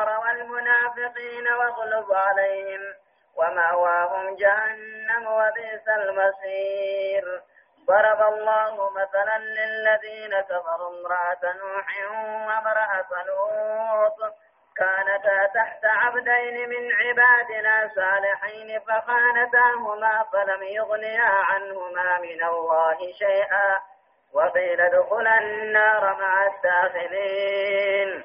الكفار 0.00 0.20
والمنافقين 0.20 1.48
واغلظ 1.52 2.12
عليهم 2.12 2.80
ومأواهم 3.36 4.36
جهنم 4.36 5.26
وبئس 5.26 5.88
المصير. 5.88 7.42
ضرب 7.86 8.34
الله 8.34 8.90
مثلا 8.90 9.38
للذين 9.38 10.40
كفروا 10.40 11.00
امرأة 11.00 11.54
نوح 11.54 12.10
وامرأة 12.46 13.24
لوط 13.26 14.34
كانتا 14.76 15.46
تحت 15.54 15.84
عبدين 15.84 16.68
من 16.68 16.92
عبادنا 16.92 17.90
صالحين 17.94 18.80
فخانتاهما 18.80 20.24
فلم 20.32 20.62
يغنيا 20.62 21.30
عنهما 21.50 22.18
من 22.18 22.44
الله 22.44 23.12
شيئا 23.18 23.80
وقيل 24.32 24.80
ادخلا 24.80 25.38
النار 25.38 26.16
مع 26.20 26.46
الداخلين. 26.46 28.19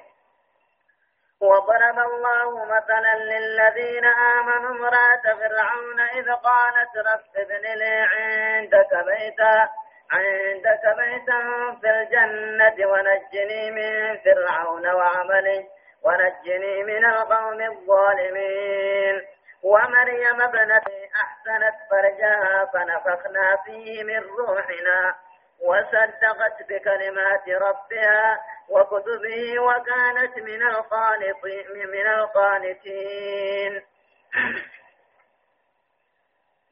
وضرب 1.46 2.00
الله 2.00 2.66
مثلا 2.66 3.16
للذين 3.16 4.06
آمنوا 4.06 4.70
امرأة 4.70 5.22
فرعون 5.24 6.00
إذ 6.00 6.32
قالت 6.32 6.98
رب 6.98 7.36
ابن 7.36 7.62
لي 7.80 8.08
عندك 8.14 9.06
بيتا 9.06 9.70
عندك 10.12 10.84
بيتا 10.98 11.40
في 11.82 11.90
الجنة 11.90 12.88
ونجني 12.88 13.72
من 13.72 14.18
فرعون 14.18 14.88
وعمله 14.88 15.64
ونجني 16.04 16.84
من 16.84 17.06
القوم 17.06 17.62
الظالمين. 17.62 19.22
ومريم 19.64 20.42
ابنتي 20.42 21.10
أحسنت 21.24 21.76
فرجها 21.92 22.66
فنفخنا 22.74 23.58
فيه 23.66 24.04
من 24.04 24.20
روحنا. 24.40 25.16
وصدقت 25.62 26.58
بكلمات 26.70 27.50
ربها 27.50 28.40
وكتبه 28.70 29.60
وكانت 29.60 30.38
من 30.38 30.62
القانطين 30.64 31.66
من 31.94 32.08
القانتين. 32.08 33.82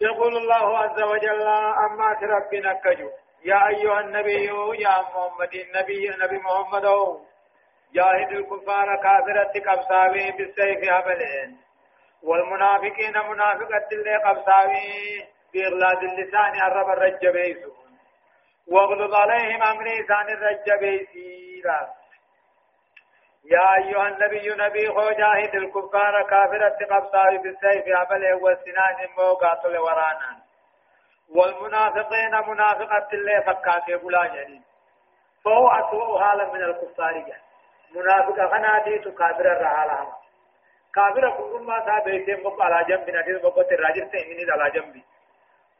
يقول 0.02 0.38
الله 0.38 0.78
عز 0.78 1.02
وجل 1.02 1.48
أما 1.86 2.18
ربنا 2.24 2.74
كجو 2.74 3.10
يا 3.46 3.68
أيها 3.68 4.00
النبي 4.00 4.46
يا 4.80 5.02
محمد 5.02 5.54
النبي 5.54 6.10
نبي 6.24 6.38
محمد. 6.38 6.86
جاهد 7.94 8.32
الكفار 8.32 8.96
كافرة 9.04 9.72
قبصاوي 9.72 10.32
بالسيف 10.32 10.92
هبلين. 10.92 11.58
والمنافقين 12.24 13.14
منافقة 13.30 13.88
اللي 13.92 14.16
قبصاوي 14.16 15.28
بإغلاد 15.54 16.04
اللسان 16.04 16.56
الرب 16.68 16.90
الرجبيسون 16.90 17.83
واغلظ 18.72 19.14
عليهم 19.16 19.64
أمري 19.64 20.04
ثاني 20.08 20.34
الرجبيسيرا 20.34 21.90
يا 23.46 23.76
أيها 23.78 24.08
النبي 24.08 24.50
نبي 24.50 24.90
خو 24.90 25.10
جاهد 25.10 25.56
الكفار 25.56 26.24
كافرة 26.30 26.78
قبصاوي 26.92 27.38
بالسيف 27.38 27.86
هبلين 27.98 28.34
والسنان 28.34 29.10
موقع 29.18 29.80
ورانا. 29.80 30.44
والمنافقين 31.36 32.32
منافقة 32.48 33.08
اللي 33.14 33.42
فكاتي 33.42 33.96
بلا 33.96 34.26
جنين. 34.28 34.64
فهو 35.46 35.68
أسوأ 35.68 36.24
حالا 36.24 36.54
من 36.54 36.64
الكفار 36.64 37.14
جهد 37.14 37.42
منافق 37.96 38.52
خناتي 38.52 39.00
تو 39.00 39.12
كافر 39.12 39.46
الرحالة 39.52 40.08
كافر 40.96 41.38
كل 41.38 41.64
ما 41.64 42.00
بيتين 42.06 42.44
بق 42.44 42.62
على 42.62 42.86
جنب 42.86 43.10
نتيجة 43.10 43.38
بق 43.38 43.60
الراجل 43.72 44.10
تيمين 44.12 44.52
على 44.52 44.72
جنبي. 44.72 45.04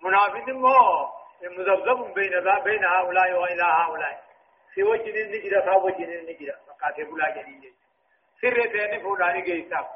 منافق 0.02 0.50
مو. 0.50 1.23
مذبذب 1.50 2.14
بين 2.14 2.32
بين 2.64 2.86
هؤلاء 2.86 3.34
وإلى 3.34 3.64
هؤلاء. 3.64 4.24
في 4.74 4.84
وجه 4.84 5.22
النجرة 5.24 5.62
في 5.62 5.70
وجه 5.70 6.20
النجرة 6.20 6.56
فكاتب 6.68 7.16
لا 7.16 7.42
جديد. 7.42 7.74
سر 8.42 8.66
تاني 8.66 9.00
فلاني 9.00 9.42
جيسا 9.42 9.90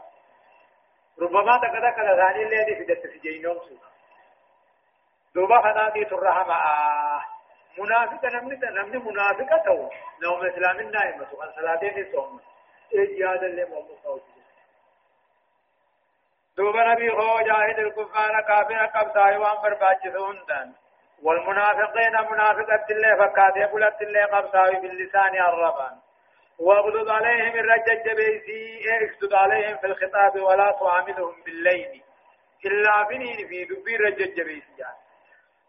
ربما 1.21 1.57
تكذا 1.57 1.89
كذا 1.89 2.15
ثاني 2.15 2.43
اللي 2.43 2.75
في 2.75 2.83
دت 2.83 3.07
في 3.07 3.19
جينوم 3.19 3.59
سونا 3.59 3.89
دوبا 5.35 5.61
خناتي 5.61 6.05
ترحم 6.05 6.51
آه. 6.51 7.21
منافق 7.77 8.25
نمني 8.25 8.55
نمني 8.55 8.97
منافق 8.97 9.63
تو. 9.65 9.89
نوم 10.23 10.45
اسلام 10.45 10.79
النائمة 10.79 11.27
عن 11.41 11.51
صلاتين 11.55 12.11
صوم. 12.11 12.41
اجياد 12.93 13.43
اللي 13.43 13.65
مؤمن 13.65 13.97
صوت 14.03 14.23
دوبا 16.57 16.83
نبي 16.83 17.11
هو 17.11 17.39
جاهد 17.41 17.79
الكفار 17.79 18.41
كافر 18.41 18.85
قبضا 18.85 19.37
وان 19.37 19.61
برباجثون 19.61 20.45
دان. 20.47 20.73
والمنافقين 21.23 22.31
منافقة 22.31 22.85
الله 22.91 23.15
فكاتي 23.15 23.63
قلت 23.63 24.01
الله 24.01 24.25
قبضا 24.25 24.79
باللسان 24.79 25.33
الربان. 25.49 25.97
واغلظ 26.59 27.09
عليهم 27.09 27.59
الرجج 27.59 28.15
بيسي 28.15 28.81
اكسد 28.95 29.33
عليهم 29.33 29.77
في 29.77 29.87
الخطاب 29.87 30.41
ولا 30.41 30.71
تعاملهم 30.79 31.35
بالليل. 31.45 32.03
إلا 32.65 33.03
بنين 33.09 33.47
في 33.47 33.65
دبي 33.65 33.95
رجج 33.95 34.41
بيسي 34.41 34.85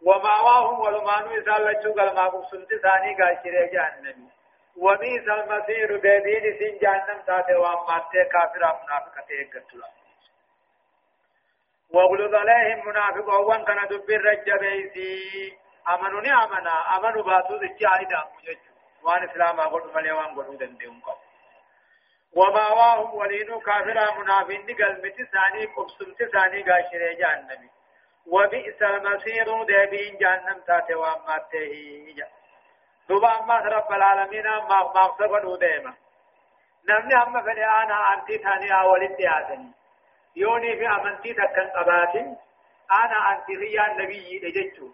ومأواهم 0.07 0.81
ولمانو 0.81 1.37
لچو 1.37 1.93
قال 1.93 2.15
ما 2.15 2.29
قبسلت 2.29 2.69
ثاني 2.83 3.15
قال 3.23 3.39
شري 3.45 3.67
جهنم. 3.67 4.29
وبئس 4.77 5.29
المصير 5.29 5.99
بيدين 5.99 6.59
سين 6.59 6.79
جهنم 6.79 7.21
تاتي 7.27 7.55
واماتي 7.55 8.25
كافر 8.33 8.59
منافقة 8.59 9.29
اكتلا 9.41 9.98
وغلظ 11.95 12.35
عليهم 12.35 12.89
منافق 12.89 13.29
وان 13.29 13.65
كان 13.65 13.89
دبر 13.89 14.21
رجبيسي 14.25 15.59
امنوني 15.89 16.33
امنا. 16.33 16.97
امنوا 16.97 17.23
باتو 17.23 17.55
ذكي 17.55 17.87
عيدا 17.87 18.25
مجج 18.39 18.59
وان 19.03 19.29
اسلام 19.29 19.61
أقول 19.61 19.95
ملي 19.95 20.13
وان 20.13 20.35
قلو 20.35 20.55
دندهم 20.55 21.01
قو 21.01 21.15
ومأواهم 22.33 23.15
ولينو 23.15 23.61
كافر 23.61 23.99
منافق 24.19 24.67
قلبت 24.81 25.17
ثاني 25.33 25.65
قبسلت 25.67 26.25
ثاني 26.33 26.63
قال 26.63 26.85
شري 26.93 27.15
جهنم. 27.15 27.71
وبئس 28.27 28.83
المصير 28.83 29.63
دابين 29.65 30.19
جهنم 30.19 30.59
تاتي 30.67 30.95
واماته 30.95 31.73
دوبا 33.09 33.41
أما 33.41 33.57
رب 33.59 33.93
العالمين 33.93 34.45
ما 34.45 34.81
مغصب 34.83 35.59
ديما 35.59 35.95
نمني 36.89 37.23
أما 37.23 37.43
فلي 37.43 37.65
أنا 37.65 38.15
أنتي 38.15 38.39
ثاني 38.39 38.81
أولي 38.81 39.09
تياتني 39.09 39.73
يوني 40.39 40.77
في 40.77 40.89
أمنتي 40.89 41.33
تكن 41.35 41.69
قباتي 41.77 42.37
أنا 43.03 43.19
أنتي 43.33 43.55
ريا 43.57 43.87
نبي 43.99 44.39
لجتو 44.43 44.89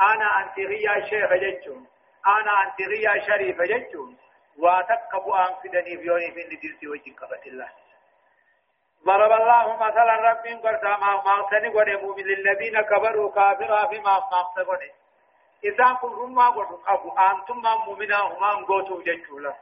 أنا 0.00 0.28
أنتي 0.40 0.64
ريا 0.66 0.94
شيخ 1.10 1.32
جتو 1.32 1.76
أنا 2.26 2.52
أنتي 2.64 2.84
ريا 2.84 3.26
شريف 3.26 3.62
جتو 3.62 4.08
واتقب 4.58 5.28
أنفدني 5.28 5.96
في 5.98 6.06
يوني 6.06 6.30
في 6.32 6.42
ندرسي 6.50 6.88
وجه 6.88 7.12
قبت 7.20 7.46
الله 7.46 7.68
ضرب 9.06 9.32
الله 9.40 9.76
مثلا 9.76 10.14
رب 10.28 10.46
قرصا 10.64 10.96
ما 10.96 11.22
ماقتني 11.26 11.68
قد 11.68 11.88
مؤمن 12.02 12.24
للذين 12.24 12.80
كبروا 12.80 13.32
كافرا 13.32 13.86
في 13.86 13.98
ما 14.00 14.14
ماقتني 14.32 14.90
إذا 15.64 15.92
كنتم 16.00 16.34
ما 16.34 16.50
قد 16.50 16.68
أبو 16.86 17.10
أنتم 17.10 17.62
ما 17.62 17.76
مؤمنا 17.76 18.20
هما 18.20 18.50
قوتوا 18.68 19.02
جنشولا 19.02 19.54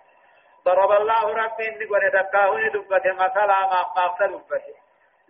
ضرب 0.65 0.91
الله 1.01 1.25
رب 1.43 1.61
إني 1.61 1.85
قد 1.85 2.05
دكاه 2.19 2.69
دبته 2.75 3.13
مثلا 3.13 3.61
ما 3.73 3.81
ماقتني 3.97 4.75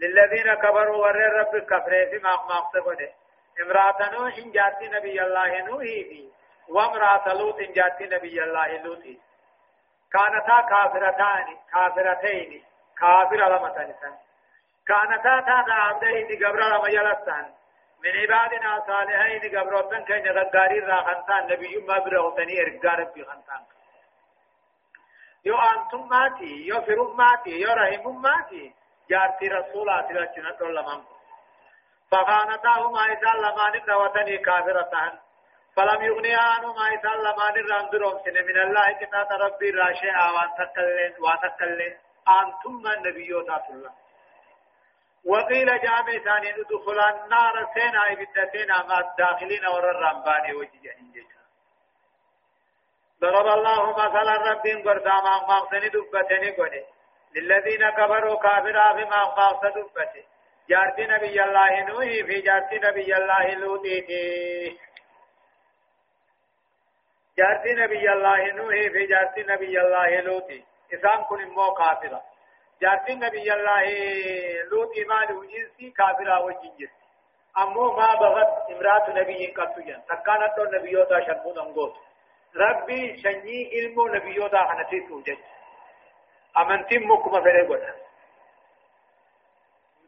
للذين 0.00 0.54
كبروا 0.54 0.96
ور 0.96 1.16
رب 1.16 1.58
كفر 1.58 1.90
في 2.10 2.18
ما 2.18 2.36
ماقتني 2.48 3.08
امرأة 3.62 4.10
نوح 4.12 4.38
جاتي 4.38 4.88
نبي 4.88 5.22
الله 5.22 5.60
نوح 5.60 5.82
في 5.82 6.28
وامرأة 6.68 7.34
لوط 7.34 7.58
جاتي 7.60 8.04
نبي 8.04 8.42
الله 8.42 8.82
لوط. 8.82 9.04
كانتا 10.12 10.60
كافرتان 10.70 11.46
كافرتين 11.72 12.64
كافر 12.98 13.36
لما 13.36 13.68
تنسان. 13.68 14.14
كانتا 14.86 15.40
تاتا 15.40 15.72
عبدين 15.72 16.44
قبر 16.44 16.60
لما 16.60 16.88
يلسان. 16.88 17.52
من 18.04 18.10
عبادنا 18.20 18.80
صالحين 18.86 19.58
قبروتن 19.58 20.04
كين 20.04 20.28
غغاري 20.28 20.78
را 20.78 20.96
خنتان 20.96 21.46
نبي 21.52 21.76
ما 21.88 21.98
بره 21.98 22.34
تني 22.36 22.60
ارغار 22.60 23.06
في 23.06 23.24
خنتان 23.24 23.62
يو 25.44 25.56
أنتم 25.56 26.08
ماتي 26.08 26.66
يو 26.66 26.80
فرم 26.80 27.16
ماتي 27.16 27.50
يو 27.50 27.72
رحم 27.72 28.22
ماتي. 28.22 28.79
جارتي 29.10 29.48
رسولات 29.48 30.12
لچنا 30.12 30.51
تول 30.59 30.77
لمن. 30.77 31.01
فخانتاهما 32.10 33.03
إذا 33.15 33.33
لمان 33.45 33.74
دوتني 33.89 34.36
كافرتان 34.39 35.12
فلم 35.77 36.03
يغني 36.03 36.34
عنهما 36.34 36.84
إذا 36.89 37.12
لمان 37.24 37.54
راندروم 37.71 38.15
سن 38.24 38.36
من 38.48 38.57
الله 38.65 38.92
كتاب 39.01 39.28
ربي 39.45 39.71
راشي 39.71 40.10
آوان 40.10 40.51
تكلين 40.59 41.12
واتكلين. 41.24 41.98
أنتم 42.28 42.86
النبيوتات 42.97 43.65
الله 43.71 43.92
وقيل 45.24 45.80
جامع 45.80 46.18
ثاني 46.24 46.51
ادخل 46.51 46.98
النار 47.13 47.68
سينا 47.74 48.13
ابدتنا 48.13 48.77
مع 48.89 48.98
الداخلين 48.98 49.66
ورى 49.66 49.91
الرمبان 49.91 50.54
وجهين 50.54 51.13
جيشا 51.15 51.41
ضرب 53.21 53.47
الله 53.47 53.92
مثلا 53.92 54.36
رب 54.51 54.66
قرداما 54.86 55.34
مغسن 55.48 55.84
دبتني 55.95 56.51
قولي 56.56 56.84
للذين 57.34 57.91
كفروا 57.91 58.36
كافرا 58.36 58.92
بما 58.92 59.24
مغس 59.24 59.72
دبته. 59.74 60.24
جارت 60.68 61.00
نبي 61.00 61.42
الله 61.44 61.80
نوحي 61.88 62.22
في 62.24 62.41
جارت 62.41 62.72
نبي 62.84 63.16
الله 63.16 63.54
لوطي 63.54 64.78
جارت 67.38 67.66
نبي 67.66 68.12
الله 68.12 68.53
نوحي 68.53 68.91
في 68.91 69.06
جارت 69.06 69.38
نبي 69.38 69.80
الله 69.80 70.21
لوطي 70.21 70.65
إسان 70.94 71.24
كن 71.24 71.48
مو 71.48 71.74
كافرا. 71.74 72.21
جارتي 72.82 73.15
نبي 73.15 73.53
الله 73.53 73.84
لوط 74.71 74.97
إيمان 74.97 75.36
وجنسي 75.36 75.91
كافرا 75.91 76.38
وجنجس 76.38 76.91
أمو 77.59 77.92
ما 77.97 78.15
بغت 78.15 78.71
امرأة 78.71 79.10
نبي 79.10 79.47
قطيا 79.47 80.03
تكانت 80.09 80.74
نبيوتا 80.74 81.27
شرمون 81.27 81.59
أنغوت 81.59 81.94
ربي 82.56 83.22
شني 83.22 83.71
علمو 83.72 84.06
نبيوتا 84.06 84.59
حنسيتو 84.59 85.21
جج 85.21 85.38
أمنتي 86.58 86.98
مكما 86.98 87.41
فريقوتا 87.41 87.94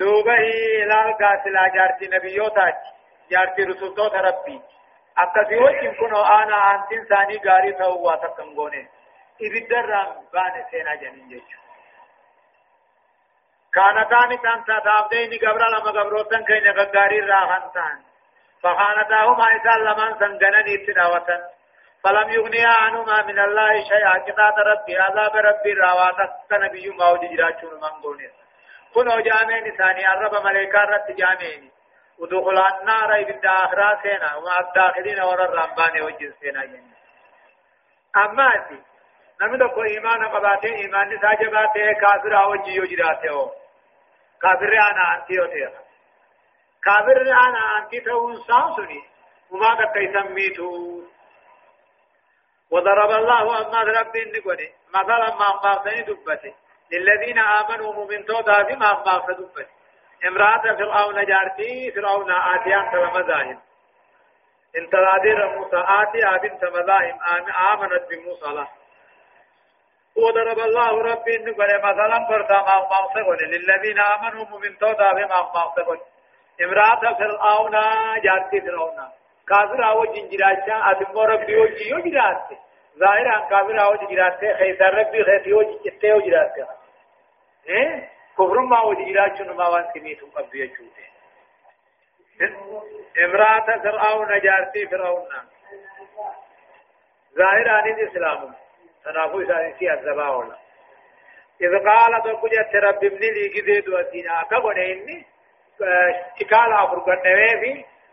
دوبه 0.00 0.34
إلال 0.82 1.12
قاسلا 1.18 1.68
جارتي 1.74 2.06
نبيوتا 2.08 2.72
جارتي 3.30 3.62
رسولتوتا 3.62 4.20
ربي 4.20 4.60
wajjin 5.16 5.94
kun 5.96 6.14
ana 6.14 6.56
antin 6.72 7.06
saanii 7.08 7.38
gaarii 7.38 7.72
ta'uu 7.80 8.04
waa 8.04 8.16
takka 8.16 8.42
hin 8.42 8.54
goone 8.54 8.88
ibiddarraan 9.40 10.14
baane 10.32 10.66
seenaa 10.70 10.96
jedhin 11.02 11.28
jechuudha. 11.30 11.62
كانتان 13.72 14.36
كان 14.36 14.64
تابدين 14.84 15.32
قبر 15.42 15.62
لما 15.68 15.90
قبروتن 16.00 16.44
كين 16.44 16.66
غغاري 16.78 17.20
راهن 17.20 17.72
تان 17.74 17.98
فخانتاهما 18.62 19.46
إذا 19.56 19.74
لمن 19.84 20.18
سنغنني 20.18 20.76
تداوة 20.86 21.28
فلم 22.04 22.30
يغنيا 22.30 22.68
عنهما 22.68 23.22
من 23.22 23.38
الله 23.38 23.84
شيئا. 23.88 24.18
كتاب 24.18 24.54
ربي 24.58 24.98
عذاب 24.98 25.36
ربي 25.36 25.72
راواتك 25.72 26.52
نبي 26.52 26.90
موجود 26.90 27.30
جراچون 27.30 27.74
من 27.74 28.02
قونيس 28.02 28.32
كنو 28.94 29.20
جامعين 29.20 29.76
ثاني 29.76 30.08
الرب 30.12 30.44
ملائكة 30.44 30.78
رت 30.78 31.10
جامعين. 31.10 31.70
ودخل 32.18 32.58
النار 32.58 33.20
إبن 33.20 33.46
آخرا 33.48 34.02
سينا 34.02 34.36
ومع 34.36 34.58
الداخلين 34.60 35.20
ورى 35.20 35.44
الرمبان 35.44 36.02
وجن 36.02 36.32
سينا 36.40 36.64
جنة. 36.64 36.96
أما 38.16 38.48
أتي 38.54 38.82
نمي 39.42 39.58
دكو 39.58 39.82
إيمان 39.82 40.24
قباته 40.24 40.74
إيمان 40.74 41.08
نساجباته 41.08 41.92
كافر 42.00 42.44
أو 42.44 42.54
جيو 42.54 42.84
جراته 42.84 43.50
كافر 44.42 44.72
أنا 44.90 45.16
أنتي 45.16 45.44
أتيا 45.44 45.72
كافر 46.84 47.20
أنا 47.20 47.78
أنتي 47.78 48.00
تون 48.00 48.36
سانسوني 48.36 49.02
وما 49.50 49.74
قد 49.74 49.96
يسميته 49.96 51.02
وضرب 52.72 53.10
الله 53.10 53.60
أما 53.60 53.82
رب 53.82 54.16
النقوني 54.16 54.72
مثلا 54.94 55.34
ما 55.34 55.46
أخبار 55.46 56.00
دبته 56.00 56.54
للذين 56.92 57.38
آمنوا 57.38 57.92
مؤمن 57.92 58.24
تودا 58.24 58.62
بما 58.62 58.86
أخبار 58.92 59.32
دبته 59.32 59.66
امرأة 60.28 60.62
فرعون 60.62 61.24
جارتي 61.26 61.92
فرعون 61.92 62.30
آتيان 62.30 62.90
تبا 62.92 63.18
مذاهب 63.18 63.58
انت 64.76 64.94
رادير 64.94 65.48
موسى 65.48 65.84
آتي 65.88 66.48
بنت 66.48 66.64
مذاهب 66.64 67.18
آمنت 67.72 68.02
بموسى 68.10 68.46
له 68.46 68.68
وضرب 70.16 70.58
الله 70.58 71.02
ربي 71.02 71.36
إنه 71.36 71.54
مثلا 71.58 72.26
فرطا 72.28 72.62
ما 72.62 72.78
مغفقون 72.80 73.38
للذين 73.40 74.00
آمنوا 74.00 74.44
مؤمن 74.44 74.78
تودا 74.78 75.12
بما 75.12 75.42
مغفقون 75.42 76.00
امرأة 76.62 77.14
فرعون 77.14 77.72
جارتي 78.24 78.60
فرعون. 78.60 79.21
كافر 79.48 79.88
أو 79.90 80.04
جنجراتشا 80.04 80.90
أتمو 80.90 81.22
ربي 81.22 81.56
وجي 81.56 81.90
يجراتي 81.90 82.56
ظاهرا 82.98 83.48
كافر 83.50 83.84
أو 83.84 83.94
جنجراتي 83.94 84.54
خيسر 84.54 84.94
ربي 84.94 85.24
خيسي 85.24 85.52
وجي 85.52 85.78
يجراتي 86.02 86.66
إيه 87.68 88.08
كفر 88.38 88.60
ما 88.60 88.80
وجيراتشون 88.80 89.56
ما 89.56 89.68
وان 89.68 89.84
سميتم 89.94 90.30
قبل 90.30 90.60
يجوده 90.60 91.12
امرأة 93.24 93.78
فرعون 93.82 94.40
جارتي 94.40 94.86
فرعون 94.86 95.28
ظاهر 97.38 97.68
عن 97.68 97.88
الإسلام 97.88 98.54
تنافو 99.04 99.44
سانسي 99.46 99.92
الزباولا 99.92 100.56
إذ 101.60 101.88
قال 101.88 102.22
تقول 102.22 102.50
رب 102.74 103.04
ابن 103.04 103.18
لي 103.18 103.48
كذيد 103.48 103.88
وسينا 103.88 104.42
كبن 104.50 104.78
إني 104.78 105.26
تكالا 106.40 106.86
فرقن 106.86 107.26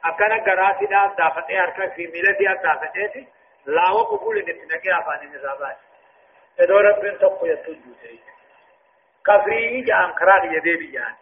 أكنا 0.05 0.43
قراتي 0.43 0.85
دا 0.85 1.15
دافتي 1.17 1.59
أركا 1.59 1.89
في 1.89 2.07
ميلتي 2.07 2.51
أدافتي 2.51 3.27
لا 3.65 3.89
وقبول 3.89 4.39
نتنكي 4.39 4.93
أفاني 4.99 5.25
نزابات 5.25 5.77
إذا 6.59 6.73
رب 6.73 7.17
تقول 7.17 7.49
يتوجو 7.49 7.93
سيد 8.01 8.19
كفري 9.25 9.81
جان 9.81 10.13
كراد 10.13 10.53
يدي 10.53 10.75
بيان 10.75 11.15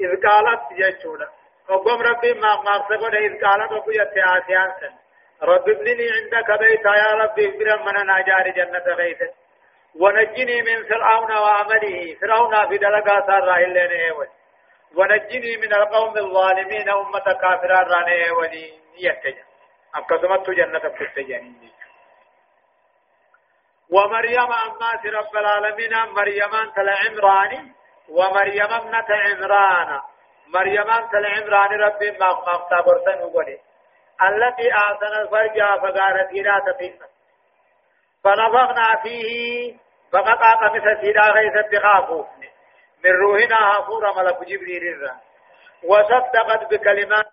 إذ 0.00 0.26
قالت 0.28 0.62
يجونا 0.70 1.28
وقم 1.68 2.02
ربي 2.02 2.32
ما 2.34 2.62
ما 2.62 2.84
سكون 2.88 3.14
إذ 3.14 3.44
قالت 3.44 3.72
وقو 3.72 3.90
يتعاسيان 3.90 4.72
سن 4.80 4.94
رب 5.42 5.68
ابن 5.68 5.84
لي 5.84 6.10
عندك 6.16 6.58
بيتا 6.60 6.94
يا 6.96 7.10
ربي 7.22 7.46
اغفر 7.46 7.82
من 7.84 8.06
ناجار 8.06 8.50
جنة 8.50 8.96
بيتا 8.96 9.28
ونجني 9.94 10.62
من 10.62 10.84
فرعون 10.84 11.32
وعمله 11.32 12.16
فرعون 12.20 12.68
في 12.68 12.78
دلقا 12.78 13.26
سار 13.26 13.44
راهلين 13.44 13.76
ايوال 13.76 14.28
ونجني 14.94 15.56
من 15.56 15.74
القوم 15.74 16.18
الظالمين 16.18 16.90
أمة 16.90 17.32
كافران 17.42 17.86
راني 17.86 18.24
ايوالي 18.24 18.80
يتجن 18.98 19.44
أبقى 19.94 20.54
جنة 20.54 20.78
بكتجنين 20.78 21.72
ومريم 23.90 24.52
أمات 24.52 25.06
رب 25.06 25.36
العالمين 25.36 25.94
مريم 26.16 26.54
أنت 26.54 26.78
العمراني 26.78 27.72
ومريم 28.08 28.72
ابنة 28.72 29.06
عمران. 29.10 30.00
مريم 30.54 30.90
أنت 30.90 31.14
العمران 31.14 31.80
رب 31.80 32.02
ما 32.20 32.30
مختبرتن 32.32 33.22
وقولي. 33.24 33.58
التي 34.22 34.70
آتنا 34.74 35.22
الفرج 35.22 35.58
فقالت 35.82 36.32
لا 36.32 36.62
تفينا 36.72 37.06
فنفخنا 38.24 39.02
فيه 39.02 39.76
فقد 40.12 40.38
آقم 40.42 41.00
سيدا 41.00 41.20
غيث 41.20 41.66
بخافوفني. 41.72 42.50
من 43.06 43.12
روحنا 43.12 43.56
هافور 43.56 44.14
ملك 44.16 44.38
جبريل 44.48 44.82
الرا. 44.82 45.20
وصدقت 45.84 46.70
بكلمات. 46.70 47.26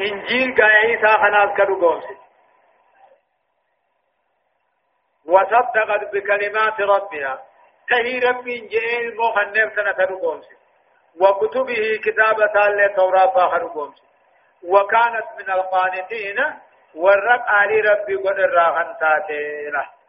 إنجيل 0.00 0.54
قاعي 0.60 0.98
ساخنات 1.02 1.56
كدو 1.58 2.00
وصدقت 5.24 6.14
بكلمات 6.14 6.80
ربها. 6.80 7.46
تهي 7.88 8.18
ربي 8.18 8.58
جئين 8.60 9.16
مخنف 9.16 9.74
سنة 9.76 10.06
رقومس 10.06 10.46
وكتبه 11.20 12.00
كتابة 12.04 12.68
لتوراة 12.68 13.56
رقومس 13.56 14.02
وكانت 14.62 15.26
من 15.38 15.50
القانتين. 15.50 16.36
والرب 16.94 17.44
آلي 17.62 17.80
ربي 17.80 18.16
قد 18.16 18.38
الراغن 18.38 18.96
تاتينا 19.00 19.99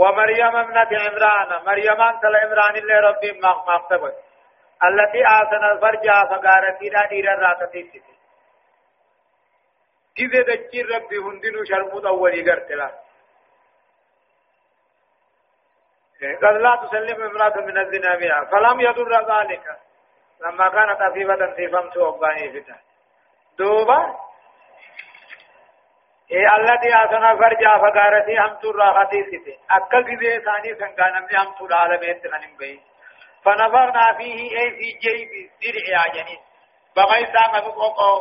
ومريم 0.00 0.56
ابنة 0.56 0.90
عمران. 1.04 1.64
مريم 1.66 2.00
أنت 2.00 2.24
العمران 2.24 2.74
اللي 2.76 2.96
ربي 3.08 3.40
مغتبت 3.40 4.16
التي 4.88 5.20
آسن 5.26 5.64
الفرج 5.72 6.06
فقارت 6.30 6.82
إلى 6.82 7.00
دير 7.10 7.26
الراتة 7.34 7.74
إذا 10.18 10.40
دجي 10.48 10.82
ربي 10.82 11.18
هندنو 11.18 11.64
شرمود 11.64 12.06
أولي 12.06 12.50
قرتلا. 12.50 12.90
قد 16.42 16.56
لا 16.64 16.72
تسلم 16.82 17.22
امرأة 17.22 17.56
من 17.56 17.78
الزنا 17.78 18.16
بها. 18.16 18.44
فلم 18.44 18.80
يضر 18.80 19.12
ذلك. 19.32 19.66
لما 20.40 20.68
كانت 20.68 21.00
أفيفة 21.00 21.54
في 21.56 21.68
فمت 21.68 21.96
أباني 21.96 22.62
فتح 22.62 22.80
دوبا 23.58 24.29
إيه 26.32 26.56
التي 26.56 26.88
أسنا 27.04 27.36
فرجا 27.36 27.70
فقارتي 27.70 28.38
هم 28.38 28.54
ترى 28.62 28.86
خطيسته 28.96 29.58
أكل 29.70 30.04
كذي 30.04 30.40
ثاني 30.40 30.74
سنقانا 30.74 31.20
من 31.20 31.36
هم 31.36 31.54
ترى 31.58 31.74
عالمين 31.74 32.20
تغنم 32.22 32.56
بي. 32.58 32.80
فنظرنا 33.44 34.16
فيه 34.18 34.58
أي 34.60 34.70
في 34.70 34.98
جيب 35.02 35.50
درع 35.62 36.04
جنين. 36.14 36.40
بغي 36.96 37.26
ساقا 37.26 37.60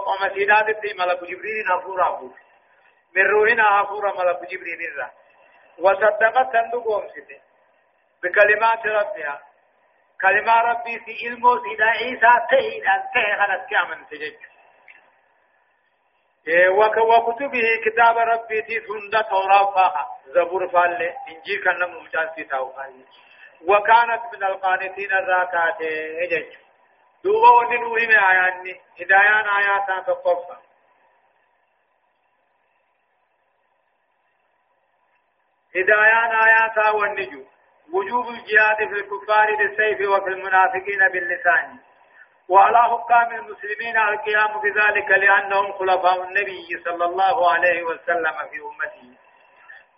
ومسيدات 0.07 0.69
الدي 0.69 0.93
ملك 0.99 1.19
جبريل 1.23 1.65
نفور 1.77 2.07
أبوه 2.07 2.33
من 3.15 3.23
روحنا 3.23 3.81
أفور 3.81 4.17
ملك 4.17 4.39
جبريل 4.51 4.79
الرا 4.91 5.11
وصدقت 5.79 6.53
صندوق 6.53 7.03
أمسته 7.03 7.39
بكلمات 8.23 8.85
ربها. 8.85 9.41
كلمة 10.21 10.61
ربي 10.61 10.99
في 10.99 11.27
علمه 11.27 11.63
سيدا 11.63 11.85
عيسى 11.85 12.47
تهين 12.51 12.87
أن 12.87 13.01
تهغنت 13.13 13.69
كامن 13.69 14.05
تجج 14.07 14.48
وكتبه 16.47 17.81
كتاب 17.85 18.17
ربي 18.17 18.61
تي 18.61 18.79
توراة 19.29 19.71
فاها 19.75 20.07
زبور 20.25 20.67
فالي 20.67 21.13
إنجيل 21.29 21.63
كان 21.63 21.91
ممجان 21.91 22.29
في 22.35 22.43
تاو 22.43 22.73
وكانت 23.67 24.21
من 24.33 24.43
القانتين 24.43 25.11
الراكات 25.11 25.81
اجج 26.23 26.55
دوبا 27.23 27.49
وني 27.49 27.77
نوحي 27.77 28.07
میں 28.07 28.19
آیاني 28.31 28.73
هدايان 28.99 29.45
آياتا 29.59 29.99
تقفى 30.07 30.57
هدايان 35.75 36.31
آياتا 36.31 36.89
والنجو 36.89 37.43
وجوب 37.93 38.29
الجهاد 38.29 38.77
في 38.77 38.83
الكفار 38.83 39.55
بالسيف 39.55 40.09
وفي 40.09 40.29
المنافقين 40.29 41.09
باللسان 41.09 41.79
وعلى 42.49 42.77
حكام 42.77 43.33
المسلمين 43.39 43.97
القيام 43.97 44.61
بذلك 44.61 45.09
لأنهم 45.11 45.73
خلفاء 45.73 46.23
النبي 46.23 46.83
صلى 46.85 47.05
الله 47.05 47.51
عليه 47.51 47.83
وسلم 47.83 48.37
في 48.51 48.57
أمته. 48.69 49.17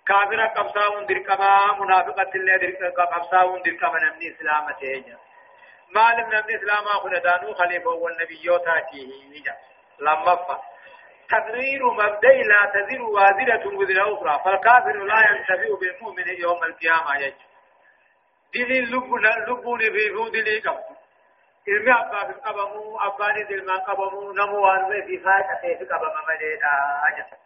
كافر 0.08 0.46
قبصاون 0.46 1.05
دركما 1.05 1.51
منافقة 1.79 2.31
اللي 2.36 2.77
قبصاون 2.98 3.62
دركما 3.62 4.00
نمني 4.03 4.36
إسلامته 4.36 5.17
ما 5.96 6.13
لم 6.13 6.27
نمني 6.34 6.55
إسلاما 6.55 6.91
خلدانو 7.03 7.53
خليفة 7.53 7.89
والنبي 7.89 8.39
يوتاتيه 8.43 9.10
نجا 9.29 9.55
لما 10.00 10.36
فا. 10.36 10.62
تقرير 11.29 11.91
مبدأ 11.91 12.34
لا 12.34 12.72
تزر 12.74 13.01
وازرة 13.01 13.75
وزر 13.77 14.13
أخرى 14.13 14.41
فالكافر 14.46 15.03
لا 15.03 15.20
ينتفع 15.29 15.79
بالمؤمن 15.79 16.27
يوم 16.39 16.63
القيامة 16.63 17.17
يجب. 17.20 17.36
دليل 18.53 18.91
لبون 19.48 19.79
في 19.79 20.13
فود 20.13 20.36
لي 20.36 20.60
قبض 20.60 20.90
ilmi 21.68 21.91
abbaa 21.91 22.25
fi 22.30 22.34
qabamu 22.48 22.98
abbaanis 23.08 23.50
ilmaan 23.50 23.82
qabamu 23.89 24.34
namu 24.34 24.62
waan 24.65 24.88
fi 25.08 25.18
faayatee 25.27 25.75
fi 25.80 25.86
qabama 25.94 26.24
maleedha 26.30 26.74
jedha 27.18 27.38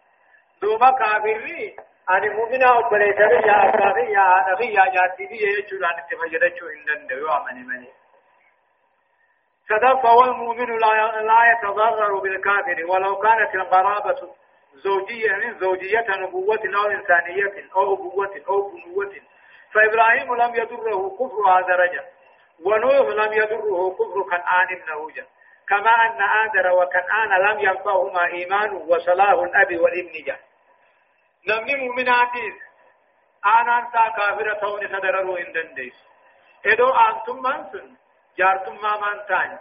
duuba 0.61 0.93
kaafirri 1.01 1.75
ani 2.15 2.29
mu'mina 2.37 2.71
obboleessa 2.79 3.27
biyya 3.33 3.55
abbaa 3.67 3.93
biyya 3.99 4.23
haadha 4.31 4.55
biyya 4.61 4.87
jaartii 4.95 5.27
biyya 5.33 5.53
jechuudhaan 5.57 5.99
itti 6.03 6.19
fayyadachuu 6.23 6.67
hin 6.73 6.85
danda'u 6.91 7.19
yoo 7.27 7.37
amane 7.41 7.63
malee 7.73 7.93
صدق 9.69 10.05
والمؤمن 10.05 10.77
لا 11.27 11.39
يتضرر 11.51 12.19
بالكافر 12.19 12.85
ولو 12.89 13.15
كانت 13.19 13.55
القرابة 13.55 14.19
زوجية 14.73 15.31
من 15.35 15.59
زوجية 15.59 16.05
نبوة 16.17 16.63
أو 16.79 16.85
إنسانية 16.91 17.55
أو 17.75 17.93
أبوة 17.93 18.33
أو 18.49 18.69
بنوة 18.69 19.13
فإبراهيم 19.73 20.35
لم 20.35 20.55
يضره 20.55 20.99
كفر 21.19 21.49
هذا 21.49 21.75
رجل 21.75 22.03
ونوح 22.63 23.07
لم 23.07 23.33
يضره 23.33 23.95
كفر 23.99 24.23
جل 25.11 25.25
كما 25.69 25.89
أن 25.89 26.21
آدر 26.21 26.73
لم 27.39 27.59
ينفعهما 27.59 28.25
إيمان 28.25 28.69
الأب 29.43 29.79
والابن 29.79 30.23
آنان 33.45 33.91
تا 33.91 34.09
كافرة 34.09 34.53
تون 34.53 34.79
تدرروا 34.79 35.39
إن 35.39 35.51
دنديس. 35.51 35.93
إدو 36.65 36.89
أنتم 36.89 37.41
من 37.41 37.95
جارتم 38.37 38.75
ما 38.81 38.97
من 38.97 39.25
تاني 39.27 39.59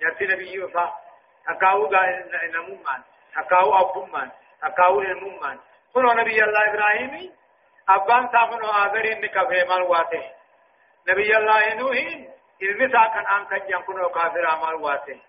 جارتي 0.00 0.24
نبي 0.24 0.66
تكاو 1.46 1.90
نمومان 2.54 3.02
تكاو 3.34 3.74
أبومان 3.74 4.30
تكاو 4.62 5.00
المومان 5.00 5.58
كنو 5.94 6.12
نبي 6.12 6.44
الله 6.44 6.60
إبراهيم 6.68 7.32
أبان 7.88 8.30
تاخنو 8.30 8.66
واته 9.82 10.32
نبي 11.08 11.36
الله 11.36 11.74
نوح 11.74 11.96
إذا 12.62 12.86
كان 12.88 13.26
أن 13.26 13.44
كان 13.44 13.62
يكون 13.68 14.08
كافر 14.08 14.46
عمل 14.46 14.74
واسه 14.74 15.20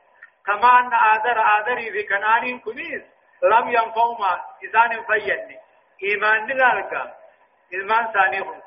كما 0.46 0.80
أن 0.80 0.94
آذر 0.94 1.42
آذري 1.60 1.92
في 1.92 2.04
كنانين 2.04 2.60
كنيس 2.60 3.02
لم 3.44 3.70
ينفوما 3.70 4.42
إذان 4.64 5.04
فيني 5.04 5.58
إيمان 6.04 6.46
نلالك 6.46 7.14
إيمان 7.74 8.12
ثاني 8.14 8.40
هم 8.40 8.62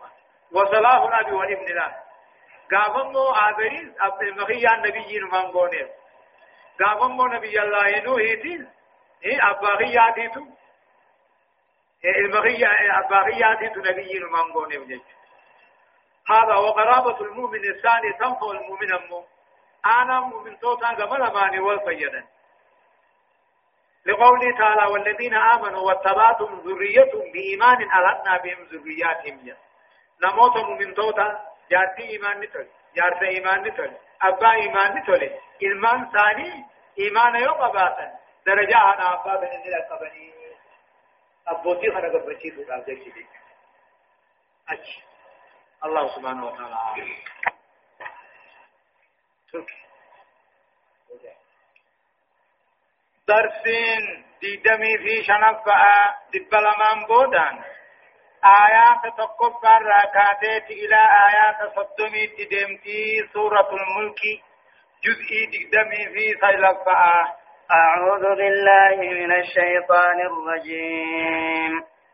وصلاح 0.52 1.02
الأبي 1.02 1.32
والابن 1.32 1.74
لا 1.74 2.00
قاممو 2.72 3.30
آذرين 3.30 3.94
أبن 4.00 4.26
المخيا 4.26 4.74
النبيين 4.74 5.24
من 5.24 5.50
قونيس 5.52 5.88
قاممو 6.84 7.26
نبي 7.26 7.62
الله 7.62 8.00
نوحيتين 8.00 8.70
إيه 9.24 9.50
أباغياتيتو 9.50 10.46
المخيا 12.04 12.70
أباغياتيتو 12.98 13.80
نبيين 13.80 14.22
من 14.22 14.52
قونيس 14.52 15.00
هذا 16.32 16.54
وقرابة 16.54 17.20
المؤمن 17.20 17.64
الثاني 17.64 18.12
تنفع 18.12 18.50
المؤمن 18.50 18.92
أمه. 18.92 19.24
أنا 19.86 20.20
مؤمن 20.20 20.58
توتا 20.58 20.88
قبل 20.88 21.32
ماني 21.32 21.58
والفيدا 21.60 22.24
لقوله 24.06 24.58
تعالى 24.58 24.92
والذين 24.92 25.34
آمنوا 25.34 25.80
واتبعتم 25.80 26.60
ذريتهم 26.64 27.32
بإيمان 27.32 27.82
ألحقنا 27.82 28.36
بهم 28.36 28.64
ذرياتهم. 28.72 29.56
نموت 30.22 30.56
مؤمن 30.56 30.94
توتا 30.94 31.50
جارتي 31.70 32.02
إيمان 32.02 32.40
نتول 32.40 32.66
جارت 32.96 33.22
إيمان 33.22 33.62
نتول 33.62 33.90
أبا 34.22 34.52
إيمان 34.52 34.96
نتول 34.96 35.30
إيمان 35.62 36.10
ثاني 36.10 36.64
إيمان 36.98 37.34
يوم 37.34 37.62
أباتا 37.62 38.18
درجة 38.46 38.76
أنا 38.76 39.14
أبا 39.14 39.36
بن 39.36 39.46
إلى 39.46 39.86
قبني 39.90 40.32
أبوتي 41.48 41.90
خنا 41.90 42.08
قبتي 42.08 42.50
تقال 42.50 42.84
ذلك 42.88 43.26
أجل 44.68 45.09
الله 45.84 46.04
سبحانه 46.16 46.46
وتعالى. 46.46 46.76
درسين 53.28 54.24
ديدمي 54.40 54.98
في 54.98 55.24
شنفة 55.24 55.74
دبلمان 56.34 57.06
بودان 57.08 57.56
آيات 58.44 59.02
تقبر 59.18 59.82
راكاتيت 59.82 60.70
إلى 60.70 61.00
آيات 61.28 61.60
صدمي 61.76 62.26
تدمتي 62.26 63.28
سورة 63.32 63.70
الملك 63.80 64.20
جزئي 65.04 65.46
ديدمي 65.46 66.02
في 66.14 66.26
سيلفة 66.40 66.92
أعوذ 67.72 68.20
بالله 68.36 68.96
من 68.96 69.32
الشيطان 69.32 70.20
الرجيم 70.20 71.84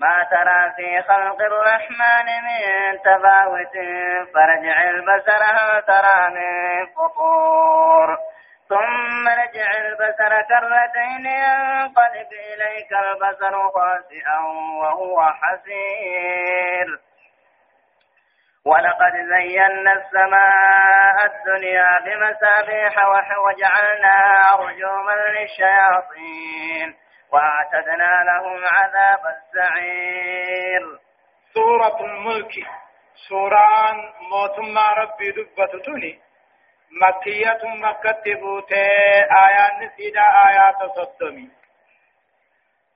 ما 0.00 0.26
ترى 0.30 0.72
في 0.76 1.02
خلق 1.02 1.42
الرحمن 1.42 2.26
من 2.26 2.98
تفاوت 2.98 3.74
فرجع 4.34 4.82
البصر 4.90 5.42
هل 5.42 5.82
ترى 5.82 6.28
من 6.34 6.86
فطور. 6.86 8.18
ثم 8.68 9.28
رجع 9.28 9.70
البصر 9.78 10.42
كرتين 10.42 11.26
ينقلب 11.26 12.28
إليك 12.32 12.92
البصر 12.92 13.70
خاسئا 13.70 14.38
وهو 14.80 15.32
حسير. 15.32 16.98
ولقد 18.64 19.12
زينا 19.12 19.92
السماء 19.92 21.26
الدنيا 21.26 21.98
بمسابيح 22.04 22.94
وجعلناها 23.38 24.56
رجوما 24.56 25.14
للشياطين. 25.28 27.07
وأعتدنا 27.32 28.12
لهم 28.24 28.60
عذاب 28.64 29.22
السعير. 29.36 30.98
سورة 31.54 32.00
الملك. 32.00 32.52
سوران 33.28 33.96
موتما 34.30 34.86
ربي 34.96 35.30
دبتتني 35.30 36.20
مكية 37.02 37.60
مكة 37.64 38.34
بوتي 38.40 38.86
آيات 39.46 39.72
نسيدا 39.82 40.20
آيات 40.48 40.90
صدمي. 40.96 41.50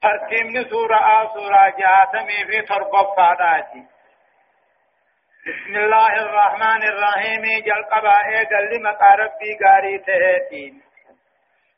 ترتيب 0.03 0.71
سورة 0.71 0.97
آ 0.97 1.35
سورة 1.35 1.69
جاتمي 1.69 2.45
في 2.47 2.63
تربب 2.63 3.17
فاداتي. 3.17 3.87
بسم 5.47 5.77
الله 5.77 6.13
الرحمن 6.23 6.83
الرحيم. 6.83 7.43
جل 7.67 7.85
قبائي 7.85 8.45
قل 8.45 8.77
لمقى 8.77 9.17
ربي 9.17 9.59
قاري 9.65 9.99
تهتين. 9.99 10.83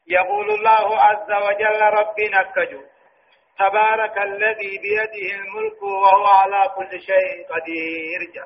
يقول 0.07 0.51
الله 0.51 1.01
عز 1.01 1.31
وجل 1.47 1.81
ربنا 1.83 2.43
كجو 2.43 2.83
تبارك 3.59 4.19
الذي 4.19 4.79
بيده 4.79 5.35
الملك 5.37 5.83
وهو 5.83 6.27
على 6.27 6.69
كل 6.77 7.01
شيء 7.01 7.47
قدير. 7.51 8.45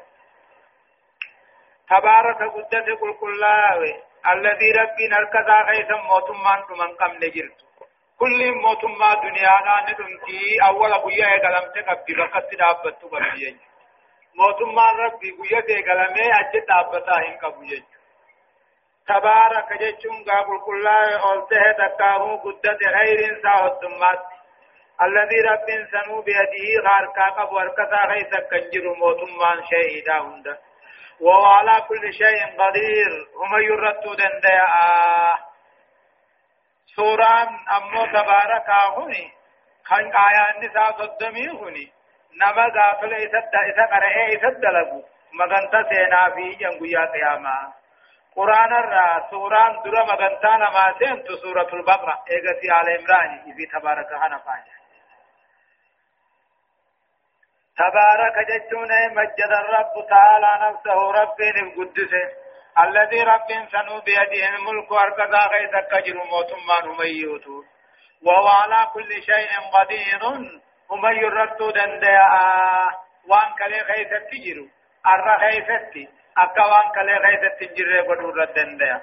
تبارك 1.88 2.40
قدت 2.54 2.88
قل 3.00 3.12
كلاوي 3.20 3.94
الذي 4.32 4.72
ربنا 4.72 5.18
الكذا 5.18 5.56
غيث 5.68 5.90
موتمان 5.90 6.60
من 6.78 6.96
قم 6.96 7.12
نجرت. 7.16 7.58
كل 8.18 8.52
موتما 8.52 9.14
دنيانا 9.14 9.74
ندمتي 9.88 10.40
أول 10.68 10.90
بيا 11.04 11.28
قلم 11.44 11.72
تقبي 11.74 12.14
بقت 12.14 12.54
دابت 12.60 13.02
قبي 13.02 13.56
موتما 14.34 14.86
ربي 14.90 15.30
بيا 15.38 15.60
قلمي 15.60 16.26
أجد 16.40 16.66
دابتا 16.68 17.16
هن 17.20 17.36
قبي 17.42 17.84
تبارك 19.08 19.72
جچون 19.72 20.24
قابل 20.24 20.58
كلا 20.66 21.18
أولته 21.24 21.72
تكاهو 21.72 22.36
قدت 22.36 22.82
غير 22.82 23.42
ساو 23.42 23.66
الدمات 23.66 24.22
الذي 25.02 25.40
رب 25.40 25.68
سنو 25.92 26.22
بيده 26.22 26.66
غاركا 26.86 27.30
قب 27.30 27.52
وركتا 27.52 28.06
غيث 28.08 28.34
كنجر 28.50 28.94
موتمان 28.94 29.62
شهيدا 29.70 30.20
هند. 30.20 30.58
وهو 31.20 31.44
على 31.44 31.80
كل 31.88 32.12
شيء 32.12 32.40
قدير. 32.58 33.12
هم 33.36 33.60
يرتو 33.60 34.14
دندیا 34.14 34.68
سوران 36.96 37.48
أمو 37.76 38.06
تبارك 38.06 38.70
هوني 38.70 39.32
خن 39.84 40.12
آيان 40.26 40.64
نساء 40.64 40.92
صدمي 40.98 41.48
هني 41.48 41.92
نما 42.40 42.64
غافل 42.76 43.14
إسد 43.14 43.54
إسا 43.54 43.84
قرأي 43.92 44.36
إسد 44.36 44.64
لغو 44.64 45.04
مغنطة 45.32 45.82
سينا 45.88 46.30
في 46.34 46.54
جنگويا 46.60 47.04
قياما. 47.12 47.72
قرآن 48.38 48.72
الرا 48.72 49.30
سوران 49.30 49.72
درا 49.84 50.02
مغنطة 50.10 50.56
نما 50.56 50.84
سينتو 50.98 51.36
سورة 51.36 51.70
البقرة. 51.72 52.14
إيغسي 52.30 52.68
آل 52.80 52.88
عمران 52.98 53.54
في 53.56 53.66
تبارك 53.66 54.10
حنفاجة 54.22 54.74
تبارك 57.78 58.36
جتون 58.50 58.90
مجد 59.14 59.50
الرب 59.60 59.94
تعالى 60.10 60.52
نفسه 60.64 61.10
رب 61.20 61.40
القدس 61.40 62.12
الذي 62.84 63.22
رب 63.22 63.48
سنو 63.72 64.00
بيده 64.00 64.48
الملك 64.56 64.90
واركضا 64.90 65.38
غيث 65.52 65.74
كجر 65.90 66.16
موت 66.16 66.50
ما 66.68 66.78
نميوتو 66.86 67.62
وهو 68.22 68.48
على 68.48 68.86
كل 68.94 69.22
شيء 69.22 69.50
قدير 69.74 70.24
هم 70.90 71.06
يردو 71.06 71.70
دنديا 71.70 72.28
وان 73.28 73.50
كلي 73.58 73.80
خيث 73.88 74.10
تجرو 74.30 74.66
الر 75.06 75.38
خيثتي 75.38 76.17
أكا 76.42 76.64
وان 76.70 76.88
كلي 76.94 77.16
خيث 77.24 77.42
تجري 77.60 78.02
بدور 78.02 78.44
دنديا 78.44 79.02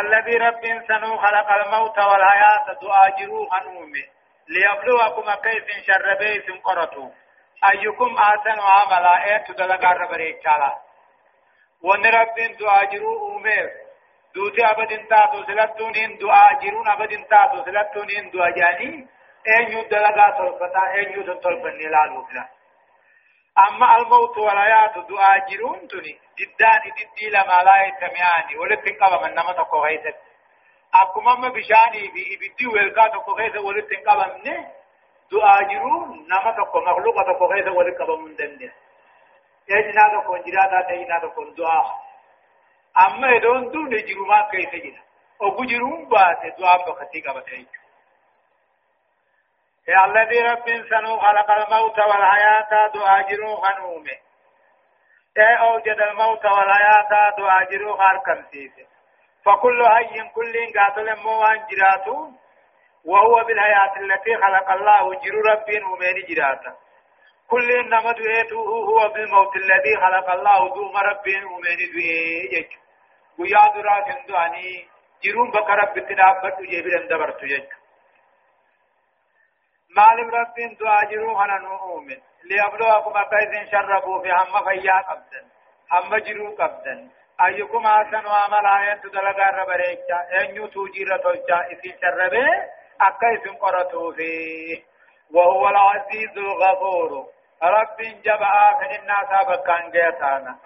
الذي 0.00 0.36
رب 0.36 0.64
سنو 0.88 1.16
خلق 1.16 1.48
الموت 1.52 1.98
والحياة 1.98 2.66
تؤاجروا 2.80 3.46
هنومي. 3.52 4.04
ليبلوكم 4.48 5.34
كيف 5.34 5.86
شر 5.86 6.14
بيت 6.18 6.64
قرتو 6.64 7.10
أيكم 7.68 8.16
آسن 8.18 8.60
عملا 8.60 9.24
إيه 9.24 9.38
تدلقا 9.38 9.92
ربريك 9.92 10.46
وان 11.82 12.06
رب 12.06 12.56
تؤاجروا 12.58 13.36
أمير 13.36 13.70
دوتي 14.34 14.64
أبد 14.66 15.06
تاتو 15.10 15.44
سلطون 15.44 15.96
إن 15.96 16.18
دعا 16.18 16.52
جرون 16.62 16.88
أبد 16.88 17.26
تاتو 17.30 17.64
سلطون 17.64 18.10
إن 18.18 18.30
دعا 18.30 18.50
جاني 18.50 19.08
أين 19.48 19.78
يدلغا 19.78 20.30
تلفتا 20.38 20.82
أين 20.94 21.08
نلالو 21.80 22.24
فلا. 22.26 22.55
أما 23.58 23.96
الموت 23.96 24.38
والحياة 24.38 25.06
دعا 25.08 25.38
جرون 25.48 25.88
تني 25.88 26.18
جدان 26.38 26.82
ددي 26.96 27.30
لما 27.30 27.62
لا 27.62 27.76
يتمياني 27.86 28.58
ولتن 28.58 28.94
قبا 29.04 29.26
من 29.26 29.34
نما 29.34 29.52
تقو 29.52 29.78
غيثت 29.84 30.16
أكما 30.94 31.34
ما 31.34 31.48
بشاني 31.48 32.08
بي 32.08 32.22
إبدي 32.34 32.66
ويلقا 32.66 33.08
تقو 33.08 33.32
غيث 33.32 33.56
ولتن 33.56 33.96
قبا 34.06 34.26
منه 34.44 34.72
دعا 35.32 35.62
جرون 35.62 36.26
نما 36.28 36.50
تقو 36.56 36.80
مخلوقا 36.80 37.22
تقو 37.32 37.46
غيث 37.46 37.68
ولتن 37.68 38.04
قبا 38.04 38.16
من 38.16 38.36
دنده 38.36 38.72
إيجنا 39.70 40.08
تقو 40.14 40.36
جرادا 40.36 40.88
تينا 40.88 41.18
تقو 41.18 41.44
دعا 41.44 41.84
اما 43.08 43.36
ادون 43.36 43.70
دون 43.70 43.88
جروما 43.88 44.48
كيف 44.50 44.74
جرا 44.74 45.02
أو 45.42 45.64
جروم 45.64 46.08
بات 46.08 46.58
دعا 46.58 46.76
بختي 46.76 47.20
قبته 47.20 47.66
يا 49.88 50.04
الذي 50.04 50.40
رب 50.40 50.66
سنو 50.90 51.18
خلق 51.18 51.50
الموت 51.50 51.98
والحياة 51.98 52.72
جرو 53.30 53.56
خنومه. 53.56 54.16
اي 55.38 55.56
أوجد 55.56 56.00
الموت 56.00 56.44
والحياة 56.44 57.36
دعا 57.38 57.64
جرو 57.64 57.96
خار 57.96 58.18
كمسيسه 58.26 58.86
فكل 59.44 59.88
حي 59.88 60.28
كل 60.34 60.54
قاتل 60.78 61.16
موان 61.24 61.66
جراته 61.70 62.32
وهو 63.04 63.44
بالحياة 63.44 63.94
التي 63.96 64.36
خلق 64.36 64.70
الله 64.70 65.14
جرو 65.14 65.40
رب 65.50 65.68
ومين 65.92 66.24
جراته. 66.28 66.72
كل 67.48 67.90
نمد 67.90 68.18
هو 68.52 69.08
بالموت 69.08 69.56
الذي 69.56 69.96
خلق 69.96 70.30
الله 70.34 70.74
دوم 70.74 70.96
رب 70.96 71.26
ومين 71.52 71.78
guyyaa 73.38 73.72
duraa 73.74 74.02
kan 74.08 74.20
du'anii 74.28 74.76
jiruun 75.24 75.50
bakka 75.56 75.76
rabbitti 75.80 76.14
dhaabbadhu 76.20 76.68
jeebidan 76.70 77.08
dabartu 77.08 77.48
jechu 77.50 77.76
kana 81.40 81.58
nu 81.58 81.76
uume 81.90 82.16
liyabluwakum 82.48 83.16
akka 83.16 83.38
isin 83.44 83.68
sharrabuu 83.70 84.22
fi 84.22 84.28
hamma 84.38 84.60
fayyaa 84.64 85.02
qabdan 85.10 85.44
hamma 85.94 86.20
jiruu 86.26 86.56
qabdan 86.56 87.00
ayyukum 87.46 87.82
haasanu 87.90 88.30
amalaa 88.42 88.80
eentu 88.90 89.10
dalagaa 89.16 89.48
irra 89.52 89.64
bareecha 89.70 90.18
eenyutu 90.40 90.80
hojiirra 90.84 91.18
tolcha 91.18 91.58
isin 91.74 91.94
sharrabee 92.00 92.52
akka 93.08 93.32
isin 93.38 93.56
qoratuufi 93.64 94.84
وهو 95.36 95.68
العزيز 95.68 96.38
الغفور 96.38 97.26
رب 97.62 97.98
جبعا 98.24 98.74
فإنا 98.80 99.16
سابقا 99.30 99.78
جيتانا 99.94 100.56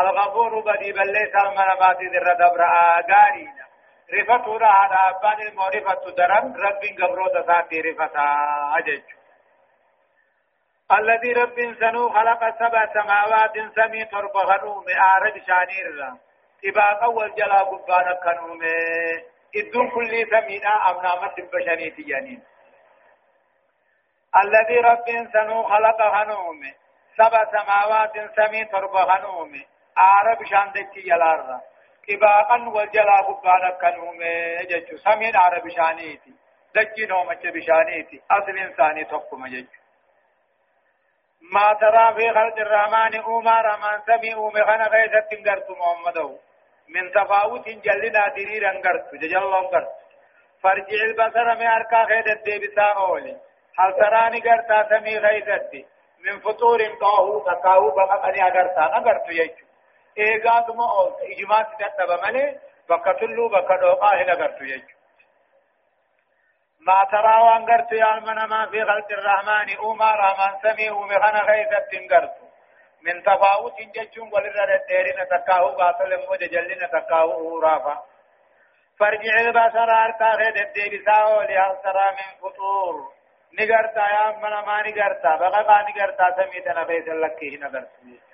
الغفور 0.00 0.60
بدي 0.60 0.92
بل 0.92 1.12
ليس 1.12 1.34
المنامات 1.44 2.02
ذر 2.02 2.28
دبر 2.40 2.62
آغارينا 2.64 3.64
رفتو 4.12 4.58
را 4.58 4.70
هذا 4.72 4.98
أبان 5.08 5.40
المعرفة 5.40 6.10
درم 6.10 6.54
رب 6.56 6.82
قبرو 6.98 7.28
تساتي 7.28 7.80
رفتا 7.80 8.26
أجج. 8.78 9.02
الذي 10.98 11.32
رب 11.32 11.74
سنو 11.80 12.08
خلق 12.08 12.58
سبع 12.58 12.86
سماوات 12.94 13.52
سمي 13.76 14.04
ترب 14.04 14.36
غنوم 14.36 14.84
آرد 15.14 15.42
شانير. 15.46 16.12
إباق 16.64 17.02
أول 17.02 17.34
جلا 17.34 17.62
قبانا 17.62 18.14
كنوم. 18.24 18.60
إدون 19.56 19.90
كل 19.90 20.26
سمينا 20.30 20.90
أمنامة 20.90 21.34
البشرية 21.38 21.94
جانين 22.08 22.42
الذي 24.42 24.78
رب 24.80 25.06
سنو 25.32 25.62
خلق 25.62 26.02
غنوم 26.02 26.60
سبع 27.16 27.44
سماوات 27.44 28.12
سمي 28.36 28.64
ترب 28.64 28.96
غنوم 28.96 29.64
عرب 29.96 30.44
شان 30.44 30.72
دچي 30.72 31.00
كباقا 32.08 32.68
والجلا 32.74 33.20
بقانا 33.28 33.70
كنومي 33.70 34.56
جچو 34.70 34.96
سمين 34.96 35.36
عرب 35.36 35.68
شانيتي 35.68 36.32
نومچ 37.10 37.46
بشانيتي. 37.46 38.22
أصل 38.30 38.58
إنساني 38.58 39.04
تقوم 39.04 39.46
جچو 39.46 39.80
ما 41.52 41.72
ترى 41.80 42.14
في 42.14 42.30
خلق 42.30 42.58
الرحمن 42.58 43.20
أوما 43.20 43.60
رحمن 43.60 44.00
سمي 44.06 44.34
أومي 44.34 44.62
خنا 44.62 44.86
غيثت 44.86 45.32
انقرت 45.32 45.70
محمدو. 45.70 46.38
من 46.88 47.10
تفاوت 47.12 47.68
جلنا 47.68 48.28
ديرير 48.34 48.70
انقرت 48.70 49.14
ججل 49.14 49.54
انقرت 49.54 49.92
فرجع 50.62 51.02
البصر 51.08 51.54
من 51.54 51.68
خيدت 52.08 52.44
دي 52.44 52.58
بسا 52.58 52.82
أولي. 52.82 53.36
هل 53.78 53.92
تراني 54.00 54.40
قرتا 54.40 54.88
سمي 54.90 55.18
غيثت 55.18 55.72
من 56.24 56.40
فطور 56.40 56.82
قاهو 56.82 57.38
تقاهو 57.38 57.90
بقى 57.90 58.22
قني 58.22 58.42
اقرتا 58.48 58.80
نقرت 58.80 59.28
يجو 59.28 59.69
ايغاتما 60.18 60.84
أو 60.84 61.16
اجماع 61.32 61.62
تتبع 61.62 62.28
ملي 62.28 62.58
بكتلو 62.88 63.48
بكدوقا 63.48 64.16
هنا 64.16 64.32
غرتو 64.32 64.64
يجو 64.64 64.94
ما 66.80 67.04
ترى 67.12 67.36
وان 67.42 67.64
غرتو 67.70 67.94
يا 67.94 68.20
من 68.20 68.44
ما 68.44 68.66
في 68.70 68.84
خلق 68.84 69.12
الرحمن 69.12 69.76
اوما 69.76 70.10
رحمن 70.14 70.58
سمي 70.62 70.90
ومغنا 70.90 71.40
غيثت 71.48 72.12
غرتو 72.12 72.46
من 73.02 73.22
تفاوت 73.22 73.80
ججون 73.96 74.28
ولر 74.32 74.74
الديرين 74.74 75.28
تكاو 75.30 75.76
باطل 75.76 76.16
مود 76.26 76.38
جلنا 76.38 76.86
تكاو 76.86 77.58
رافا 77.58 78.02
فرجع 78.98 79.40
البصر 79.40 79.90
ارتا 80.04 80.30
غيد 80.40 80.56
الدير 80.56 81.04
ساو 81.04 81.40
لها 81.40 81.74
ترى 81.84 82.10
من 82.18 82.28
فطور 82.40 83.12
نغرتا 83.58 84.06
يا 84.14 84.30
من 84.42 84.66
ما 84.66 84.82
نغرتا 84.82 85.36
بقى 85.36 85.84
نغرتا 85.88 86.26
سميتنا 86.36 86.84
فيس 86.84 87.08
غرتو 87.08 88.29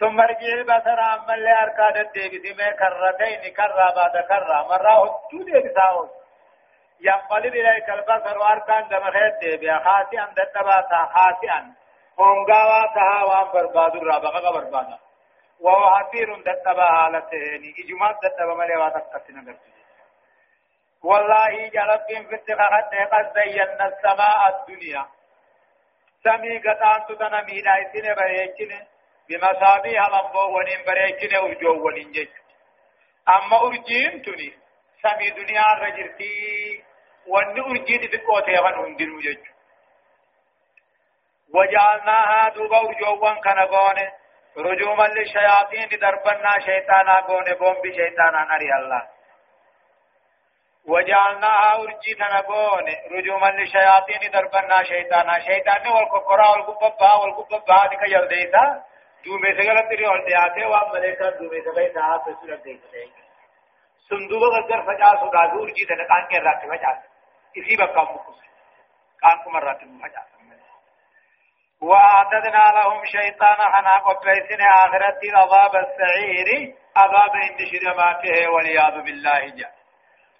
ثم 0.00 0.20
ارجع 0.20 0.52
البصر 0.54 1.00
عما 1.00 1.34
اللي 1.34 1.52
أركاد 1.62 1.96
الديبس 1.96 2.58
ما 2.58 2.70
كرتين 2.70 3.54
كرة 3.54 3.94
بعد 3.96 4.16
كرة. 4.28 4.62
مرة 4.62 4.92
هدو 5.04 5.44
ديبساون 5.44 6.08
ينقلب 7.00 7.54
إليك 7.54 7.90
البصر 7.90 8.38
وأركان 8.38 8.88
دم 8.88 9.10
خير 9.10 9.38
ديبيا 9.40 9.78
خاسئا 9.78 10.24
دتباتا 10.36 11.08
خاسئا 11.14 11.74
هونغاوا 12.20 12.94
تها 12.94 13.24
وان 13.24 13.52
برباد 13.52 13.96
الرابقة 13.96 14.52
بربادا. 14.52 14.98
وهو 15.60 15.96
حسير 15.96 16.40
دتبا 16.40 16.84
حالتين. 16.84 17.74
إجمال 17.78 18.16
دتبا 18.22 18.54
ملي 18.54 18.76
واتقتنا 18.76 19.40
قرتي 19.46 19.72
والله 21.04 21.68
جلب 21.68 22.00
في 22.06 22.34
اتخاذ 22.34 23.08
قد 23.12 23.32
زينا 23.34 23.86
السماء 23.86 24.48
الدنيا. 24.48 25.06
سمي 26.24 26.58
قطعن 26.58 27.06
تتنمي 27.06 27.60
نايسين 27.62 28.14
بريكين 28.14 28.86
بمصابيح 29.28 30.08
لمبو 30.08 30.56
ونين 30.56 30.84
بريكين 30.86 31.34
أرجو 31.36 31.86
ونين 31.86 32.12
جج 32.12 32.28
أما 33.28 33.62
أرجين 33.62 34.22
تني 34.22 34.52
سمي 35.02 35.30
دنيا 35.30 35.64
رجرتي 35.82 36.84
وأن 37.26 37.60
أرجين 37.60 38.10
تقوتي 38.10 38.56
غن 38.56 38.74
هندن 38.74 39.18
جج 39.18 39.44
وجعلناها 41.54 42.48
دوبا 42.48 42.78
ارجو 42.78 43.24
وان 43.24 43.40
كان 43.40 43.58
غونه 43.58 44.12
رجوما 44.56 45.06
للشياطين 45.06 45.88
دربنا 46.00 46.52
شيطانا 46.66 47.20
غونه 47.28 47.54
بوم 47.54 47.76
بشيطانا 47.82 48.40
نري 48.50 48.74
الله. 48.74 49.02
وجعلناها 50.86 51.74
أرجينا 51.82 52.38
نبون 52.38 52.86
رجوما 53.10 53.46
للشياطين 53.46 54.30
دربنا 54.30 54.82
شيطانا. 54.82 55.38
شيطان 55.40 55.88
والكفراء 55.88 56.50
والكببا 56.52 57.14
والكببا 57.16 57.74
هذه 57.74 57.96
كيرديتا 58.04 58.84
دومه 59.28 59.54
سگلت 59.60 59.94
ری 60.00 60.10
اور 60.10 60.18
دیاتے 60.26 60.66
وا 60.72 60.80
ملیکا 60.92 61.30
دومه 61.38 61.62
سگئی 61.68 61.88
تا 61.94 62.16
تسر 62.26 62.56
دیکھتے 62.66 63.06
صندوق 64.10 64.44
اگر 64.54 64.84
فجا 64.90 65.14
سودا 65.22 65.46
دور 65.54 65.72
جی 65.78 65.88
دن 65.88 66.04
کان 66.12 66.28
کے 66.28 66.44
رکھ 66.48 66.68
فجا 66.68 66.92
اسی 67.56 67.80
وقت 67.80 67.94
کام 67.94 68.12
کو 68.16 68.36
قانكم 69.22 69.52
مرات 69.52 69.82
مفجأة 69.82 70.26
وأعتدنا 71.82 72.62
لهم 72.74 73.04
شيطان 73.04 73.56
خنا 73.56 73.90
قبيسن 73.90 74.60
آخرة 74.62 75.20
عذاب 75.34 75.76
السعير 75.76 76.74
عذاب 76.96 77.36
اندشدماته 77.42 78.48
والعياذ 78.48 79.02
بالله 79.02 79.48
جاء 79.48 79.72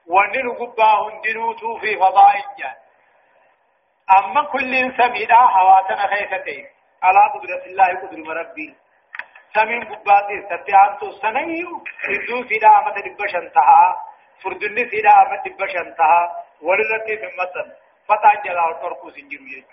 ونن 0.07 0.51
قباه 0.55 1.20
دنوتو 1.24 1.79
في 1.79 1.96
فضاء 1.96 2.35
جاء 2.59 2.77
أما 4.09 4.44
كل 4.44 4.94
سميدا 4.96 5.35
حواتنا 5.35 6.07
خيفتين 6.07 6.66
على 7.02 7.20
قدرة 7.34 7.64
الله 7.66 7.88
قدر 8.02 8.18
ربي 8.40 8.76
سمين 9.54 9.84
قباتي 9.84 10.37
ستيانتو 10.50 11.11
سنيو. 11.11 11.84
ردو 12.08 12.48
سيدا 12.48 12.68
أمت 12.78 12.96
دبشن 13.06 13.52
تها 13.52 14.04
فردن 14.42 14.90
سيدا 14.90 15.11
أمت 15.22 15.48
دبشن 15.48 15.94
تها 15.94 16.44
ولرتي 16.62 17.16
ثمتن 17.16 17.68
فتان 18.08 18.42
جلا 18.44 18.64
وتركو 18.68 19.11
سنجرو 19.11 19.44
يجو 19.44 19.66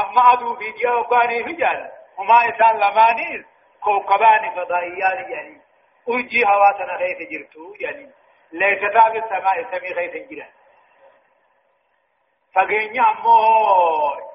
أما 0.00 0.32
أدو 0.32 0.56
في 0.56 0.72
جاو 0.82 1.02
باني 1.02 1.44
فجال 1.44 1.90
وما 2.18 2.38
إسان 2.48 2.76
لمانيس 2.76 3.46
كوكبان 3.80 4.50
فضائيان 4.56 5.30
يعني 5.32 5.60
أجي 6.08 6.44
هواتنا 6.44 6.96
غيث 6.96 7.18
جرتو 7.30 7.74
يعني 7.80 8.10
ليس 8.52 8.80
تاب 8.92 9.16
السماء 9.16 9.56
سمي 9.70 9.92
غيث 9.92 10.30
جرا 10.30 10.46
فقيني 12.54 13.00
أمو 13.00 13.36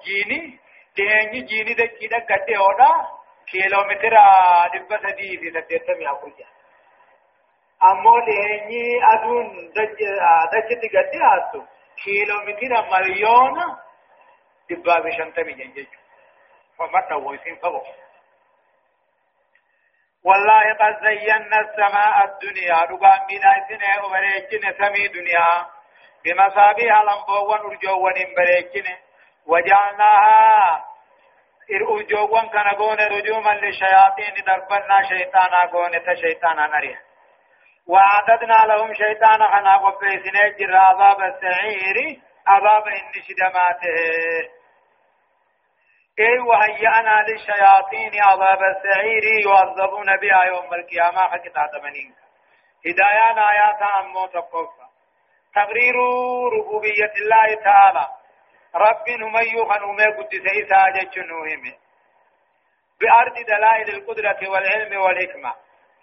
جيني. 0.05 0.62
ديني 0.95 1.41
جيني 1.41 1.73
دكي 1.73 2.08
دكتي 2.08 2.58
هودا 2.58 2.91
كيلومتر 3.51 4.15
دبا 4.73 4.97
سدي 5.03 5.38
في 5.38 5.51
تتيتم 5.51 6.01
يأخرجا 6.01 6.45
أمو 7.84 8.19
ديني 8.25 8.84
أدون 9.13 9.71
دجتي 10.53 10.88
قد 10.97 11.15
هاتو 11.23 11.62
كيلومتر 12.03 12.73
مليون 12.91 13.77
دبا 14.69 14.99
بشنتمي 14.99 15.53
جنجج 15.53 15.88
فمت 16.77 17.12
ويسين 17.12 17.56
فبو 17.56 17.82
والله 20.23 20.73
قد 20.79 20.95
زينا 21.03 21.60
السماء 21.60 22.25
الدنيا 22.25 22.77
ربان 22.91 23.19
بنا 23.29 23.53
سنة 23.69 24.06
وبريكنا 24.06 24.69
سمي 24.79 25.08
دنيا 25.08 25.47
بمصابيح 26.25 27.01
لنبوان 27.01 27.60
ارجوان 27.60 28.17
بريكنا 28.38 28.97
وجعلناها 29.47 30.86
ارجوان 31.71 32.49
كان 32.49 32.67
قون 32.67 32.97
رجوما 32.99 33.49
للشياطين 33.49 34.34
دربنا 34.45 35.03
شيطانا 35.10 35.65
قون 35.71 35.91
تشيطانا 36.06 36.67
نريا 36.67 36.99
وعددنا 37.88 38.73
لهم 38.73 38.93
شيطانا 38.93 39.45
خنا 39.47 39.77
قبيسنا 39.77 40.47
جر 40.60 40.75
عذاب 40.75 41.21
السعير. 41.21 42.21
عذاب 42.47 42.88
إن 42.88 43.21
شدماته. 43.27 44.49
إي 46.19 46.39
وهيأنا 46.39 47.25
للشياطين 47.27 48.12
عذاب 48.23 48.60
السعير. 48.63 49.23
يعذبون 49.45 50.17
بها 50.17 50.43
يوم 50.43 50.73
القيامة. 50.73 51.21
حق 51.29 51.43
تمنين 51.71 52.15
هدايان 52.88 53.39
آيات 53.39 53.82
أمو 53.99 54.25
تقفى 54.25 54.88
تقرير 55.56 55.95
ربوبية 56.53 57.13
الله 57.21 57.63
تعالى. 57.63 58.08
رب 58.75 59.09
نميو 59.09 59.65
خنومي 59.65 60.05
قدس 60.05 60.45
إيسا 60.55 60.89
جتشنوهم 60.89 61.63
بأرض 62.99 63.45
دلائل 63.47 63.89
القدرة 63.89 64.49
والعلم 64.49 65.01
والحكمة. 65.01 65.53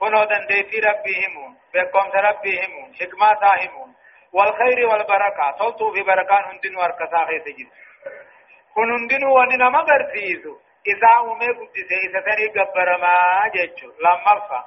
كنو 0.00 0.24
دنديتي 0.24 0.78
ربهم 0.80 1.56
بكم 1.74 2.10
ربهم 2.14 2.92
حكمة 3.00 3.94
والخير 4.32 4.86
والبركة. 4.86 5.56
صلتوا 5.58 5.92
في 5.94 6.02
بركان 6.02 6.44
هندن 6.44 6.76
واركسا 6.76 7.24
خيس 7.24 7.44
جد 7.56 7.70
كن 8.74 8.90
هندن 8.92 9.24
وننا 9.24 9.68
مغرسيسو 9.68 10.58
إذا 10.86 11.12
أمي 11.20 11.46
قدسي 11.58 11.96
إذا 12.06 12.20
سني 12.26 12.46
قبر 12.46 12.98
ما 12.98 13.48
جيتشو 13.54 13.86
لما 13.86 14.64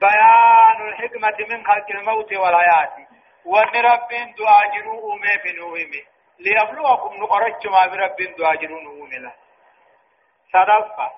بيان 0.00 0.88
الحكمة 0.88 1.36
من 1.50 1.66
خلق 1.66 1.90
الموت 1.90 2.32
والحياة. 2.32 2.96
وان 3.44 3.74
رب 3.84 4.12
أمي 5.12 5.38
في 5.42 5.52
نوهمي. 5.52 6.13
ليبلوكم 6.38 7.14
نقرج 7.16 7.66
ما 7.66 7.86
برب 7.86 8.16
دعاجروا 8.38 8.80
نوهمي 8.80 9.18
له 9.18 9.34
صدفة. 10.52 11.12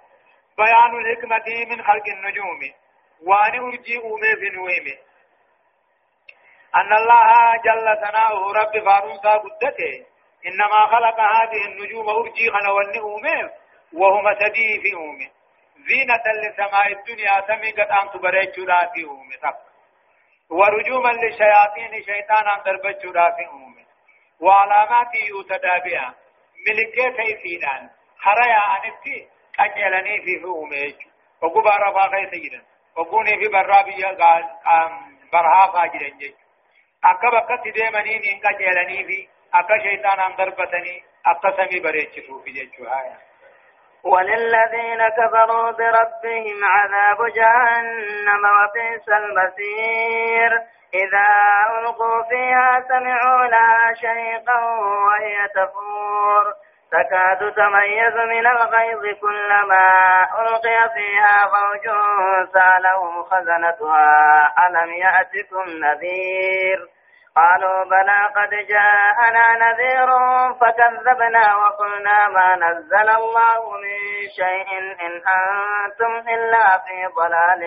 بيان 0.58 0.92
الحكمة 1.00 1.48
من 1.70 1.82
خلق 1.82 2.06
النجوم. 2.08 2.60
وأن 3.22 3.58
أرجي 3.58 3.96
أمي 3.98 4.36
في 4.40 4.48
نوهمي 4.56 4.96
أن 6.74 6.92
الله 6.92 7.56
جل 7.64 7.86
ثناؤه 8.04 8.52
رب 8.52 8.84
فارونسا 8.84 9.30
قدته. 9.30 10.06
إنما 10.46 10.80
خلق 10.86 11.20
هذه 11.20 11.64
النجوم 11.64 12.08
أرجي 12.08 12.50
خنوان 12.50 12.98
أومه 12.98 13.50
وهم 13.92 14.34
سدي 14.34 14.80
في 14.82 14.94
أومه 14.94 15.30
زينة 15.88 16.24
لسماء 16.42 16.92
الدنيا 16.92 17.40
سمي 17.46 17.70
قد 17.70 17.90
أنت 18.02 18.16
بريت 18.16 18.54
في 18.54 19.04
أومه 19.04 19.54
ورجوما 20.50 21.08
للشياطين 21.08 22.02
شيطانا 22.02 22.62
دربت 22.64 23.00
في 23.36 23.46
أومه 23.46 23.85
وعلامات 24.40 25.14
يتدى 25.14 25.74
بها 25.90 26.14
ملكي 26.66 27.16
سيسيدان 27.16 27.90
خريا 28.18 28.62
أنتي 28.76 29.28
أجلني 29.60 30.20
في 30.24 30.44
أومه 30.44 30.94
وقبا 31.42 31.70
رفا 31.76 32.08
خيس 32.16 32.30
جدا 32.44 32.62
وقوني 32.96 33.36
في 33.38 33.48
برابية 33.48 34.16
برها 35.32 35.72
فاجرين 35.72 36.18
جيش 36.18 36.34
akka 37.10 37.30
bakkatti 37.30 37.72
deemanii 37.76 38.18
hin 38.24 38.40
qajeelanii 38.44 39.04
fi 39.08 39.18
akka 39.58 39.76
shayxaanaan 39.84 40.36
darbatanii 40.38 40.96
akka 41.32 41.52
samii 41.56 41.80
bareechisuufi 41.80 42.52
jechuu 42.58 42.88
haya 42.94 43.16
وللذين 44.04 45.08
كفروا 45.08 45.70
بربهم 45.70 46.64
عذاب 46.64 47.20
جهنم 47.36 48.42
وبئس 48.58 49.08
المصير 49.08 50.50
إذا 50.94 51.28
ألقوا 51.78 52.22
فيها 52.30 52.80
سمعوا 52.88 53.46
لها 53.46 53.94
شيقا 53.94 54.58
وهي 55.06 55.48
تفور. 55.54 56.44
تكاد 56.92 57.52
تميز 57.54 58.14
من 58.14 58.46
الغيظ 58.46 59.18
كلما 59.20 59.88
ألقي 60.40 60.90
فيها 60.94 61.50
فوج 61.52 61.84
سألهم 62.52 63.22
خزنتها 63.22 64.54
ألم 64.68 64.92
يأتكم 64.92 65.64
نذير؟ 65.84 66.88
قالوا 67.36 67.84
بلى 67.84 68.20
قد 68.36 68.50
جاءنا 68.50 69.44
نذير 69.66 70.08
فكذبنا 70.60 71.56
وقلنا 71.56 72.28
ما 72.28 72.56
نزل 72.56 73.10
الله 73.10 73.70
من 73.70 73.98
شيء 74.36 74.78
إن 74.78 75.22
أنتم 75.36 76.28
إلا 76.28 76.78
في 76.78 77.06
ضلال 77.16 77.62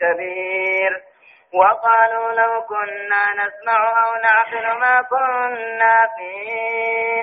كبير. 0.00 1.15
وقالوا 1.54 2.32
لو 2.32 2.62
كنا 2.62 3.24
نسمع 3.32 4.04
أو 4.04 4.14
نعقل 4.14 4.78
ما 4.78 5.02
كنا 5.02 6.08
في 6.16 6.32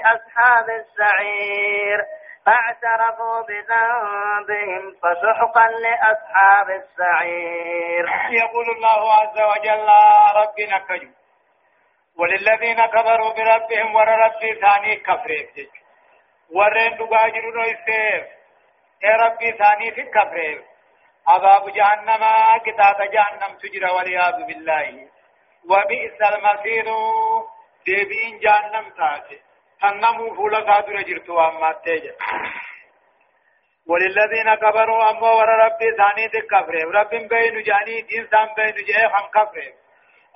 أصحاب 0.06 0.70
السعير. 0.70 2.06
فاعترفوا 2.46 3.42
بذنبهم 3.42 4.96
فسحقا 5.02 5.68
لأصحاب 5.68 6.70
السعير. 6.70 8.06
يقول 8.30 8.66
الله 8.76 9.14
عز 9.14 9.38
وجل 9.52 9.88
ربنا 10.36 10.78
كجو 10.78 11.12
وللذين 12.18 12.86
كفروا 12.86 13.34
بربهم 13.34 13.96
ور 13.96 14.08
ربي 14.08 14.62
ثاني 14.62 14.96
كفريف 14.96 15.50
ورين 16.56 16.98
دغاجرون 16.98 17.60
يسيف 17.66 18.26
يا 19.04 19.16
ربي 19.16 19.52
ثاني 19.52 19.92
في 19.92 20.02
كفريف 20.02 20.62
عذاب 21.28 21.70
جهنم 21.70 22.24
كتاب 22.66 22.98
جهنم 23.16 23.58
تجرى 23.62 23.90
والعياذ 23.96 24.38
بالله. 24.48 25.08
وبئس 25.70 26.22
المصير. 26.22 26.86
ديبين 27.86 28.40
جهنم 28.40 28.90
تاتي 28.98 29.40
تنمو 29.82 30.36
فولا 30.36 30.60
قادر 30.60 31.02
جرتوا 31.02 31.48
أما 31.48 31.72
تيجا 31.84 32.16
وللذين 33.88 34.56
كفروا 34.56 35.12
أما 35.12 35.32
ور 35.32 35.50
ربي 35.66 35.90
ثاني 35.98 36.28
كفريف 36.52 36.88
رب 36.96 37.10
بين 37.10 37.62
جاني 37.64 38.02
دين 38.02 38.28
سام 38.32 38.54
بين 38.58 38.76
جيه 38.88 39.08
هم 39.08 39.28
كفريف 39.36 39.74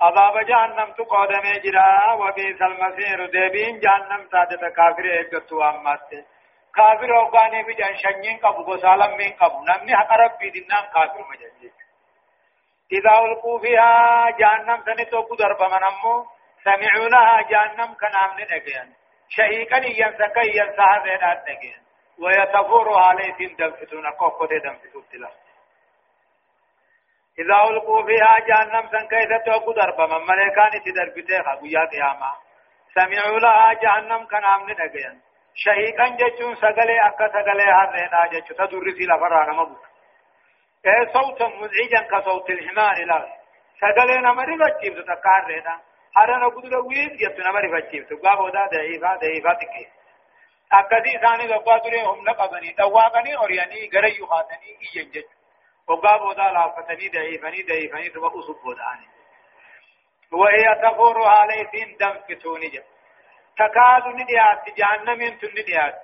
عذاب 0.00 0.46
جهنم 0.46 0.92
تو 0.92 1.04
قدم 1.04 1.46
جرا 1.64 2.12
وبئس 2.12 2.62
المصير. 2.62 3.26
دبين 3.26 3.78
جهنم 3.80 4.28
سادة 4.32 4.68
كافر 4.68 5.06
اگتو 5.20 5.62
امات 5.62 6.10
كافر 6.74 7.16
اوغاني 7.16 7.62
بي 7.62 7.74
جان 7.74 7.96
شنين 7.96 8.36
قبو 8.38 8.62
بسالم 8.64 9.16
من 9.16 9.32
قبو 9.32 9.64
نمني 9.64 9.96
حق 9.96 10.12
ربي 10.12 10.50
دينام 10.50 10.84
كافر 10.94 11.24
مجنجي 11.30 11.72
إذا 12.92 13.18
ألقوا 13.18 13.58
فيها 13.60 14.30
جهنم 14.30 14.82
سنتو 14.86 15.20
قدر 15.20 15.52
بمنمو 15.60 16.26
سمعونها 16.64 17.42
جهنم 17.42 17.94
كنام 17.94 18.30
ننقيان 18.38 18.92
شهيقا 19.28 19.76
ينسكا 19.76 20.40
ينسها 20.40 21.04
ذات 21.04 21.50
نقيان 21.50 21.82
ويتفور 22.18 22.98
عليهم 22.98 23.56
دمفتون 23.58 24.06
قوة 24.06 24.48
دمفتون 24.64 25.04
تلاه 25.12 25.32
إذا 27.38 27.56
ألقوا 27.70 28.02
فيها 28.06 28.36
جهنم 28.48 28.88
سن 28.92 29.06
كيف 29.08 29.30
توقو 29.46 29.72
دربا 29.72 30.06
من 30.06 30.26
ملكان 30.26 30.72
تدربته 30.84 31.42
خبويا 31.42 31.84
قياما 31.92 32.32
سمعوا 32.94 33.38
لها 33.38 33.72
جهنم 33.72 34.24
كان 34.26 34.44
عمن 34.44 34.74
نجيا 35.58 35.74
شهيقا 35.74 36.08
جتون 36.08 36.54
سقلي 36.54 37.00
أكا 37.06 37.28
سقلي 37.28 37.64
هرنا 37.64 38.26
جتو 38.32 38.54
تدرسي 38.54 39.04
لفرانا 39.04 39.52
مبوك 39.52 39.86
إيه 40.86 41.12
صوتا 41.12 41.48
مزعجا 41.48 42.00
كصوت 42.10 42.50
الحمار 42.50 43.04
لا 43.04 43.26
سقلي 43.80 44.18
نمري 44.18 44.56
بجيب 44.56 45.04
تكار 45.04 45.44
رينا 45.46 45.80
هرنا 46.16 46.48
قدر 46.48 46.78
ويد 46.78 47.16
جتو 47.16 47.42
نمري 47.42 47.68
بجيب 47.68 48.06
تقابو 48.08 48.48
دا 48.48 48.66
ضعيفا 48.66 49.16
ضعيفا 49.16 49.52
تكي. 49.52 49.86
أكدي 50.72 51.18
ثاني 51.18 51.46
لقوا 51.46 51.78
دري 51.78 52.02
هم 52.02 52.24
لقبني 52.24 52.72
تواقني 52.72 53.36
أورياني 53.36 53.90
غريو 53.94 54.26
خاتني 54.26 54.70
إيجن 54.82 55.10
جتو 55.10 55.28
وقابو 55.88 56.32
دا 56.32 56.42
لافتني 56.42 57.08
ضعيفني 57.08 57.62
ضعيفني 57.62 58.08
ثم 58.08 58.24
أصب 58.24 58.56
بوداني. 58.64 59.08
وهي 60.32 60.74
تفور 60.82 61.28
عليهم 61.28 61.96
دم 62.00 62.14
فتوني 62.28 62.68
جتو 62.68 62.97
تكاد 63.58 64.06
نديات 64.06 64.64
جهنم 64.78 65.38
تنديات 65.38 65.94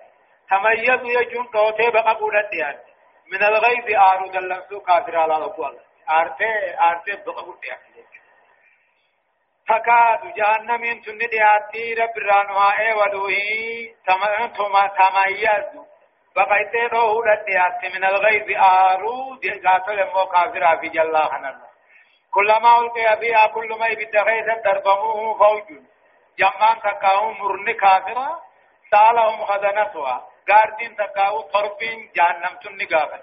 تميز 0.50 1.00
يجون 1.04 1.50
توتي 1.50 1.90
بقى 1.90 2.14
قولت 2.14 2.50
ديات 2.50 2.84
من 3.32 3.42
الغيظ 3.42 3.86
آرو 3.96 4.26
دلنسو 4.28 4.80
كافر 4.80 5.16
على 5.16 5.36
الأقوال 5.36 5.78
آرتي 6.10 6.78
آرتي 6.80 7.12
بقى 7.26 7.42
قولت 7.42 7.64
تكاد 9.68 10.34
جهنم 10.34 11.00
تنديات 11.02 11.72
رب 12.00 12.18
رانوها 12.18 12.94
ودوهي 12.94 13.94
تميز 14.06 15.84
بقيت 16.36 16.92
روح 16.92 17.24
ديات 17.46 17.94
من 17.94 18.04
الغيظ 18.04 18.48
آرو 18.58 19.34
دي 19.34 19.50
قاتل 19.50 20.04
مو 20.04 20.26
كافر 20.26 20.76
في 20.80 21.00
خنال 21.30 21.60
كلما 22.30 22.78
ألقي 22.78 23.16
فيها 23.20 23.46
كل 23.46 23.68
ما 23.80 23.86
يبدأ 23.86 24.22
غيثا 24.22 24.62
دربموه 24.64 25.38
جمان 26.38 26.80
تکاو 26.86 27.32
مرن 27.40 27.72
کافرا 27.72 28.28
سالهم 28.90 29.44
خزنتها 29.50 30.16
گاردین 30.48 30.94
تکاو 31.00 31.42
طرفین 31.52 32.08
جهنم 32.16 32.58
تن 32.62 32.74
نگافن 32.82 33.22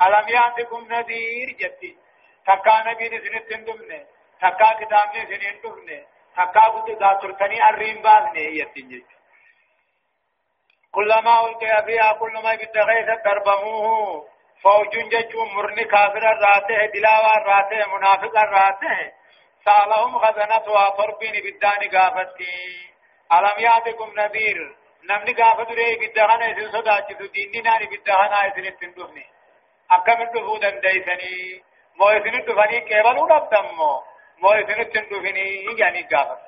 علم 0.00 0.28
یاتکم 0.28 0.92
نذیر 0.92 1.54
جتی 1.62 1.92
تکا 2.46 2.76
نبی 2.90 3.08
نسنت 3.08 3.48
تندمنے 3.48 3.98
تکا 4.42 4.72
کتاب 4.80 5.16
نے 5.16 5.24
سنین 5.32 5.58
دفنے 5.64 5.98
تکا 6.36 6.68
بوت 6.74 6.88
داترتنی 7.00 7.60
الرین 7.70 8.00
بازنے 8.02 8.46
یتین 8.60 8.88
جتی 8.88 9.20
كلما 10.94 11.34
ألقي 11.40 11.84
فيها 11.84 12.12
كل 12.12 12.32
ما 12.44 12.52
يتغيث 12.52 13.06
دربموه 13.24 14.26
فوج 14.62 14.96
ججو 15.12 15.44
مرن 15.44 15.82
كافر 15.92 16.26
الراته 16.32 16.86
دلاوى 16.94 17.30
الراته 17.36 17.86
منافق 17.94 18.36
الراته 18.38 19.12
سألهم 19.64 20.18
خزنتها 20.18 20.88
طربين 20.88 21.32
بالدان 21.32 21.80
قافتي. 21.94 22.92
ألم 23.32 23.56
يأتكم 23.58 24.12
نذير؟ 24.20 24.76
نمني 25.10 25.32
قافت 25.32 25.70
ري 25.70 25.96
بالدهن 25.96 26.42
يسن 26.50 26.72
صداجت 26.72 27.22
ديني 27.22 27.60
ناني 27.60 27.86
بالدهن 27.86 28.32
يسن 28.46 28.66
التندفني 28.66 29.26
أكم 29.90 30.22
الدفو 30.22 30.56
دنديسني؟ 30.56 31.62
مو 31.96 32.10
يسن 32.10 32.34
الدفني 32.40 32.80
كيبلو 32.80 33.26
نبتمو 33.26 34.02
مو 34.38 34.52
يسن 34.52 34.80
التندفني 34.80 35.78
يعني 35.78 36.02
قافت. 36.02 36.40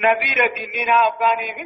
نذير 0.00 0.46
دينينا 0.46 1.08
أفغاني 1.08 1.54
في 1.54 1.64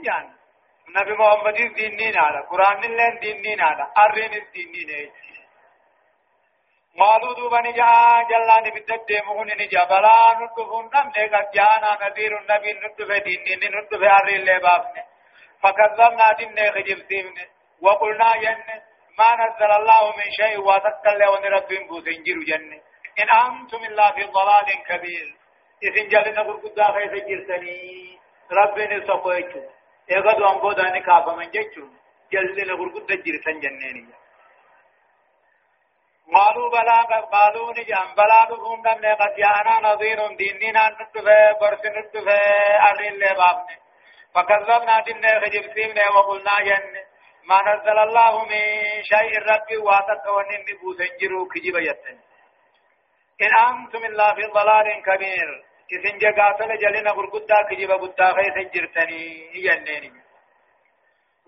نبي 0.89 1.13
محمد 1.13 1.55
دينينا 1.55 2.21
على 2.21 2.47
قرآن 2.51 2.85
اللين 2.85 3.19
دينينا 3.19 3.65
على 3.65 3.93
أرين 3.99 4.35
الدينينا 4.35 5.11
قالوا 6.99 7.35
دوبا 7.35 7.61
نجا 7.61 7.89
جلان 8.31 8.71
بدت 8.75 9.07
ديمون 9.09 9.49
نجا 9.61 9.85
بلا 9.85 10.19
ندفون 10.41 10.85
نم 10.95 11.13
نيقا 11.17 11.41
جانا 11.55 11.91
نذير 12.03 12.33
النبي 12.39 12.73
ندف 12.73 13.11
دين 13.25 13.61
ندف 13.77 14.03
عري 14.03 14.37
اللي 14.37 14.59
بابن 14.59 14.97
فكذبنا 15.63 16.33
دين 16.39 16.55
نيقا 16.55 16.81
جبسيمن 16.81 17.37
وقلنا 17.83 18.31
ين 18.37 18.59
ما 19.19 19.31
نزل 19.41 19.71
الله 19.81 20.03
من 20.19 20.29
شيء 20.41 20.59
وتكل 20.69 21.21
ونرب 21.33 21.69
بوسنجر 21.89 22.39
جنة 22.49 22.79
إن 23.21 23.29
أنتم 23.45 23.85
إلا 23.85 24.13
في 24.13 24.25
ضلال 24.37 24.69
كبير 24.89 25.27
إذن 25.83 26.09
جلنا 26.09 26.43
قرقدا 26.43 26.93
خيس 26.93 27.13
جرسني 27.29 28.19
ربنا 28.53 29.07
سقويتو 29.07 29.63
إيقظ 30.11 30.43
وانبودا 30.43 30.91
نكافا 30.97 31.33
من 31.37 31.51
جيتو 31.51 31.85
جلنا 32.33 32.75
قرقدا 32.81 33.15
جرسن 33.25 33.61
جنة 33.61 34.26
قالوا 36.35 36.71
بلا 36.71 37.03
قالوا 37.33 37.73
نجام 37.73 38.15
بلا 38.17 38.45
دفهم 38.51 38.83
دمنا 38.83 39.15
قد 39.15 39.35
جاءنا 39.37 39.75
نظير 39.89 40.27
ديننا 40.37 40.89
نتفى 40.89 41.55
برس 41.61 41.85
نتفى 41.97 42.41
أرين 42.91 43.15
لبابنا 43.15 43.77
فكذبنا 44.35 45.01
ديننا 45.01 45.41
خجبسيمنا 45.41 46.11
وقلنا 46.15 46.61
ين 46.61 46.85
ما 47.49 47.59
نزل 47.69 47.99
الله 47.99 48.45
من 48.45 48.63
شيء 49.03 49.33
ربي 49.51 49.77
واتت 49.77 50.27
ونن 50.37 50.65
بوسنجروا 50.81 51.47
كجب 51.55 51.77
يتن 51.77 52.19
إن 53.43 53.53
أنتم 53.69 54.05
إلا 54.05 54.35
في 54.35 54.43
ضلال 54.43 55.03
كبير 55.07 55.49
إذن 55.93 56.19
جقاتل 56.19 56.79
جلنا 56.79 57.13
برقدا 57.13 57.63
كجب 57.71 57.91
قدا 57.91 58.33
خيس 58.37 58.57
جرتني 58.75 59.23
ينيني 59.55 60.13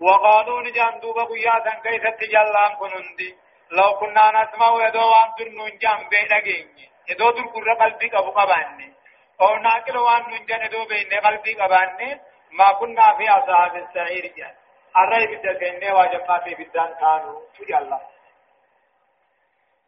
وقالوا 0.01 0.61
نجام 0.61 0.99
دوبا 0.99 1.23
قياسا 1.23 1.73
كيف 1.83 2.03
تجلان 2.19 2.75
كنندي 2.79 3.48
لو 3.71 3.99
كنا 3.99 4.31
نسمع 4.31 4.87
يدو 4.87 4.99
وان 4.99 5.29
در 5.39 5.49
نونجان 5.49 6.09
بين 6.09 6.33
أجيني 6.33 6.89
يدو 7.09 7.31
در 7.31 7.41
قرر 7.41 7.73
قلبي 7.73 8.09
كبو 8.09 8.31
قباني. 8.31 8.93
أو 9.41 9.55
ناكل 9.55 9.97
وان 9.97 10.21
نونجان 10.29 10.61
يدو 10.65 10.85
بين 10.85 11.13
قلبي 11.13 11.53
قباني. 11.53 12.21
ما 12.51 12.73
كنا 12.79 13.13
في 13.17 13.29
أصحاب 13.29 13.75
السعير 13.75 14.33
جان. 14.37 14.55
الرأي 14.97 15.27
بدسين 15.27 15.91
واجبنا 15.91 16.39
في 16.39 16.55
بدان 16.55 16.93
كانوا. 17.01 17.41
في 17.57 17.77
الله. 17.77 18.01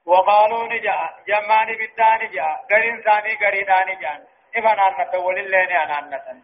وقالوا 0.05 0.67
نجا. 0.67 1.09
جماني 1.27 1.75
بدان 1.75 2.31
جا 2.31 2.59
غرين 2.71 3.01
ثاني 3.01 3.37
غريدان 3.41 3.99
جان. 3.99 4.25
إفن 4.55 4.79
أنت 4.79 5.15
وللين 5.15 5.71
أنانة 5.71 6.43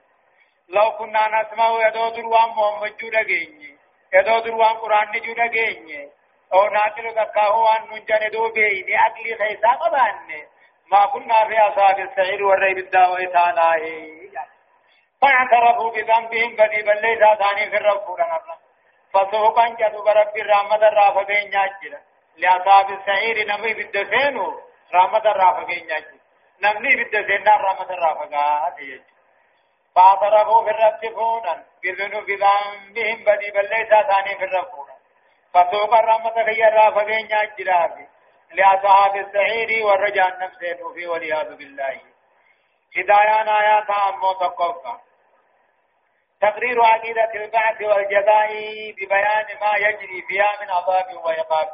لو 0.70 0.92
كنا 0.92 1.42
نسمع 1.42 1.88
يدو 1.88 2.10
در 2.10 2.26
وان 2.26 2.50
محمد 2.50 2.98
جو 2.98 3.10
دقيني 3.10 3.78
يدو 4.14 4.40
در 4.40 4.56
وان 4.56 4.76
قرآن 4.76 5.12
جو 5.12 5.34
دقيني 5.34 6.10
أو 6.54 6.66
ناقل 6.66 7.16
تكاهو 7.16 7.64
وان 7.64 7.84
ننجن 7.92 8.30
دوبي 8.32 8.82
لأقل 8.82 9.38
خيسا 9.40 9.72
قبان 9.72 10.48
ما 10.92 11.06
كنا 11.06 11.48
في 11.48 11.60
أصحاب 11.60 12.00
السعير 12.00 12.44
والريب 12.44 12.78
الداوي 12.78 13.26
تاناه 13.26 13.82
فاعترفوا 15.22 15.92
بذنبهم 15.92 16.56
بدي 16.56 16.82
بل 16.84 17.02
ليس 17.02 17.20
ثاني 17.40 17.70
في 17.70 17.78
الرب 17.78 18.06
فسوقا 19.14 19.68
جدوا 19.68 20.04
برب 20.04 20.38
الرحمة 20.38 20.76
الرافقين 20.88 21.48
يجل 21.48 21.98
لأصحاب 22.38 22.90
السعير 22.92 23.48
نمي 23.48 23.74
بالدسينو 23.74 24.62
رحمة 24.94 25.32
الرافقين 25.32 25.90
يجل 25.90 26.20
نمني 26.64 26.96
بالدسين 26.96 27.48
رحمة 27.48 27.90
الرافقات 27.90 28.76
فاعترفوا 29.96 30.64
في 30.64 30.70
الرب 30.70 31.14
فونا 31.16 31.64
بذنوب 31.84 32.30
ذنبهم 32.32 33.24
بدي 33.24 33.52
بل 33.52 33.70
ليس 33.70 33.90
ثاني 33.90 34.38
في 34.38 34.44
الرب 34.44 34.87
فسوق 35.58 35.96
الرحمة 35.96 36.46
خير 36.46 36.74
رافقين 36.74 37.28
جرافي 37.58 38.08
لأصحاب 38.54 39.16
السعير 39.16 39.86
والرجاء 39.86 40.40
نفسه 40.40 40.94
في 40.94 41.08
والعياذ 41.08 41.56
بالله 41.56 42.02
هدايان 42.98 43.48
آيات 43.50 43.90
أمو 43.90 44.32
تقوفا 44.34 45.02
تقرير 46.42 46.84
عقيدة 46.84 47.32
البعث 47.36 47.82
والجزاء 47.82 48.52
ببيان 48.98 49.48
ما 49.62 49.88
يجري 49.88 50.22
فيها 50.28 50.52
من 50.62 50.70
عذاب 50.72 51.26
وعقاب 51.26 51.68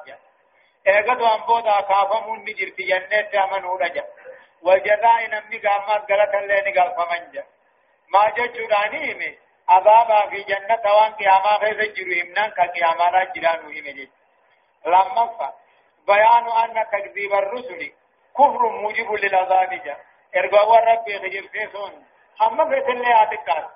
ايقظ 0.88 1.24
أنبودا 1.24 1.82
كافمون 1.82 2.40
نجر 2.40 2.72
في 2.76 2.84
جنة 2.84 3.44
أمنوا 3.44 3.78
رجا 3.78 4.06
والجزاء 4.62 5.28
نمني 5.28 5.58
قامات 5.58 6.12
غلطا 6.12 6.40
لين 6.40 6.80
قال 6.80 6.96
فمنجا 6.96 7.44
ما 8.14 8.30
ججراني 8.30 9.38
عذابا 9.70 10.30
في 10.30 10.44
جنة 10.44 10.94
وان 10.94 11.14
قياما 11.14 11.54
خيس 11.60 11.78
جرو 11.96 12.14
همنا 12.22 12.48
كقياما 12.48 13.06
را 13.10 13.24
جرانو 13.24 13.68
همجي 13.70 14.10
لما 14.86 15.54
بيان 16.08 16.50
أن 16.50 16.86
تكذيب 16.92 17.34
الرسل 17.34 17.92
كفر 18.38 18.70
موجب 18.70 19.14
للعذاب 19.14 19.70
جا 19.86 19.98
ارغوا 20.36 20.78
رب 20.78 21.06
خجر 21.06 21.48
فيسون 21.52 22.06
أما 22.42 22.66
في 22.70 22.82
سنة 22.88 23.22
آتكار 23.24 23.70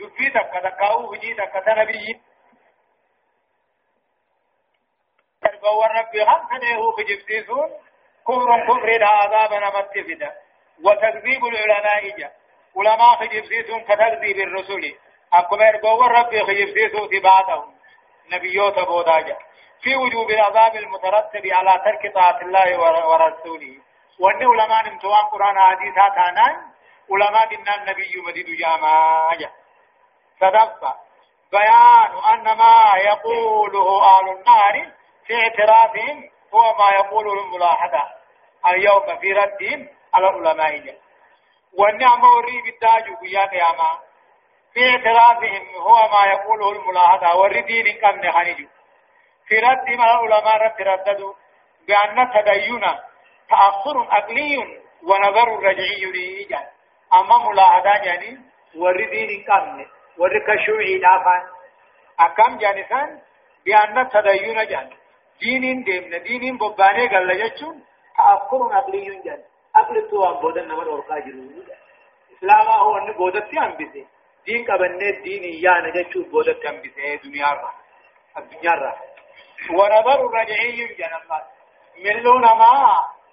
دفي 0.00 0.30
تكا 0.30 0.60
تكاو 0.70 1.14
هجي 1.14 1.34
تكا 1.34 1.60
تنبي 1.60 2.20
ارغوا 5.46 5.86
رب 5.86 6.16
هم 6.16 6.48
سنه 6.50 6.92
خجر 6.92 7.16
فيسون 7.26 7.70
كفر 8.28 8.66
كفر 8.68 9.04
عذاب 9.04 9.52
نمت 9.52 9.98
فدا 10.06 10.34
وتكذيب 10.84 11.44
العلماء 11.44 12.18
جا 12.18 12.32
علماء 12.76 13.14
خجر 13.16 13.42
فيسون 13.42 13.80
كتكذيب 13.84 14.38
الرسل 14.38 14.94
أكم 15.38 15.62
إرقوا 15.62 16.06
ربي 16.06 16.44
خيفتيسو 16.44 17.08
في 17.08 17.20
بعدهم 17.20 17.74
نبيوت 18.32 18.78
بوداجا 18.78 19.36
في 19.82 19.96
وجوب 19.96 20.30
العذاب 20.30 20.76
المترتب 20.76 21.46
على 21.46 21.72
ترك 21.84 22.14
طاعة 22.14 22.38
الله 22.42 22.78
ورسوله 23.08 23.78
وأن 24.20 24.42
علماء 24.46 24.88
امتوان 24.88 25.24
قرآن 25.32 25.58
حديثات 25.58 26.18
عنان 26.18 26.56
علماء 27.10 27.48
دينا 27.48 27.76
النبي 27.76 28.22
مدد 28.26 28.46
جامعا 28.58 29.50
صدق 30.40 30.96
بيان 31.52 32.12
أن 32.32 32.56
ما 32.56 32.92
يقوله 32.96 34.04
أهل 34.04 34.28
النار 34.28 34.92
في 35.26 35.34
اعترافهم 35.36 36.30
هو 36.54 36.74
ما 36.78 36.88
يقوله 36.98 37.32
الملاحظة 37.32 38.02
اليوم 38.72 39.18
في 39.20 39.32
ردهم 39.32 39.88
على 40.14 40.28
العلماء 40.28 40.98
والنعمة 41.78 42.28
والريب 42.28 42.66
التاج 42.66 43.04
يا 43.22 43.46
قيامة 43.46 44.13
في 44.74 44.90
اعترافهم 44.90 45.66
هو 45.76 45.94
ما 45.94 46.32
يقوله 46.32 46.72
الملاحظة 46.72 47.36
والردين 47.40 47.96
كم 48.00 48.16
نخنجوا 48.26 48.68
في 49.46 49.58
ردهم 49.58 50.00
على 50.00 50.26
العلماء 50.26 50.56
رد 50.64 50.82
رددوا 50.82 51.32
بأن 51.88 52.18
التدين 52.18 52.80
تأخر 53.50 54.08
عقلي 54.10 54.56
ونظر 55.02 55.48
رجعي 55.62 56.04
لإيجاد 56.04 56.66
أما 57.14 57.48
ملاحظة 57.48 58.04
يعني 58.04 58.40
والردين 58.76 59.44
كم 59.44 59.86
وركشوعي 60.18 60.98
دافان 60.98 61.42
أكم 62.20 62.58
جانسان؟ 62.58 63.20
بأن 63.66 63.98
التدين 63.98 64.66
جانب 64.66 64.92
دين 65.40 65.84
ديمنا 65.84 66.18
دين 66.18 66.58
بباني 66.58 67.08
قال 67.08 67.26
لجتشون 67.26 67.84
تأخر 68.16 68.72
عقلي 68.72 69.22
جان. 69.24 69.42
عقل 69.74 70.10
تو 70.10 70.24
أن 70.28 70.40
بودن 70.40 70.68
نمر 70.68 70.88
ورقا 70.88 71.18
جرو 71.18 71.62
إسلام 72.38 72.66
هو 72.68 72.96
أن 72.98 73.12
بودت 73.12 73.54
أنبسي 73.54 74.06
دين 74.46 74.64
قبنة 74.64 75.10
دين 75.24 75.44
يانا 75.64 75.90
جتشو 75.90 76.22
بودت 76.30 76.66
أنبسي 76.66 77.16
دنيا 77.16 77.46
را 77.46 77.70
الدنيا 78.38 78.72
را 78.72 78.92
ونظر 79.78 80.20
رجعي 80.38 80.96
الله 81.00 81.42
من 82.04 82.22
لون 82.22 82.42
ما 82.42 82.72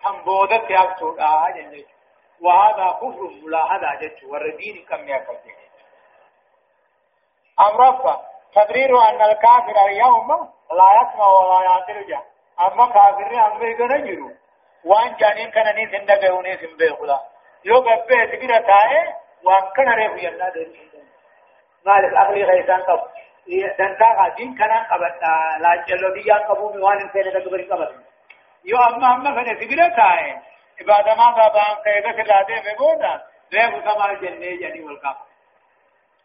هم 0.05 0.23
بودت 0.23 0.69
يبتو 0.69 1.09
آه 1.19 1.55
وهذا 2.41 2.87
كفر 3.01 3.29
ملاحظة 3.43 3.95
جتشو 4.01 4.31
والدين 4.33 4.85
كم 4.89 5.07
يكفر 5.07 5.61
أمرفا 7.59 8.21
تبرير 8.55 9.09
أن 9.09 9.21
الكافر 9.21 9.85
اليوم 9.85 10.31
لا 10.71 10.87
يسمع 11.01 11.27
ولا 11.27 11.63
يعقل 11.63 12.07
جا 12.07 12.21
أما 12.59 12.85
كافر 12.85 13.47
أما 13.47 13.65
يقول 13.65 14.07
جرو 14.07 14.31
وان 14.85 15.15
جانين 15.15 15.51
كان 15.51 15.75
نيس 15.75 15.93
اندقى 15.93 16.35
ونيس 16.35 16.59
بيخلا 16.77 17.19
يو 17.65 17.79
قبه 17.79 18.25
تبير 18.25 18.57
تاي 18.57 19.13
وان 19.43 19.69
كان 19.75 19.89
ريف 19.89 20.23
يلا 20.23 20.49
دين 20.49 20.90
مالك 21.85 22.13
أغلي 22.17 22.43
غيثان 22.43 22.81
قب 22.81 23.01
دنتا 23.79 24.05
غادين 24.17 24.55
كان 24.57 24.71
قبت 24.91 25.21
لا 25.59 25.85
جلو 25.87 26.13
ديان 26.13 26.39
قبو 26.39 26.73
موان 26.73 27.09
سينة 27.13 27.45
قبري 27.45 27.63
قبت 27.63 27.95
يو 28.65 28.77
أما 28.77 29.15
أما 29.15 29.31
فنه 29.35 29.53
تبير 29.53 29.89
تاي. 29.89 30.39
إبادة 30.81 31.15
ما 31.15 31.35
دابان 31.37 31.75
قيدة 31.85 32.11
كلاده 32.11 32.55
مبودا 32.73 33.21
ريف 33.53 33.73
سمال 33.85 34.21
جنة 34.21 34.59
جاني 34.61 34.83
والقاب 34.83 35.15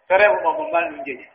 سريف 0.09 0.33
مممان 0.47 0.92
من 0.92 1.05
جنة. 1.05 1.27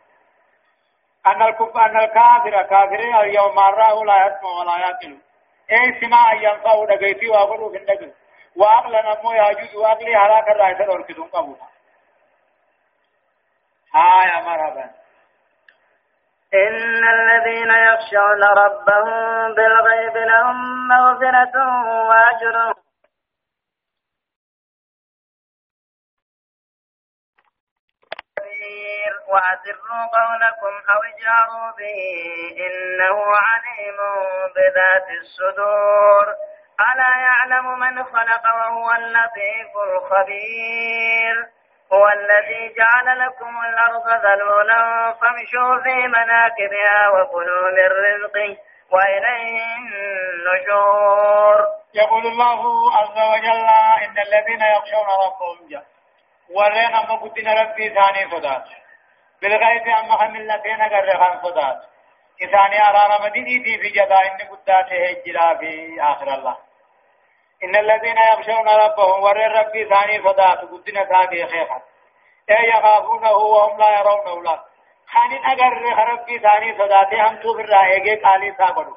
أن 1.26 1.42
الكفار 1.42 1.86
أن 1.86 1.96
الكافر 1.96 2.62
كافر 2.62 3.20
اليوم 3.20 3.54
مراه 3.54 4.04
لا 4.04 4.16
يسمع 4.26 4.50
ولا 4.60 4.78
يعقل 4.78 5.18
أي 5.72 6.00
سماع 6.00 6.32
ينفع 6.34 6.84
دقيتي 6.84 7.28
وأقول 7.28 7.70
في 7.72 7.78
النقل 7.78 8.12
وأقل 8.56 8.92
نمو 8.92 9.32
يجوز 9.32 9.76
وأقلي 9.76 10.16
هلاك 10.16 10.48
الرئيس 10.48 10.80
الأركضون 10.80 11.28
قبولا 11.28 11.66
يا 13.94 14.40
مرحبا 14.40 14.90
إن 16.54 17.08
الذين 17.08 17.70
يخشون 17.70 18.42
ربهم 18.44 19.54
بالغيب 19.54 20.16
لهم 20.16 20.88
مغفرة 20.88 21.56
وأجر. 22.08 22.74
وأسروا 29.28 30.04
قولكم 30.18 30.74
أو 30.92 31.02
اجهروا 31.02 31.70
به 31.78 32.00
إنه 32.66 33.24
عليم 33.26 33.98
بذات 34.56 35.10
الصدور. 35.20 36.26
ألا 36.80 37.20
يعلم 37.20 37.78
من 37.78 38.04
خلق 38.04 38.54
وهو 38.54 38.90
اللطيف 38.90 39.72
الخبير. 39.76 41.61
هو 41.92 42.08
الذي 42.08 42.74
جعل 42.74 43.18
لكم 43.18 43.60
الأرض 43.64 44.08
ذلولا 44.26 45.12
فامشوا 45.12 45.82
في 45.82 46.08
مناكبها 46.08 47.08
وكلوا 47.08 47.70
من 47.70 47.88
رزقه 48.04 48.56
وإليه 48.90 49.60
النشور. 49.76 51.66
يقول 51.94 52.26
الله 52.26 52.60
عز 52.96 53.18
وجل 53.32 53.66
إن 54.04 54.18
الذين 54.26 54.62
يخشون 54.62 55.06
ربهم 55.26 55.68
جل 55.68 55.82
ورين 56.50 56.94
أما 56.94 57.14
قدنا 57.16 57.62
ربي 57.62 57.88
ثاني 57.88 58.30
صدات. 58.30 58.64
بالغيب 59.42 59.88
أما 59.88 60.16
خملتين 60.16 60.82
قر 60.82 61.18
خان 61.18 61.40
صدات. 61.42 61.78
إثاني 62.42 62.88
أرار 62.88 63.22
مديني 63.22 63.64
في 63.64 63.88
جدا 63.88 64.16
إن 64.26 64.48
قدات 64.50 64.92
هجرا 64.92 65.54
في 65.54 65.96
آخر 66.00 66.34
الله. 66.34 66.56
إن 67.64 67.76
الذين 67.76 68.16
يخشون 68.32 68.68
ربهم 68.68 69.22
ورين 69.22 69.50
ربي 69.50 69.84
ثاني 69.84 70.22
صدات 70.22 70.58
قدنا 70.58 71.04
ثاني 71.04 71.46
خيخا 71.46 71.82
أي 72.50 72.68
يخافونه 72.68 73.32
وهم 73.32 73.78
لا 73.78 73.98
يرونه 73.98 74.42
لا 74.42 74.64
خانين 75.06 75.44
أقر 75.44 76.12
ربي 76.12 76.38
ثاني 76.38 76.78
صدات 76.78 77.14
هم 77.14 77.36
توفر 77.36 77.68
رأيك 77.68 78.24
قالي 78.24 78.54
سابروا 78.58 78.96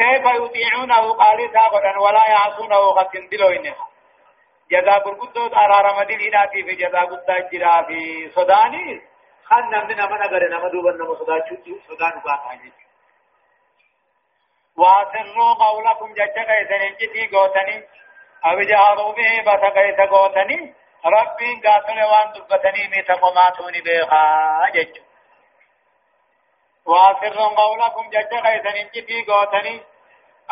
أي 0.00 0.22
فيطيعونه 0.22 1.12
قالي 1.12 1.48
سابرا 1.48 1.98
ولا 1.98 2.30
يعصونه 2.30 2.90
قد 2.90 3.08
تندلوا 3.10 3.50
إنها. 3.50 3.86
جزا 4.70 4.98
برغدو 4.98 5.46
ارارا 5.46 6.00
مديناتي 6.00 6.62
في 6.62 6.74
جزا 6.74 7.00
غدا 7.00 7.48
جرا 7.52 7.82
في 7.82 8.30
سوداني 8.34 9.02
خان 9.44 9.64
نمن 9.70 9.96
نمن 9.96 10.22
اگر 10.22 10.48
نم 10.48 10.68
دوبن 10.68 10.96
نم 10.96 11.14
سودا 11.18 11.40
چوتي 11.48 11.80
سودان 11.88 12.22
با 12.24 12.36
کاجي 12.36 12.72
واسروا 14.76 15.54
قولكم 15.54 16.14
جچ 16.14 16.34
كيسن 16.34 16.94
جتي 17.00 17.28
غوتني 17.32 17.76
أو 18.46 18.60
جارو 18.60 19.12
به 19.12 19.42
بس 19.46 19.72
كيس 19.74 20.00
غوتني 20.10 20.74
ربي 21.04 21.60
غاتل 21.66 22.02
وان 22.02 22.32
دبتني 22.32 22.88
مي 22.88 23.02
تقماتوني 23.02 23.80
بها 23.80 24.70
جچ. 24.74 25.00
واسروا 26.86 27.48
قولكم 27.48 28.10
جچ 28.10 28.32
كيسن 28.46 28.90
جتي 28.94 29.24
غوتني 29.28 29.80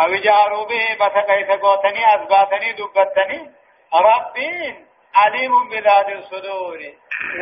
أو 0.01 0.15
جارو 0.15 0.65
به 0.65 0.97
بس 1.01 1.25
كيس 1.27 1.51
غوتني 1.51 2.15
اثباتني 2.15 2.73
دبتني 2.73 3.51
ربين 3.95 4.87
عليم 5.15 5.69
بذات 5.69 6.09
الصدور 6.09 6.79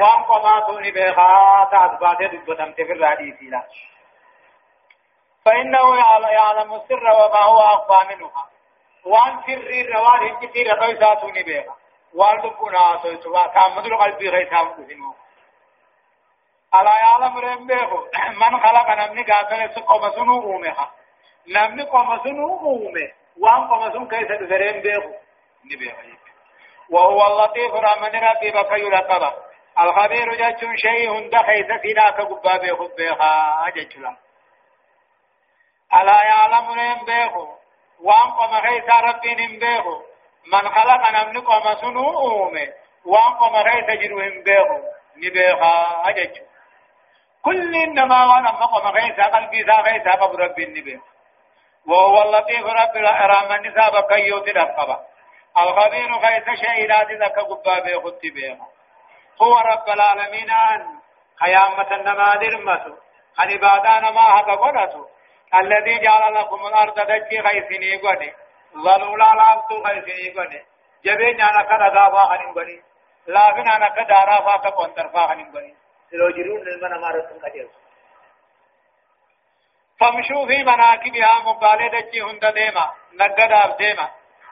وان 0.01 0.23
قماتون 0.23 0.91
بغات 0.91 1.75
أثبات 1.75 2.23
دبتم 2.23 2.73
تفر 2.73 3.07
حديثنا 3.07 3.65
فإنه 5.45 5.97
يعلم 6.31 6.75
السر 6.75 7.05
وما 7.05 7.43
هو 7.43 7.59
أخفى 7.59 8.15
منها. 8.15 8.47
وأن 9.05 9.41
سر 9.47 9.71
الرواه 9.71 10.41
كثير 10.43 10.71
قيساتون 10.71 11.33
بها 11.33 11.77
وأن 12.15 12.39
لبنا 12.39 13.03
سويتوا 13.03 13.47
تعمد 13.47 13.87
القلب 13.87 14.23
غيثام 14.23 14.73
كثيرا 14.73 15.15
ألا 16.81 16.95
يعلم 17.01 17.39
رمبه 17.39 17.91
من 18.41 18.61
خلق 18.61 18.91
نمني 18.91 19.23
قاتل 19.23 19.75
سقوم 19.75 20.11
سنو 20.11 20.43
أومها. 20.43 20.91
نمني 21.49 21.83
قوم 21.83 22.19
سنو 22.25 22.59
أومه. 22.59 23.13
وأن 23.41 23.69
قوم 23.69 23.93
سنو 23.93 24.09
كيسة 24.09 24.57
رمبه 24.57 25.15
نبيه 25.65 26.21
وهو 26.91 27.27
اللطيف 27.27 27.75
رحمن 27.75 28.21
ربي 28.21 28.51
بكي 28.51 28.83
لقبه 28.83 29.35
الخبير 29.81 30.35
جاتون 30.35 30.77
شيء 30.77 31.11
هند 31.11 31.37
خيث 31.37 31.81
فينا 31.83 32.11
كقبابي 32.11 32.71
خبيخا 32.73 33.71
جاتلا 33.77 34.17
ألا 35.95 36.23
يعلم 36.25 36.75
نم 36.81 37.05
بيخو 37.05 37.49
وان 38.01 38.31
قم 38.31 38.61
خيث 38.61 38.97
ربي 39.03 39.35
نم 39.35 39.59
بيخو 39.59 40.03
من 40.53 40.69
خلق 40.69 41.11
نمن 41.11 41.41
قم 41.41 41.75
سنو 41.75 42.19
أومي 42.19 42.69
وان 43.05 43.33
قم 43.35 43.71
خيث 43.71 44.01
جروهم 44.01 44.43
بيخو 44.43 44.79
نبيخا 45.17 46.13
جاتلا 46.13 46.51
كل 47.45 47.75
إنما 47.75 48.27
وأنا 48.27 48.53
مقم 48.53 49.01
خيث 49.01 49.21
قلبي 49.21 49.63
ذا 49.63 49.83
خيث 49.83 50.09
قبر 50.09 50.41
ربي 50.41 50.67
نبيخ. 50.67 51.01
وهو 51.87 52.23
اللطيف 52.23 52.67
رب 52.67 52.97
الرحمن 52.97 53.67
نسابة 53.67 54.01
كيوتي 54.01 54.53
لقبه 54.53 54.99
الخبير 55.59 56.15
غيث 56.17 56.45
شهيدات 56.63 57.11
ذاك 57.13 57.39
قبابي 57.39 57.95
خطبه 57.95 58.59
هو 59.43 59.59
رب 59.59 59.89
العالمين 59.89 60.51
أن. 60.51 61.01
قيامة 61.41 61.95
النما 61.95 62.37
درمته 62.37 62.97
أن 63.41 63.51
عبادان 63.51 64.03
ما 64.15 64.21
هذا 64.21 64.55
قدته 64.55 65.09
الذي 65.55 65.99
جعل 65.99 66.35
لكم 66.35 66.67
الأرض 66.67 67.01
دجي 67.01 67.41
غيثني 67.41 67.97
قني 67.97 68.35
ظلولا 68.75 69.35
لابتو 69.35 69.77
غيثني 69.87 70.29
قني 70.31 70.65
جبين 71.05 71.41
أنا 71.41 71.63
كذا 71.63 71.89
دابا 71.89 72.19
خنين 72.19 72.55
قني 72.55 72.83
لكن 73.27 73.69
أنا 73.69 73.89
كذا 73.89 74.25
رافا 74.25 74.71
كبون 74.71 74.95
ترفا 74.95 75.27
خنين 75.27 75.53
قني 75.53 75.75
لو 76.13 76.31
جرون 76.31 76.61
لمن 76.61 76.93
أمارة 76.93 77.31
كجل 77.43 77.69
فامشوا 80.01 80.47
في 80.47 80.65
مناكبها 80.65 81.43
مقالة 81.45 82.01
دجي 82.01 82.23
هند 82.23 82.47
ديما 82.47 82.91
نقد 83.13 83.77
ديما. 83.77 84.11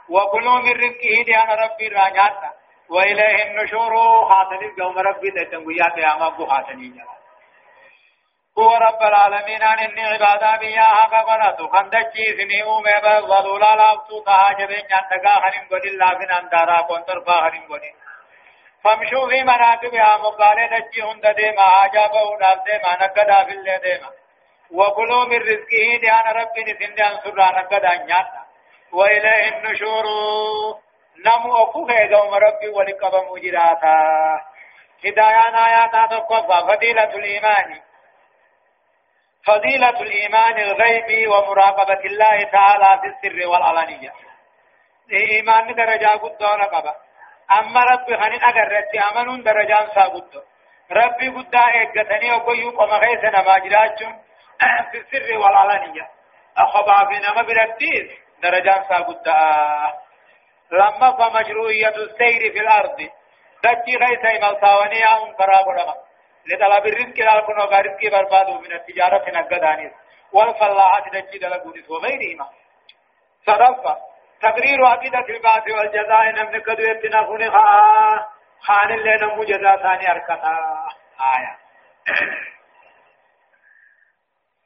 وكلوا 0.08 0.58
من 0.58 0.72
رزقه 0.72 1.22
ديان 1.26 1.50
ربي 1.50 1.88
رانياتا 1.88 2.52
وإليه 2.88 3.44
النشور 3.46 3.94
خاتني 4.28 4.68
قوم 4.80 4.98
ربي 4.98 5.30
تتنقيا 5.30 5.84
قياما 5.84 6.28
بخاتني 6.28 6.88
جلا 6.88 7.17
هو 8.58 8.76
رب 8.76 9.02
العالمين 9.02 9.62
أن 9.62 9.78
إني 9.78 10.04
عبادا 10.06 10.56
بياها 10.56 11.02
قبلت 11.12 11.70
خندجي 11.72 12.26
سني 12.38 12.62
أومي 12.62 12.96
بغضولا 13.02 13.76
لابتو 13.76 14.24
تهاجبين 14.24 14.84
جندقا 14.90 15.34
خنم 15.40 15.68
قدل 15.70 15.98
لافن 15.98 16.30
أندارا 16.40 16.82
كنتر 16.82 17.24
فاهرم 17.26 17.64
قدل 17.72 17.92
فامشوا 18.84 19.28
في 19.28 19.42
مناكبها 19.42 20.16
مقالة 20.16 20.78
دجي 20.78 21.02
هند 21.02 21.26
ديما. 21.36 21.62
عجابه 21.62 22.36
ناف 22.40 22.58
ديما. 22.64 22.92
نقدا 23.06 23.44
في 23.44 23.52
اللي 23.52 23.78
ديما. 23.78 24.10
وكلوا 24.70 25.24
من 25.24 25.36
رزقه 25.36 25.98
ديان 26.00 26.26
ربي 26.40 26.64
نسند 26.64 27.00
أنصر 27.00 27.36
نقدا 27.36 28.04
نياتا. 28.04 28.42
وإليه 28.92 29.48
النشور. 29.48 30.04
نمو 31.26 31.56
أكوه 31.62 32.06
دوم 32.06 32.34
ربي 32.34 32.68
ولقب 32.68 33.14
مجراتا 33.32 33.94
هدايان 35.04 35.54
آياتا 35.54 36.06
تقفى 36.06 36.66
فضيلة 36.68 37.14
الإيمان. 37.14 37.87
فضيلة 39.48 40.00
الإيمان 40.00 40.58
الغيبي 40.58 41.26
ومراقبة 41.26 42.00
الله 42.04 42.42
تعالى 42.42 43.00
في 43.00 43.06
السر 43.06 43.48
والعلانية. 43.48 44.12
إيمان 45.12 45.74
درجة 45.74 46.06
قدونا 46.06 46.64
قبا 46.64 46.94
أما 47.58 47.84
ربي 47.84 48.16
خنين 48.16 48.44
أغررت 48.44 48.94
أمنون 49.12 49.42
درجان 49.42 49.86
سابدو 49.94 50.40
ربي 50.92 51.28
قدا 51.28 51.62
إيقتني 51.74 52.32
وقيوب 52.32 52.74
ومغيثنا 52.78 53.42
ما 53.42 53.58
جراجون 53.58 54.22
في 54.92 54.98
السر 54.98 55.38
والعلانية. 55.38 56.08
أخبا 56.58 57.08
في 57.08 57.18
نما 57.18 57.42
برتيس 57.42 58.08
درجان 58.42 58.84
سابدو 58.88 59.32
لما 60.72 61.12
فمشروعية 61.12 61.88
السير 61.96 62.52
في 62.52 62.60
الأرض 62.60 62.96
دجي 63.64 63.96
غيث 63.96 64.24
إمالتاونيا 64.36 65.22
أنقراب 65.24 65.68
لما 65.68 66.07
لطلب 66.48 66.86
الرزق 66.86 67.18
لا 67.18 67.40
كنوا 67.40 67.64
رزق 67.64 68.00
برباد 68.12 68.48
من 68.50 68.72
التجارة 68.72 69.30
نقدانيس 69.30 69.92
والفلاحات 70.32 71.04
دجي 71.12 71.38
دلقونيس 71.38 71.90
وغيرهما. 71.90 72.48
صدفة 73.46 73.96
تقرير 74.42 74.84
عقيدة 74.86 75.26
البعث 75.28 75.62
والجزاء 75.70 76.30
نمن 76.30 76.60
قدو 76.60 76.82
يتنافون 76.82 77.50
خان 78.60 78.90
اللي 78.94 79.16
نمو 79.16 79.44
جزاء 79.44 79.76
ثاني 79.76 80.10
أركتا. 80.10 80.34
آية. 81.36 81.56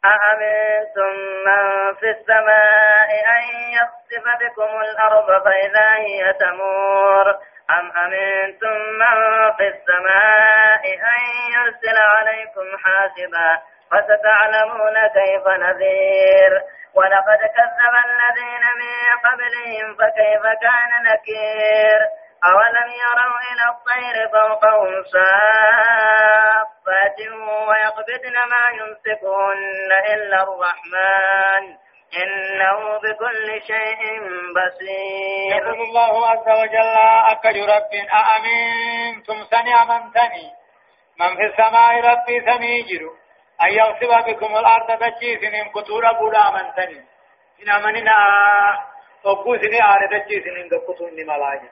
أأمنتم 0.04 1.14
من 1.46 1.94
في 1.94 2.10
السماء 2.10 3.10
أن 3.36 3.42
يخسف 3.72 4.24
بكم 4.40 4.80
الأرض 4.80 5.44
فإذا 5.44 5.94
هي 5.98 6.32
تمور؟ 6.32 7.38
أم 7.78 7.92
أمنتم 8.04 8.76
من 9.00 9.16
في 9.56 9.66
السماء 9.68 10.82
أن 11.12 11.22
يرسل 11.54 11.98
عليكم 11.98 12.66
حاسبا 12.84 13.50
فستعلمون 13.90 14.96
كيف 15.14 15.46
نذير؟ 15.46 16.52
ولقد 16.94 17.38
كذب 17.56 17.94
الذين 18.08 18.64
من 18.80 18.94
قبلهم 19.28 19.94
فكيف 19.94 20.42
كان 20.62 20.90
نكير؟ 21.12 22.00
أولم 22.44 22.88
يروا 23.04 23.38
إلى 23.50 23.64
الطير 23.72 24.16
فوقهم 24.28 24.92
صافات 25.04 27.18
ويقبضن 27.68 28.36
ما 28.52 28.64
يمسكهن 28.78 29.90
إلا 30.14 30.38
الرحمن 30.42 31.64
إنه 32.16 32.98
بكل 32.98 33.62
شيء 33.66 34.00
بصير. 34.56 35.56
يقول 35.56 35.80
الله 35.82 36.26
عز 36.28 36.48
وجل 36.60 36.96
أكج 37.32 37.56
رب 37.58 37.92
أأمنتم 38.20 39.44
سني 39.50 39.74
أمنتني 39.74 40.50
من 41.20 41.36
في 41.36 41.42
السماء 41.42 42.00
ربي 42.00 42.40
سميجر 42.40 43.10
أن 43.62 43.70
يغصب 43.72 44.26
بكم 44.28 44.56
الأرض 44.56 44.98
تجيس 44.98 45.44
إن 45.44 45.68
كتور 45.70 46.12
بولا 46.12 46.48
أمنتني 46.48 47.04
إن 47.62 47.70
أمننا 47.70 48.14
أقوسني 49.26 49.78
آل 49.78 50.08
تجيس 50.24 50.44
إن 50.46 50.68
كتور 50.68 51.10
ملاجر 51.10 51.70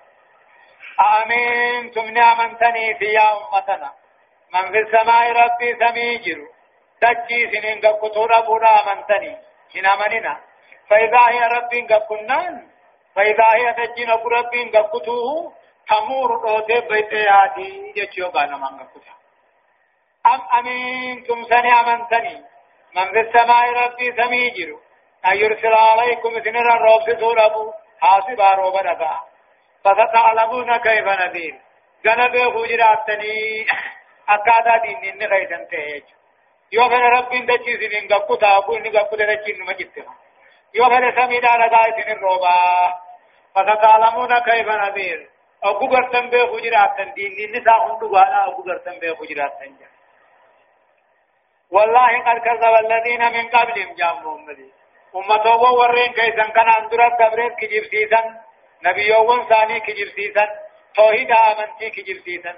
أأمنتم 1.01 2.05
نعمتني 2.05 2.95
في 2.99 3.19
أمتنا 3.19 3.91
من 4.55 4.73
في 4.73 4.79
السماء 4.79 5.33
ربي 5.33 5.77
سميجر 5.85 6.39
تجيس 7.01 7.65
إن 7.65 7.81
كتور 7.81 8.41
بولا 8.47 8.93
أمنتني 8.93 9.50
إن 9.77 9.87
أمننا 9.87 10.41
فإذا 10.89 11.21
هي 11.29 11.41
رب 11.41 11.93
قبنان 11.93 12.69
فإذا 13.15 13.47
هي 13.53 13.73
تجين 13.73 14.11
أبو 14.11 14.29
قبتوه 14.75 15.53
تمور 15.89 16.31
روتي 16.31 16.81
بيتياتي 16.81 17.93
جيشيو 17.93 18.29
قانا 18.29 18.57
من 18.57 18.79
قبتا 18.79 19.15
أم 20.27 20.41
أمينتم 20.59 21.45
سني 21.45 21.73
أمنتني 21.81 22.45
من 22.97 23.11
في 23.13 23.21
السماء 23.21 23.73
ربي 23.73 24.23
سميجر 24.23 24.79
أن 25.27 25.37
يرسل 25.37 25.75
عليكم 25.75 26.31
سنر 26.45 26.75
الروب 26.77 27.21
سوربو 27.21 27.73
حاسبا 28.01 28.53
روبا 28.55 28.83
نفا 28.83 29.21
فستعلمون 29.85 30.77
كيف 30.77 31.07
نذير 31.09 31.61
جنبه 32.05 32.51
خجراتني 32.55 33.67
أكادا 34.29 34.77
دين 34.83 35.19
نغيثن 35.19 35.69
تهيج 35.71 36.05
yoo 36.77 36.89
fedhe 36.93 37.09
rabbiin 37.17 37.47
dachii 37.51 37.75
isiniin 37.77 38.09
gakkuta 38.13 38.49
abbuu 38.57 38.75
inni 38.79 38.91
gakkute 38.97 39.27
dachiin 39.33 39.59
numa 39.59 39.75
jittira 39.81 40.13
yoo 40.79 40.91
fedhe 40.95 41.13
samiidhaa 41.21 41.59
dhagaa 41.63 41.87
isinin 41.93 42.21
roobaa 42.27 43.01
fasataalamuuna 43.55 44.41
kayfa 44.49 44.77
nadiir 44.83 45.21
oggu 45.71 45.89
gartan 45.95 46.31
beeku 46.35 46.61
jiraattan 46.67 47.09
diinni 47.17 47.59
isaa 47.63 47.79
hun 47.87 47.97
dhugaadha 48.03 48.45
oggu 48.51 48.63
gartan 48.69 49.01
beeku 49.01 49.27
jiraattan 49.33 49.73
jira 49.79 49.91
والله 51.71 52.13
قد 52.27 52.39
كذب 52.47 52.75
الذين 52.85 53.23
من 53.33 53.49
قبلهم 53.49 53.95
جامعوا 53.95 54.39
مدي 54.39 54.69
أمتوا 55.17 55.69
ورين 55.81 56.13
كيسا 56.13 56.45
كان 56.57 56.69
أندرا 56.69 57.09
تبريد 57.21 57.53
كجيب 57.61 57.85
سيسا 57.93 58.21
نبيوون 58.87 59.45
ثاني 59.49 59.81
كجيب 59.81 60.09
سيسا 60.17 60.45
توحيد 60.97 61.31
آمنتي 61.33 61.91
كجيب 61.91 62.19
سيسا 62.25 62.53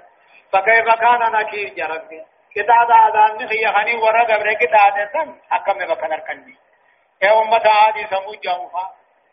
فكيف 0.51 0.87
كان 1.03 1.21
نكير 1.35 1.69
جربي 1.77 2.21
كتاب 2.55 2.91
آدم 2.91 3.47
خي 3.47 3.67
خني 3.75 3.95
ورا 3.95 4.23
قبر 4.23 4.53
كتاب 4.53 5.09
سن 5.13 5.29
حكم 5.49 5.77
بكنر 5.77 6.19
كني 6.19 6.55
يا 7.21 7.41
أمة 7.41 7.65
عادي 7.65 8.07
سمو 8.07 8.33
جامفا 8.43 8.85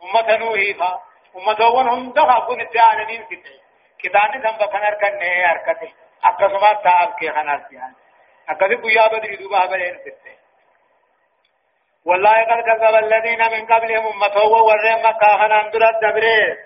أمة 0.05 0.37
نوحي 0.37 0.75
فا 0.75 1.01
أمة 1.37 1.69
ون 1.69 1.89
هم 1.89 2.13
دخا 2.13 2.39
كن 2.47 2.61
العالمين 2.61 3.23
كتاب 3.31 3.61
كتاب 3.99 4.31
سن 4.43 4.57
بكنر 4.67 4.95
كني 5.03 5.51
أركته 5.51 5.93
أكسما 6.25 6.73
تاب 6.73 7.15
كي 7.19 7.31
خناس 7.33 7.61
جان 7.73 7.95
أكسي 8.49 8.75
بيا 8.77 9.07
بدري 9.09 9.37
دوبا 9.37 9.67
بلين 9.67 9.99
كتاب 10.05 10.39
والله 12.05 12.45
قد 12.51 12.61
كذب 12.69 12.95
الذين 13.05 13.43
من 13.53 13.67
قبلهم 13.67 14.07
أمة 14.07 14.37
ورين 14.67 14.99
مكة 15.07 15.29
خنان 15.41 15.71
درت 15.71 15.97
دبره 16.03 16.57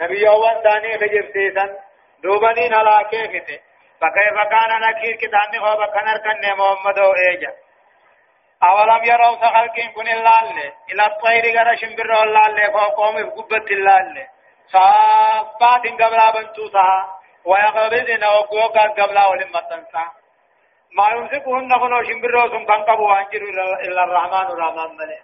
نبي 0.00 0.28
أول 0.28 0.62
ثاني 0.62 0.98
خجر 0.98 1.32
سيسن. 1.32 1.76
دوبنين 2.22 2.74
على 2.74 3.08
كيفته 3.10 3.60
فكيف 4.00 4.36
كان 4.52 4.80
نكير 4.80 5.16
كتاني 5.16 5.58
هو 5.58 5.76
بكنر 5.76 6.18
كن 6.18 6.44
محمد 6.58 6.98
إيجا؟ 6.98 7.52
أولم 8.62 9.04
يروا 9.04 9.36
سخلقين 9.36 9.92
كن 9.92 10.08
اللال 10.08 10.72
إلى 10.90 11.02
الطير 11.06 11.44
غير 11.44 11.76
شمبر 11.76 12.22
اللال 12.22 12.72
فوقهم 12.72 13.30
قبة 13.30 13.66
اللال 13.70 14.26
صافات 14.72 15.86
قبلا 16.02 16.30
بنتوسا 16.30 16.88
ويقبضن 17.44 18.24
وقوقا 18.24 18.88
قبلا 18.88 19.26
ولما 19.26 19.60
تنسى 19.60 20.04
ما 20.96 21.06
يمسكهن 21.14 21.70
فنو 21.80 22.02
شمبر 22.02 22.48
سن 22.52 22.64
كان 22.66 22.82
قبوا 22.82 23.18
انجر 23.18 23.42
إلا 23.84 24.04
الرحمن 24.04 24.46
الرحمن 24.52 24.96
ملي. 24.96 25.18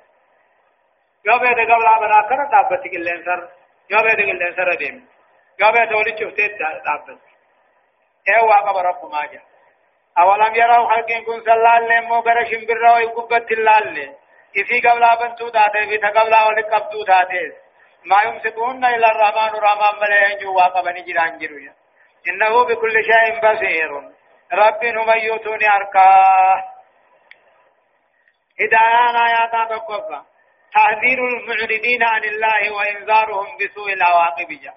يو 1.27 1.39
بيد 1.39 1.59
قبلا 1.71 1.99
بنا 2.01 2.21
كنا 2.29 2.51
تابتك 2.53 2.95
اللينسر 2.97 3.49
يو 3.91 4.03
بيد 4.03 4.19
اللينسر 4.19 4.75
ديم. 4.75 5.09
يو 5.61 5.73
بيد 5.73 5.93
ولي 5.93 6.13
شفتيت 6.19 6.59
تابت 6.59 7.26
ايوا 8.29 8.61
قبر 8.69 8.85
رب 8.85 9.05
ماجا 9.13 9.41
اولم 10.19 10.55
يروا 10.55 10.89
خلقين 10.95 11.25
كن 11.25 11.41
سلال 11.41 11.89
لهم 11.89 12.09
مغر 12.09 12.45
شمبر 12.51 12.77
رو 12.87 12.99
يقبت 12.99 13.53
اللال 13.53 13.99
اسی 14.61 14.81
قبلا 14.89 15.15
بنتو 15.21 15.49
داتے 15.55 15.87
بھی 15.87 15.99
تھا 16.03 16.11
قبلا 16.21 16.43
ولی 16.49 16.63
قبتو 16.75 17.05
داتے 17.13 17.47
ما 18.11 18.23
يمسكون 18.23 18.85
إلا 18.85 19.09
الرحمن 19.11 19.55
الرحمن 19.59 20.01
ملئين 20.01 20.39
جو 20.39 20.55
واقبني 20.55 21.01
جران 21.03 21.39
جرويا 21.39 21.73
إنه 22.29 22.65
بكل 22.65 23.05
شيء 23.05 23.41
بصير 23.45 23.91
رب 24.53 24.85
من 24.85 25.19
يوتوني 25.23 25.69
أركاه 25.69 26.65
هدايان 28.61 29.17
آيات 29.17 29.71
تقفى 29.71 30.21
تحذير 30.75 31.19
المعرضين 31.29 32.03
عن 32.03 32.25
الله 32.25 32.71
وإنذارهم 32.77 33.57
بسوء 33.61 33.93
العواقب 33.93 34.49
جا 34.63 34.75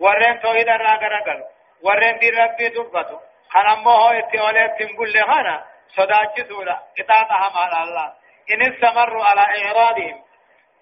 ورين 0.00 0.40
توحيد 0.40 0.68
الراغرقل 0.68 1.44
ورين 1.82 2.18
دي 2.18 2.30
ربي 2.30 2.68
دبتو 2.68 3.18
خنمو 3.52 3.90
هو 3.90 4.08
اتولي 4.08 4.68
تنقل 4.78 5.24
خانا 5.26 5.64
صداچ 5.96 6.40
سورة 6.48 6.82
قطاطها 6.98 7.48
مال 7.56 7.82
الله 7.82 8.12
إن 8.52 8.62
استمروا 8.72 9.24
على 9.24 9.40
إعراضهم 9.40 10.22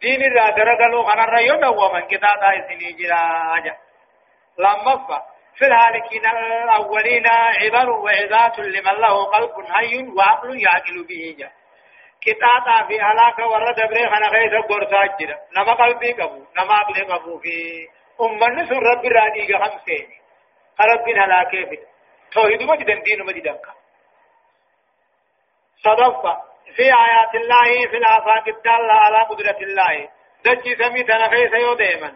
دين 0.01 0.23
الرا 0.23 0.51
درقلوا 0.51 1.09
خنا 1.11 1.25
الريون 1.25 1.65
ومن 1.65 2.03
قطاطها 2.03 2.69
سني 2.69 2.93
جراجا 2.93 3.77
لما 4.59 4.97
فا 5.09 5.23
في 5.59 5.67
الهالكين 5.67 6.27
الأولين 6.27 7.27
عبر 7.61 7.91
وعظات 7.91 8.59
لمن 8.59 9.01
له 9.01 9.25
قلب 9.25 9.67
حي 9.69 10.09
وعقل 10.17 10.63
يعقل 10.63 11.07
به 11.09 11.37
جا 11.39 11.51
كتاتا 12.21 12.87
في 12.89 13.01
هلاك 13.01 13.39
ورد 13.39 13.89
بري 13.91 14.07
خنا 14.07 14.29
غيث 14.29 14.53
قرصا 14.69 15.07
جرا 15.21 15.39
نما 15.57 15.73
قلبي 15.73 16.13
قبو 16.13 16.45
نما 16.57 16.79
رب 19.53 20.20
رب 20.85 21.09
هلاك 21.09 21.51
في 21.51 21.79
توحيد 22.33 22.63
مجد 22.63 22.87
دين 22.87 23.27
مجد 23.27 23.43
دنكا 23.43 23.75
صدفة. 25.85 26.43
في 26.77 26.83
آيات 26.83 27.35
الله 27.35 27.91
في 27.91 27.97
الآفاق 27.97 28.49
الدالة 28.49 28.93
على 28.93 29.19
قدرة 29.31 29.59
الله. 29.61 30.09
دجي 30.45 30.77
سمي 30.77 31.03
تنخيس 31.03 31.53
يوديما 31.53 32.15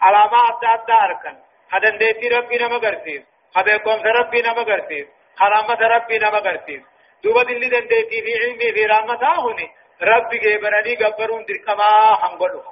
على 0.00 0.30
ما 0.32 0.72
أدى 0.74 0.92
أركن. 0.92 1.36
هذا 1.70 1.96
ديتي 1.96 2.28
ربي 2.28 2.58
نما 2.58 2.78
قرسيس. 2.78 3.22
هذا 3.56 3.76
قوم 3.76 4.02
ربي 4.02 4.42
نما 4.42 4.62
قرسيس. 4.62 5.06
حرامة 5.38 5.80
ربي 5.94 6.18
نما 6.18 6.38
قرسيس. 6.38 6.82
دوبا 7.24 7.42
دلي 7.42 7.68
دنديتي 7.68 8.22
في 8.22 8.32
علمي 8.42 8.72
في 8.72 8.86
رحمة 8.86 9.34
هوني 9.38 9.68
ربي 10.02 10.38
جيبرني 10.38 10.94
قبرون 10.96 11.44
دركما 11.44 12.14
حنقلو 12.20 12.62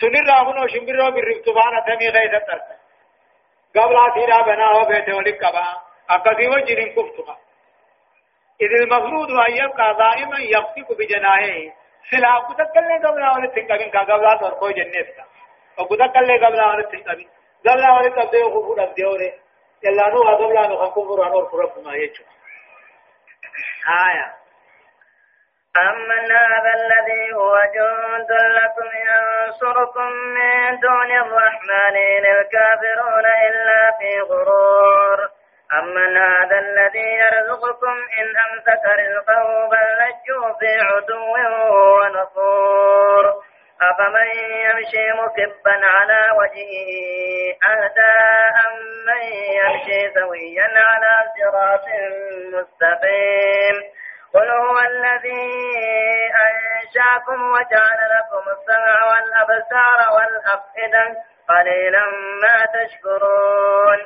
سنر 0.00 0.26
راهنو 0.28 0.66
شمبرو 0.66 1.10
بالرفتبانة 1.10 1.78
تمي 1.86 2.08
غيث 2.08 2.34
التركن 2.34 2.78
قبل 3.76 3.96
أتيرا 4.10 4.42
بناه 4.42 4.84
بيته 4.84 5.16
ولكبا 5.16 5.64
أقضي 6.10 6.48
وجرين 6.48 6.88
كفتها 6.94 7.38
إذ 8.60 8.72
المفروض 8.82 9.30
أن 9.30 9.52
يبقى 9.56 9.94
دائما 9.94 10.38
يمسك 10.38 10.98
بجناحه 10.98 11.74
سلا 12.10 12.38
كتكلم 12.48 13.06
قبل 13.06 13.22
أن 13.22 13.52
تنكبين 13.54 13.90
قبل 13.90 14.24
أن 14.26 14.38
تركوا 14.40 14.70
جنة 14.70 15.24
وكتكلم 15.78 16.44
قبل 16.44 16.60
أن 16.60 16.88
تنكبين 16.92 17.28
قبل 17.66 17.82
أن 17.84 18.14
تبدأ 18.14 18.44
خبور 18.44 18.84
الديورة 18.84 19.32
إلا 19.84 20.08
نو 20.08 20.22
قبل 20.22 20.56
أن 20.58 20.76
خبور 20.76 21.26
أن 21.26 21.32
أرفرق 21.32 21.78
ما 21.78 21.94
يجوا 21.94 22.26
آية 24.08 24.43
أمن 25.76 26.32
هذا 26.32 26.72
الذي 26.74 27.34
هو 27.34 27.60
جند 27.74 28.30
لكم 28.30 28.88
ينصركم 29.08 30.10
من 30.12 30.80
دون 30.80 31.10
الرحمن 31.12 31.96
إن 31.96 32.26
الكافرون 32.36 33.26
إلا 33.48 33.90
في 33.98 34.20
غرور. 34.20 35.18
أمن 35.78 36.16
هذا 36.16 36.58
الذي 36.58 37.18
يرزقكم 37.22 37.96
إن 38.18 38.26
أمسك 38.46 38.84
رزقه 38.98 39.68
بل 39.68 39.86
لجوا 40.00 40.52
في 40.58 40.78
عدو 40.80 41.36
ونفور. 42.00 43.34
أفمن 43.82 44.28
يمشي 44.66 45.12
مكبا 45.12 45.86
على 45.86 46.20
وجهه 46.38 46.90
أهدى 47.70 48.14
أم 48.66 48.74
من 49.06 49.22
يمشي 49.58 50.14
سويا 50.14 50.68
على 50.76 51.14
صراط 51.36 51.86
مستقيم. 52.54 53.93
قل 54.34 54.50
هو 54.50 54.78
الذي 54.78 55.50
أنشاكم 56.46 57.42
وجعل 57.52 58.00
لكم 58.14 58.44
السمع 58.50 58.96
والأبصار 59.06 60.14
والأفئدة 60.14 61.22
قليلا 61.48 62.04
ما 62.42 62.66
تشكرون. 62.66 63.98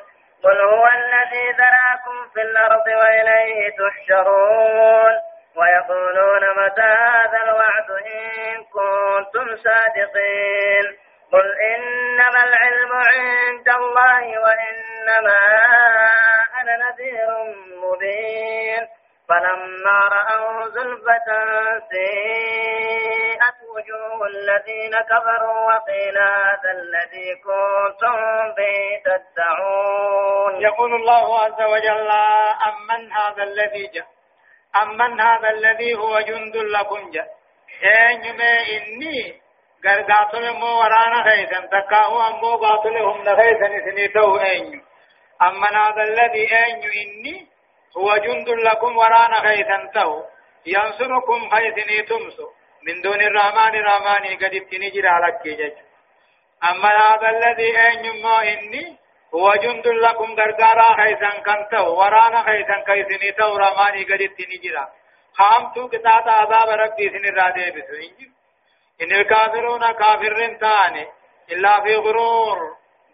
قل 0.45 0.61
هو 0.61 0.87
الذي 0.87 1.53
ذراكم 1.53 2.29
في 2.35 2.43
الأرض 2.43 2.87
وإليه 2.87 3.71
تحشرون. 3.71 5.13
ويقولون 5.57 6.43
متى 6.65 6.95
هذا 7.01 7.43
الوعد 7.43 7.91
إن 7.91 8.65
كنتم 8.65 9.57
صادقين. 9.57 10.97
قل 11.33 11.55
إنما 11.61 12.45
العلم 12.45 12.93
عند 12.93 13.69
الله 13.69 14.39
وإنما 14.41 15.39
أنا 16.61 16.77
نذير 16.77 17.29
مبين. 17.83 18.89
فلما 19.29 20.01
رأوا 20.17 20.69
زلفة 20.69 21.29
سيئت 21.91 23.59
وجوه 23.75 24.27
الذين 24.27 24.95
كفروا 25.11 25.75
وقيل 25.75 26.19
هذا 26.19 26.71
الذي 26.71 27.35
كنتم 27.35 28.17
به 28.57 29.03
تدعون. 29.05 30.63
يقول 30.63 30.95
الله 30.95 31.39
عز 31.41 31.63
وجل 31.63 32.11
أمن 32.69 33.13
هذا 33.13 33.43
الذي 33.43 33.87
جاء. 33.95 34.07
أمن 34.83 35.21
هذا 35.21 35.51
الذي 35.51 35.95
هو 35.95 36.21
جند 36.21 36.57
لكم 36.57 37.11
جاء. 37.11 37.39
إني 38.77 39.41
قرقاتل 39.85 40.53
مو 40.53 40.67
ورانا 40.67 41.31
خيثا 41.31 41.61
تكاهو 41.67 42.21
أمو 42.29 42.57
قاتلهم 42.57 43.25
لخيثا 43.25 43.69
سنيتو 43.91 44.37
أين 44.37 44.83
أمن 45.43 45.77
هذا 45.77 46.03
الذي 46.03 46.57
أين 46.57 46.83
إني 46.83 47.48
هو 47.97 48.17
جند 48.17 48.49
لكم 48.49 48.97
ورانا 48.97 49.39
خيثا 49.49 49.91
تو 49.95 50.23
ينصركم 50.67 51.51
خيثني 51.51 52.03
تمسو. 52.03 52.49
من 52.87 53.01
دون 53.03 53.21
الرحمن 53.21 53.75
الرحمن 53.75 54.37
قد 54.37 54.55
ابتنجر 54.55 55.07
على 55.07 55.39
كيجج 55.43 55.77
أما 56.71 56.89
هذا 56.89 57.29
الذي 57.31 57.81
أين 57.87 58.23
ما 58.23 58.43
إني؟ 58.53 58.97
هو 59.35 59.55
جند 59.55 59.87
لكم 59.87 60.35
غرغارا 60.39 60.89
خيثا 61.01 61.31
كنتو 61.47 61.95
ورانا 61.99 62.43
خيثا 62.43 62.77
كيثني 62.87 63.33
تو 63.33 63.57
رحمن 63.57 64.05
قد 64.05 64.21
ابتنجر 64.29 64.77
خامتو 65.39 65.89
كتاب 65.89 66.29
عذاب 66.29 66.69
ربي 66.69 67.09
سن 67.09 67.25
الرادي 67.25 67.71
بسو. 67.71 67.95
إن 69.03 69.13
الكافرون 69.13 69.93
كافرين 69.93 70.59
تاني 70.59 71.07
إلا 71.53 71.81
في 71.81 71.97
غرور. 71.97 72.59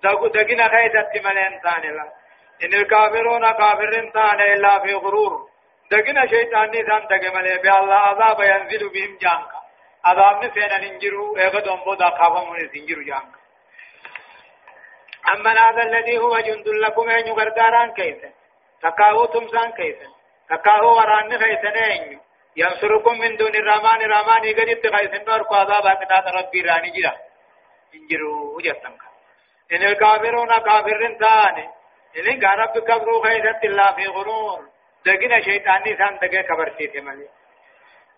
دقنا 0.03 0.69
خيثا 0.69 1.03
تملين 1.15 1.61
تاني 1.65 1.91
لا. 1.97 2.24
إن 2.63 2.75
الكافرون 2.75 3.51
كافرين 3.51 4.13
تان 4.13 4.41
إلا 4.41 4.79
في 4.79 4.95
غرور. 4.95 5.49
دقنا 5.91 6.27
شيطان 6.27 6.71
نيسان 6.71 7.07
دقمالي 7.07 7.59
بي 7.59 7.71
الله 7.71 7.95
عذاب 7.95 8.41
ينزل 8.41 8.89
بهم 8.89 9.19
جانك. 9.23 9.51
عذاب 10.05 10.45
نسينا 10.45 10.79
ننجروا 10.79 11.47
اغدهم 11.47 11.85
بودا 11.85 12.11
خافهم 12.11 12.57
نسنجروا 12.57 13.05
جانك. 13.05 13.35
أما 15.33 15.51
هذا 15.51 15.83
الذي 15.83 16.19
هو 16.19 16.39
جند 16.39 16.69
لكم 16.69 17.11
أن 17.11 17.27
يغرداران 17.27 17.93
كيسا 17.93 18.31
تكاهو 18.83 19.25
تمسان 19.25 19.73
كيسا 19.73 20.09
تكاهو 20.51 20.97
وران 20.97 21.37
كيسا 21.37 21.69
أن 21.69 22.21
ينصركم 22.57 23.19
من 23.19 23.37
دون 23.37 23.55
الرحمن 23.55 24.03
الرحمن 24.03 24.45
يقدر 24.45 24.73
تغيسن 24.73 25.25
نوركو 25.29 25.55
عذاب 25.55 25.87
أكتات 25.87 26.27
ربي 26.35 26.61
راني 26.61 26.91
جرا 26.91 27.13
انجروا 27.95 28.63
جسنك 28.63 29.03
إن 29.73 29.83
الكافرون 29.83 30.55
كافرين 30.55 31.19
تاني 31.19 31.69
إذن 32.17 32.41
كان 32.41 32.59
رب 32.59 32.79
كبرو 32.79 33.23
خيثت 33.23 33.65
الله 33.65 33.93
في 33.97 34.07
غرور. 34.07 34.61
دقنا 35.07 35.41
شيطاني 35.41 35.97
سان 35.97 36.19
دقى 36.23 36.43
كبرتي 36.43 37.01
ملي. 37.01 37.29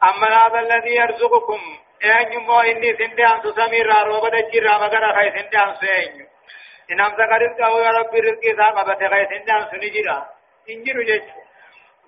أما 0.05 0.28
هذا 0.28 0.59
الذي 0.59 0.94
يرزقكم 0.94 1.61
أن 2.05 2.32
يمو 2.32 2.61
إني 2.61 2.97
سندي 2.97 3.26
أنسو 3.26 3.53
سمير 3.53 3.86
روبة 4.07 4.51
جيرا 4.53 4.78
مغانا 4.78 5.12
خي 5.16 5.30
سندي 5.30 5.59
أنسو 5.59 5.86
أن 5.86 6.26
إن 6.90 7.01
أمسا 7.01 7.24
قرد 7.30 7.61
قهو 7.61 7.78
يا 7.78 7.90
رب 7.90 8.14
رزقي 8.14 8.57
ساقا 8.57 8.82
بطي 8.88 9.09
خي 9.09 9.24
سندي 9.30 9.53
أنسو 9.53 9.76
نجيرا. 9.76 10.26
إنجيرو 10.70 11.03
جيش. 11.03 11.22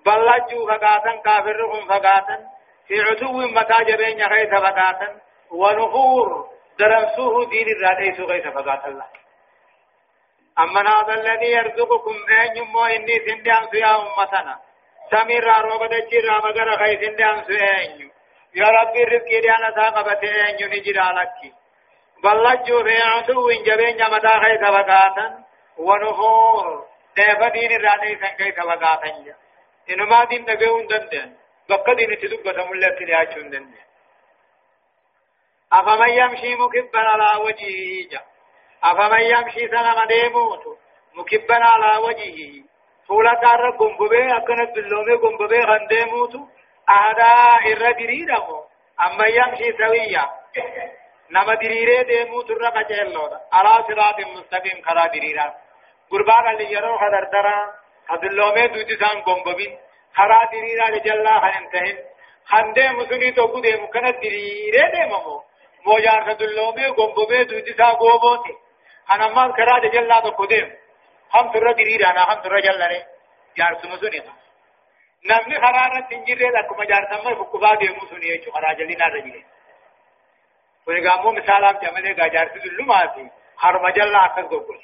بلجو 0.05 0.67
فقاتا 0.67 1.21
كافرهم 1.25 1.87
فقاتا 1.87 2.37
في 2.87 3.01
عدو 3.01 3.37
متى 3.47 3.83
جبين 3.83 4.21
خيث 4.29 4.49
فقاتا 4.49 5.21
ونفور 5.51 6.49
درمسوه 6.79 7.49
دين 7.49 7.67
الراديس 7.75 8.17
خيث 8.29 8.47
فقاتا 8.47 8.87
الله. 8.87 9.07
أما 10.59 10.81
هذا 10.81 11.13
الذي 11.13 11.51
يرزقكم 11.51 12.15
أن 12.29 12.57
يمو 12.57 12.85
إني 12.85 13.19
سندان 13.25 13.67
سيا 13.71 13.95
أمتنا؟ 13.95 14.59
سمير 15.11 15.47
روبة 15.61 15.99
جيرا 16.09 16.39
مغر 16.39 16.77
خي 16.77 17.05
سندان 17.05 17.43
سيا 17.43 18.09
يا 18.55 18.67
ربي 18.67 19.03
رزقي 19.03 19.41
دي 19.41 19.51
أنا 19.51 19.75
ساقبت 19.75 20.23
أن 20.23 20.55
ينجر 20.59 21.01
لك 21.17 21.53
بلجو 22.23 22.83
في 22.83 22.97
عدو 23.07 23.51
جبين 23.51 24.01
مدى 24.11 24.33
خي 24.43 24.57
سبقاتا 24.65 25.43
ونفور. 25.77 26.85
ديفا 27.15 27.47
دين 27.49 27.71
الراني 27.71 28.15
سنكي 28.21 28.51
سبقاتا 28.51 29.35
إنما 29.89 30.23
دين 30.23 30.41
نبيون 30.49 30.87
دندن 30.87 31.35
بقى 31.69 31.95
دين 31.95 32.17
تدقى 32.19 32.53
تمولك 32.53 33.01
لأجون 33.01 33.49
دندن 33.49 33.89
أفمن 35.73 36.09
يمشي 36.09 36.55
مكبا 36.55 36.99
على 36.99 37.43
وجهه 37.45 38.28
أفمن 38.83 39.21
يمشي 39.21 39.67
سنما 39.67 40.05
ديموت 40.05 40.63
مكبا 41.15 41.55
على 41.55 42.05
وجهه. 42.05 42.63
فولا 43.07 43.33
تارا 43.33 43.71
قنببه 43.71 44.37
أكنت 44.37 44.75
باللومي 44.75 45.13
قنببه 45.13 45.59
غنديموت 45.65 46.35
أهدا 46.89 47.31
إر 47.71 47.91
دريرمو 47.91 48.63
أما 49.05 49.25
يمشي 49.27 49.73
سويا 49.77 50.25
نما 51.31 51.53
دريره 51.53 52.01
ديموت 52.01 52.49
الرقا 52.51 52.81
جهلودا 52.81 53.39
على 53.53 53.83
صراط 53.87 54.19
مستقيم 54.35 54.81
خلا 54.85 55.07
دريرا 55.07 55.53
قربان 56.11 56.47
اللي 56.51 56.71
يرو 56.71 56.97
خدر 56.97 57.23
درا. 57.33 57.57
خدلومي 58.09 58.67
دوتي 58.67 58.95
سان 58.95 59.21
قنببين. 59.21 59.77
خرا 60.17 60.39
دريرا 60.51 60.85
لجلا 60.89 61.39
خننتهن 61.39 61.97
خندے 62.49 62.87
مسنی 62.97 63.31
تو 63.31 63.47
کو 63.47 63.59
دے 63.61 63.71
مکنت 63.81 64.15
دریرے 64.23 64.85
دے 64.93 65.03
ممو 65.09 65.35
موجار 65.85 66.19
خدلومي 66.27 66.85
قنببه 66.97 67.43
دوتي 67.43 67.73
سان 67.73 67.93
قوبوتي. 68.01 68.53
أنا 69.13 69.27
ما 69.27 69.51
كرا 69.51 69.79
دي 69.79 69.89
جلا 69.89 70.19
تو 70.19 70.29
قديم. 70.29 70.69
هم 71.33 71.51
ترى 71.51 71.73
دريرانا 71.73 72.21
هم 72.33 72.41
ترى 72.41 72.61
جلني 72.61 73.05
جار 73.57 73.73
سمسوني 73.81 74.19
نمني 75.25 75.55
خرارة 75.63 75.99
تنجري 76.09 76.49
لكم 76.49 76.83
جار 76.83 77.03
سمي 77.11 77.35
فكبا 77.35 77.75
دي 77.75 77.89
مسوني 77.89 78.27
يجو. 78.27 78.51
خراجلنا 78.51 79.05
رجلين 79.15 79.45
ونقامو 80.87 81.31
مثالام 81.31 81.77
جمالي 81.83 82.13
جار 82.13 82.47
سلوماتي 82.63 83.31
حرم 83.57 83.89
جل 83.89 84.15
أكس 84.15 84.45
قبول 84.45 84.79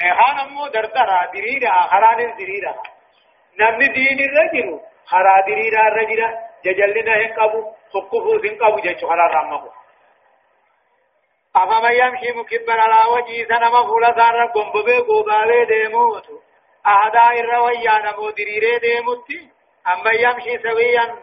هان 0.00 0.38
أمو 0.38 0.66
دردرا 0.66 1.26
دريرا 1.34 1.72
خران 1.72 2.36
دريرا 2.38 2.74
نمني 3.60 3.86
دين 3.88 4.18
الرجل 4.28 4.80
خرا 5.06 5.40
دريرا 5.46 5.88
الرجل 5.88 6.20
ججلنا 6.64 7.14
هنقبو 7.16 7.60
خقفو 7.92 8.32
هنقبو 8.44 8.76
جيشو 8.76 9.08
خرا 9.08 9.26
رامكو 9.34 9.70
أفمن 11.56 11.92
يمشي 11.92 12.32
مكبا 12.32 12.72
على 12.72 13.12
وجهه 13.14 13.48
سنما 13.48 13.82
فولا 13.82 14.14
سارا 14.16 14.46
قنببه 14.46 15.06
قوباله 15.06 15.64
ديموتو 15.64 16.40
أهدا 16.86 17.40
الرويا 17.40 17.98
نمو 17.98 18.30
دريره 18.30 18.78
ديموتي 18.78 19.50
أما 19.92 20.10
يمشي 20.10 20.58
سويا 20.58 21.16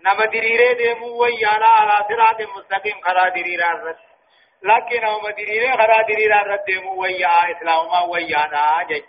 نما 0.00 0.24
دريره 0.24 0.72
ديمو 0.72 1.22
ويانا 1.22 1.66
على 1.66 2.04
صراط 2.08 2.40
مستقيم 2.56 3.00
خرا 3.04 3.28
دريره 3.28 3.70
الرد. 3.72 3.96
لكن 4.62 5.04
هم 5.04 5.30
دريره 5.30 5.76
خرا 5.76 6.02
دريره 6.02 6.40
الرد 6.40 6.64
ديمو 6.64 7.02
ويا 7.02 7.50
إسلام 7.50 7.86
ما 7.86 8.00
ويانا 8.12 8.82
جج. 8.90 9.04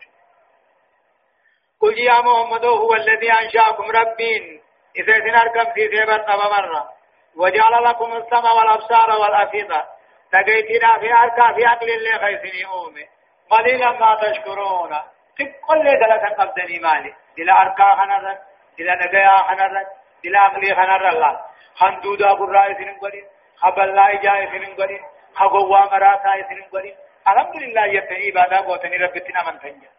قل 1.81 1.99
يا 1.99 2.21
محمد 2.21 2.65
هو 2.65 2.93
الذي 2.93 3.31
أنشأكم 3.31 3.91
ربين. 3.91 4.61
إذا 4.99 5.13
سنركم 5.13 5.73
في 5.73 5.87
سيبر 5.87 6.25
مرة. 6.27 6.89
وجعل 7.35 7.83
لكم 7.83 8.13
السماء 8.13 8.57
والأبصار 8.57 9.09
والأفئدة. 9.21 9.96
تقيتنا 10.31 10.99
في 10.99 11.13
أركا 11.13 11.53
في 11.53 11.67
أقل 11.67 11.89
اللي 11.89 12.19
خيسني 12.19 12.65
أومي 12.65 13.05
قليلا 13.49 13.91
ما 13.91 14.19
تشكرون 14.21 14.89
تقل 15.37 15.83
لي 15.83 15.91
دلتا 15.91 16.43
قبضني 16.43 16.79
مالي 16.79 17.13
دل 17.37 17.49
أركا 17.49 17.95
خنرت 17.95 18.39
دل 18.79 18.87
نقيا 18.87 19.37
خنرت 19.37 19.87
دل 20.23 20.35
أقلي 20.35 20.75
خنر 20.75 21.09
الله 21.09 21.39
خندودا 21.75 22.29
قرائي 22.29 22.73
سنن 22.75 22.99
قلين 22.99 23.25
خبالله 23.57 24.11
جاي 24.15 24.47
سنن 24.47 24.75
قلين 24.75 25.03
خقوا 25.35 25.79
مراتا 25.91 26.47
سنن 26.49 26.63
قلين 26.73 26.95
الحمد 27.27 27.55
لله 27.55 27.85
يتني 27.85 28.31
بادا 28.31 28.57
قوتني 28.57 28.97
ربتنا 28.97 29.43
من 29.51 29.59
تنجا 29.59 29.89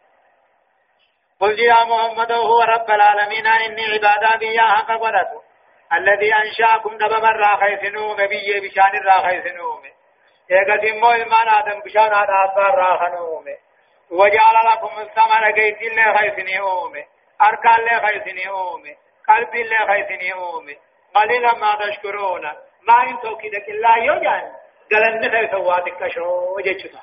قل 1.40 1.58
يا 1.60 1.84
محمد 1.84 2.32
هو 2.32 2.60
رب 2.62 2.90
العالمين 2.90 3.46
إني 3.46 3.84
عبادا 3.92 4.36
بيا 4.36 4.62
حق 4.62 4.90
قدته 4.90 5.42
الذي 5.92 6.34
أنشأكم 6.34 6.96
دبما 6.96 7.28
الراخيسنوم 7.28 8.16
بيه 8.16 8.60
بشان 8.60 8.96
الراخيسنوم 9.00 9.82
ايغا 10.50 10.76
ديمو 10.76 11.12
المان 11.12 11.48
آدم 11.48 11.80
بشان 11.80 12.12
آدم 12.12 12.50
راخنومه 12.56 13.56
وجعل 14.10 14.54
لكم 14.72 15.00
السمع 15.00 15.48
لقيت 15.48 15.82
اللي 15.82 16.14
خيسني 16.18 16.60
اومه 16.60 17.04
أركان 17.42 17.74
اللي 17.78 18.06
خيسني 18.06 18.48
اومه 18.48 18.96
قلب 19.28 19.54
اللي 19.54 19.76
خيسني 19.76 20.32
اومه 20.32 20.76
قليلا 21.14 21.54
ما 21.54 21.78
تشكرون 21.80 22.42
ما 22.82 23.02
انتو 23.02 23.36
كدك 23.36 23.68
الله 23.68 23.98
يوجان 24.04 24.52
قلن 24.92 25.30
خيس 25.30 25.54
واتك 25.54 26.08
شو 26.08 26.60
جيشتا 26.60 27.00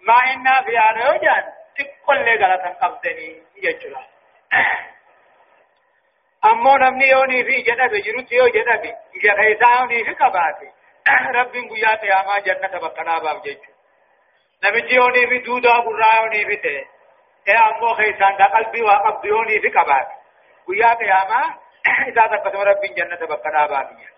ما 0.00 0.14
إنا 0.14 0.62
في 0.62 0.78
آن 0.78 0.98
يوجان 1.06 1.44
تقل 1.78 2.24
لي 2.24 2.30
قلتا 2.30 2.68
قبضني 2.68 3.42
جيشتا 3.62 4.02
أمو 6.44 6.76
نمني 6.76 7.08
يوني 7.08 7.44
في 7.44 7.62
جنبه 7.62 7.98
جنوت 7.98 8.32
يو 8.32 8.46
جنبه 8.48 8.94
جخيساني 9.22 10.04
في 10.04 10.14
قباتي 10.14 10.70
ربين 11.08 11.68
قيا 11.68 11.96
قياما 11.96 12.38
جنة 12.38 12.80
بقنا 12.80 13.18
باب 13.18 13.42
جيجو 13.42 13.72
نمجي 14.64 14.98
هوني 14.98 15.26
في 15.26 15.38
دودا 15.38 15.72
قرآن 15.72 16.18
هوني 16.18 16.46
في 16.46 16.56
تي 16.56 16.86
اے 17.48 17.56
امو 17.56 17.94
خيسان 17.94 18.36
دا 18.36 18.44
قلبي 18.44 18.82
وقبضي 18.82 19.30
هوني 19.30 19.60
في 19.60 19.68
قبات 19.68 20.08
قيا 20.66 20.94
قياما 20.94 21.42
إذا 22.08 22.26
تقسم 22.26 22.60
ربين 22.60 22.94
جنة 22.94 23.26
بقنا 23.26 23.66
باب 23.66 23.88
جيجو 23.96 24.14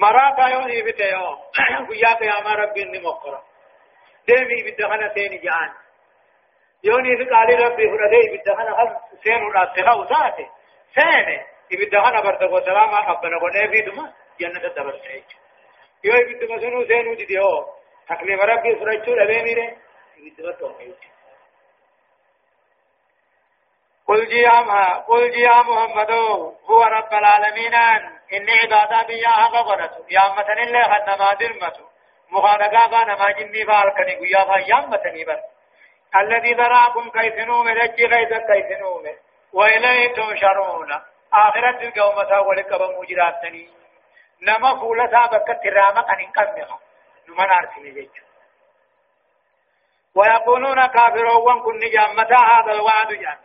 مراتا 0.00 0.48
يوني 0.48 0.82
في 0.82 0.92
تي 0.92 1.10
قيا 1.88 2.14
قياما 2.14 2.54
ربين 2.54 2.92
نمقرا 2.92 3.42
ديمي 4.28 4.62
بدخنا 4.62 5.14
سيني 5.14 5.38
جان 5.38 5.72
يوني 6.84 7.16
في 7.16 7.24
قالي 7.30 7.54
ربي 7.54 7.84
فردي 7.90 8.22
بدخنا 8.32 9.00
سينو 9.24 9.52
ناسخة 9.52 9.96
وساتي 9.96 10.46
سيني 10.94 11.46
بدخنا 11.72 12.20
برتقو 12.20 12.60
سلاما 12.60 13.00
قبنا 13.00 13.38
قنه 13.38 13.70
في 13.70 13.80
دمه 13.80 14.25
جنة 14.40 14.68
دبرته 14.68 15.22
يو 16.04 16.14
يبت 16.14 16.50
مسنو 16.50 16.84
سينو 16.88 17.14
دي 17.14 17.24
ديو 17.24 17.66
تكليف 18.08 18.40
ربي 18.40 18.76
فرجو 18.76 19.14
لبي 19.14 19.42
ميره 19.42 19.76
يبت 20.16 20.40
بتوم 20.40 20.72
قل 24.08 24.26
جي 24.28 24.46
قل 25.08 25.30
جي 25.30 25.40
يا 25.40 25.62
محمد 25.62 26.10
هو 26.70 26.82
رب 26.82 27.12
العالمين 27.12 27.74
إن 28.34 28.50
عبادة 28.62 29.06
بيا 29.06 29.30
غبرت 29.30 30.04
يا 30.10 30.24
متن 30.36 30.58
الله 30.58 30.82
خدما 30.82 31.32
درمت 31.40 31.76
مخالقا 32.30 32.86
بانا 32.86 33.14
ما 33.14 33.30
جنبي 33.30 33.64
فاركني 33.64 34.14
قيا 34.14 34.44
فايام 34.44 34.90
متني 34.90 35.24
بر 35.24 35.40
الذي 36.20 36.52
ذراكم 36.54 37.10
كيسنوم 37.10 37.68
رجي 37.68 38.06
غيظ 38.06 38.32
كيسنوم 38.32 39.04
وإليه 39.52 40.12
تنشرون 40.12 40.92
آخرت 41.32 41.82
القومة 41.82 42.40
ولك 42.40 42.70
بمجراتني 42.80 43.70
نما 44.42 44.80
فولا 44.80 45.06
سابقة 45.10 45.52
تراما 45.64 46.00
قن 46.00 46.20
انقمها 46.20 46.78
نمان 47.28 47.50
أرسل 47.50 47.94
جيجو 47.94 48.26
ويقولون 50.14 50.86
كافرون 50.86 51.62
كن 51.62 51.80
جامتا 51.94 52.36
هذا 52.52 52.72
الوعد 52.72 53.08
جان 53.08 53.38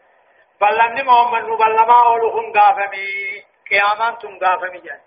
بلن 0.62 1.06
محمد 1.06 1.44
نبلما 1.44 2.06
أولهم 2.06 2.54
غافمي 2.58 3.08
قياما 3.70 4.12
تم 4.22 4.40
غافمي 4.44 4.80
جان 4.80 5.02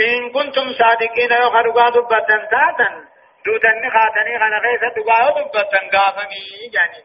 إن 0.00 0.32
كنتم 0.32 0.72
صادقين 0.72 1.32
يخرقا 1.32 1.90
دبتا 1.90 2.36
تاتا 2.52 2.88
دوتن 3.46 3.90
خاتني 3.94 4.38
خنا 4.38 4.60
خيسة 4.64 4.94
دقاء 4.96 5.42
دبتا 5.42 5.80
غافمي 5.94 6.44
جاني 6.74 7.04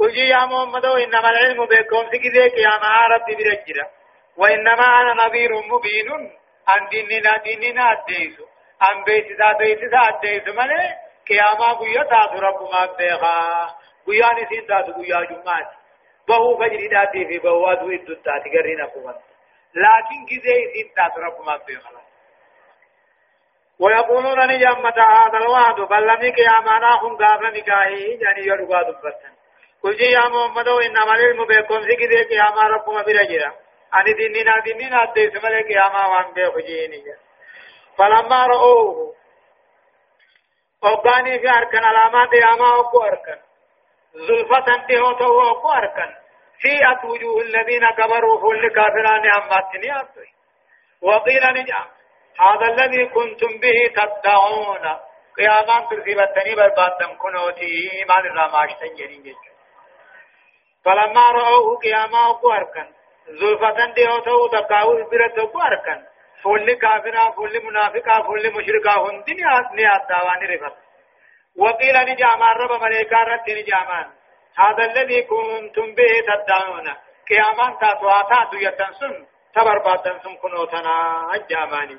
وجي 0.00 0.28
يا 0.28 0.44
محمد 0.46 0.84
إنما 0.86 1.30
العلم 1.30 1.66
بكم 1.66 2.06
سكذي 2.12 2.48
قياما 2.48 3.02
ربي 3.14 3.34
برجرة 3.34 3.90
وإنما 4.36 4.86
أنا 5.00 5.26
نذير 5.26 5.52
مبين 5.52 6.41
ان 6.68 6.88
ديننا 6.88 7.36
ديننا 7.36 7.92
اديسو 7.92 8.44
ان 8.90 9.04
بيتسا 9.04 9.52
بيتسا 9.52 10.00
اديسو 10.08 10.52
ملي 10.52 10.94
قياما 11.28 11.72
قويا 11.72 12.02
تاتو 12.02 12.38
رب 12.38 12.62
ما 12.72 12.86
بيخا 12.98 13.76
قويا 14.06 14.28
نسين 14.34 14.66
تاتو 14.66 14.92
قويا 14.92 15.24
جمعات 15.24 15.70
بهو 16.28 16.56
فجر 16.58 16.86
داتي 16.90 17.24
في 17.26 17.38
بهو 17.38 17.72
ادو 17.72 17.90
ادو 17.90 18.14
تاتي 18.14 18.50
قرين 18.54 18.86
قوات 18.94 19.20
لكن 19.74 20.26
كذي 20.28 20.72
سين 20.72 20.88
تاتو 20.96 21.20
رب 21.20 21.46
ما 21.46 21.56
بيخا 21.66 22.02
ويقولون 23.78 24.46
نجمة 24.46 24.94
هذا 25.14 25.38
الوعد 25.38 25.80
بل 25.80 26.02
لم 26.06 26.32
قيامنا 26.32 26.94
هم 27.02 27.16
قابل 27.16 27.46
نكاهي 27.58 28.18
يعني 28.22 28.46
يرقى 28.46 28.84
دبتن 28.84 29.32
قل 29.82 30.00
يا 30.00 30.28
محمد 30.28 30.68
إنما 30.68 31.14
العلم 31.14 31.44
بكم 31.44 31.78
ذكر 31.78 32.22
قياما 32.30 32.62
ربما 32.62 33.02
برجرا 33.02 33.52
أني 34.00 34.12
ديننا 34.12 34.60
ديننا 34.60 35.02
أديس 35.02 35.44
ملك 35.44 35.70
يا 35.70 35.88
ما 35.88 36.06
وان 36.06 36.32
بيه 36.32 36.48
خجيني 36.48 37.04
فلما 37.98 38.46
رأوه 38.46 39.14
وقاني 40.82 41.38
في 41.40 41.50
أركان 41.50 41.84
علامات 41.84 42.32
يا 42.32 42.56
ما 42.60 42.80
أكو 42.80 43.02
أركان 43.02 43.38
زلفة 44.14 44.74
انتهوا 44.74 45.12
تو 45.12 45.50
أكو 45.50 45.68
أركان 45.68 46.14
في 46.58 47.06
وجوه 47.06 47.42
الذين 47.42 47.88
كبروا 47.98 48.40
فل 48.40 48.68
كافران 48.74 49.30
أماتني 49.30 50.00
أبوي 50.00 50.28
وقيل 51.02 51.44
نجام 51.54 51.86
هذا 52.40 52.66
الذي 52.72 53.06
كنتم 53.06 53.58
به 53.58 53.78
تدعون 53.96 54.96
قيامان 55.36 55.88
ترسيبتني 55.88 56.54
بربادم 56.54 57.16
كنوتي 57.18 58.04
ما 58.08 58.14
لراماشتن 58.28 58.94
جنين 58.94 59.36
فلما 60.84 61.30
رأوه 61.30 61.78
قياما 61.78 62.30
أكو 62.30 62.52
أركان 62.52 62.92
زلفتن 63.26 63.92
دي 63.92 64.06
تو 64.24 64.48
تقاو 64.48 64.96
برت 65.10 65.38
کو 65.52 65.62
ارکن 65.66 66.02
فول 66.42 66.74
کافرا 66.74 67.30
فول 67.30 67.60
منافقا 67.64 68.22
فول 68.22 68.52
مشرکا 68.54 68.90
هندي 68.90 69.34
نيات 69.34 70.08
داواني 70.08 70.46
رفت 70.46 70.76
وقيل 71.56 71.96
نجامان 72.08 72.56
رب 72.56 72.82
ملائكة 72.82 73.22
رت 73.22 73.48
نجامان 73.48 74.10
هذا 74.58 74.84
الذي 74.84 75.22
كنتم 75.22 75.94
به 75.94 76.22
تدعون 76.28 76.88
قيامان 77.28 77.78
تاتواتا 77.78 78.50
دويتنسن 78.52 79.26
تبر 79.54 79.78
باتنسن 79.78 80.36
كنوتنا 80.36 80.94
الجاماني 81.34 81.98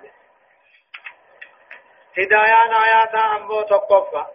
هدايان 2.17 2.73
آياتا 2.73 3.35
أمبو 3.35 3.61
تقفا 3.61 4.27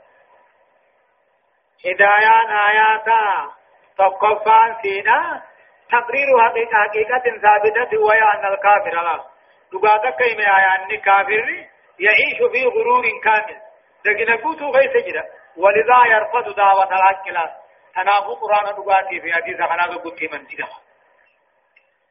هدايان 1.84 2.51
آياتا 2.51 3.53
تقفان 3.99 4.76
سينا 4.82 5.43
تقرير 5.91 6.28
حقيقة 6.72 7.39
ثابتة 7.43 7.99
وهي 7.99 8.22
أن 8.34 8.53
الكافر 8.53 9.03
لا. 9.03 9.24
دقاتا 9.72 10.11
كيما 10.11 10.43
يعني 10.43 10.97
كافر 10.97 11.66
يعيش 11.99 12.39
في 12.53 12.64
غرور 12.66 13.05
كامل. 13.24 13.61
لكن 14.05 14.36
قوتو 14.43 14.70
غير 14.70 15.01
سجرة 15.01 15.24
ولذا 15.57 15.99
يرفض 16.07 16.55
دعوة 16.55 16.84
العقل 16.84 17.51
تنافو 17.95 18.34
قرآن 18.34 18.74
دقاتي 18.76 19.20
في 19.20 19.32
حديث 19.32 19.57
خنا 19.57 19.97
قلت 19.97 20.32
من 20.32 20.47
دي 20.47 20.64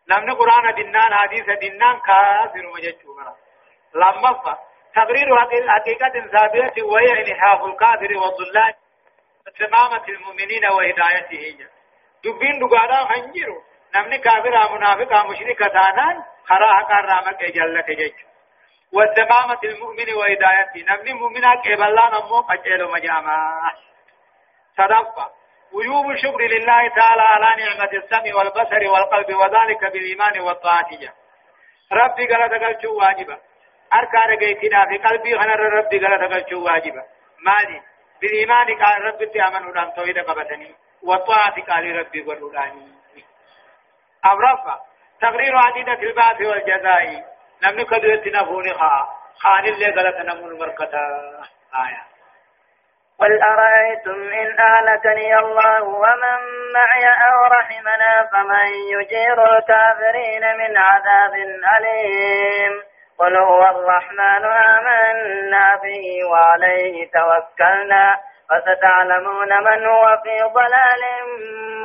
نمن 0.09 0.31
قرآن 0.33 0.75
دنان 0.75 1.13
حديث 1.13 1.45
دنان 1.45 1.99
كافر 1.99 2.65
مججو 2.75 3.15
مرا 3.15 3.35
لما 3.95 4.57
تقرير 4.95 5.37
حقيقة 5.67 6.27
ثابتة 6.31 6.85
وهي 6.85 7.21
انحاف 7.21 7.63
الكافر 7.65 8.17
والضلال. 8.17 8.73
تمامة 9.59 10.03
المؤمنين 10.09 10.65
وهدايته. 10.65 11.67
دبين 12.23 12.59
دقادا 12.59 13.05
خنجرو. 13.05 13.63
نمن 13.97 14.17
كافر 14.17 14.75
منافق 14.75 15.25
مشرك 15.25 15.59
تانان 15.59 16.23
خرا 16.45 16.73
حقا 16.73 16.95
رامك 16.95 17.43
جلك 17.45 17.91
جيجو 17.91 18.27
والتمامة 18.93 19.59
المؤمن 19.63 20.13
وهدايته 20.13 20.85
نمن 20.89 21.13
مؤمنا 21.13 21.55
كبلان 21.55 22.13
أمو 22.13 22.39
قجل 22.39 22.91
مجاما 22.91 23.37
صدقا 24.77 25.31
وجوب 25.73 26.11
الشكر 26.11 26.41
لله 26.41 26.87
تعالى 26.87 27.21
على 27.21 27.47
نعمة 27.63 27.91
السمع 27.93 28.35
والبصر 28.35 28.89
والقلب 28.89 29.35
وذلك 29.35 29.91
بالإيمان 29.93 30.39
والطاعة 30.39 30.89
ربي 31.91 32.25
قال 32.33 32.49
تقلت 32.49 32.85
واجبا 32.85 33.37
أركان 33.93 34.39
قيتنا 34.39 34.85
في 34.89 34.97
قلبي 34.97 35.39
خنا 35.39 35.55
ربي 35.55 36.05
قال 36.05 36.19
تقلت 36.19 36.53
واجبا 36.53 37.03
مالي 37.45 37.81
بالإيمان 38.21 38.83
قال 38.83 39.03
ربي 39.05 39.25
تأمن 39.25 39.67
ودان 39.67 39.93
توحيد 39.93 40.17
قبتني 40.19 40.75
والطاعة 41.03 41.61
قال 41.61 41.95
ربي 41.99 42.21
قلولاني 42.21 42.96
أمرفا 44.31 44.79
تقرير 45.21 45.57
عديدة 45.57 45.93
البعث 45.93 46.41
والجزاء. 46.41 47.23
نمني 47.63 47.85
كدوتنا 47.85 48.45
فوني 48.45 48.73
خا 48.73 49.07
خان 49.39 49.65
اللي 49.65 49.85
قالت 49.85 50.17
نمون 50.17 50.59
مركتا 50.59 50.99
آية. 51.85 52.03
قل 53.19 53.41
أرأيتم 53.41 54.29
إن 54.33 54.59
أهلكني 54.59 55.39
الله 55.39 55.83
ومن 55.83 56.39
معي 56.73 57.05
أو 57.05 57.43
رحمنا 57.59 58.29
فمن 58.31 58.67
يجير 58.91 59.57
الكافرين 59.57 60.57
من 60.57 60.77
عذاب 60.77 61.33
أليم. 61.79 62.83
قل 63.19 63.37
هو 63.37 63.63
الرحمن 63.63 64.45
آمنا 64.45 65.75
به 65.75 66.25
وعليه 66.31 67.11
توكلنا 67.11 68.15
فستعلمون 68.49 69.63
من 69.63 69.85
هو 69.85 70.17
في 70.23 70.41
ضلال 70.41 71.03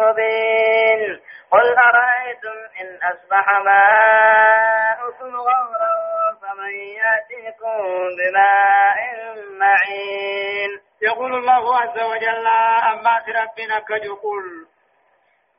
مبين. 0.00 1.20
قل 1.52 1.76
أرأيتم 1.78 2.58
إن 2.80 2.98
أصبح 3.12 3.46
ماؤكم 3.64 5.36
غورا 5.36 5.92
فمن 6.42 6.72
يأتيكم 6.74 7.78
بماء 8.18 8.98
معين. 9.60 10.80
يقول 11.02 11.34
الله 11.34 11.78
عز 11.78 11.98
وجل 12.02 12.46
أما 12.92 13.22
ربنا 13.28 13.78
كجقول. 13.78 14.66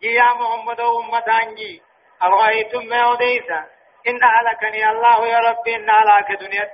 يا 0.01 0.23
محمد 0.33 0.79
أمة 0.79 1.27
أنجي. 1.43 1.81
أرأيتم 2.23 2.85
ما 2.85 3.01
أوديسا 3.05 3.65
إن 4.07 4.23
أهلكني 4.23 4.89
الله 4.89 5.27
يا 5.27 5.39
ربي 5.39 5.75
إن 5.75 5.89
هلاك 5.89 6.31
دنيا. 6.39 6.69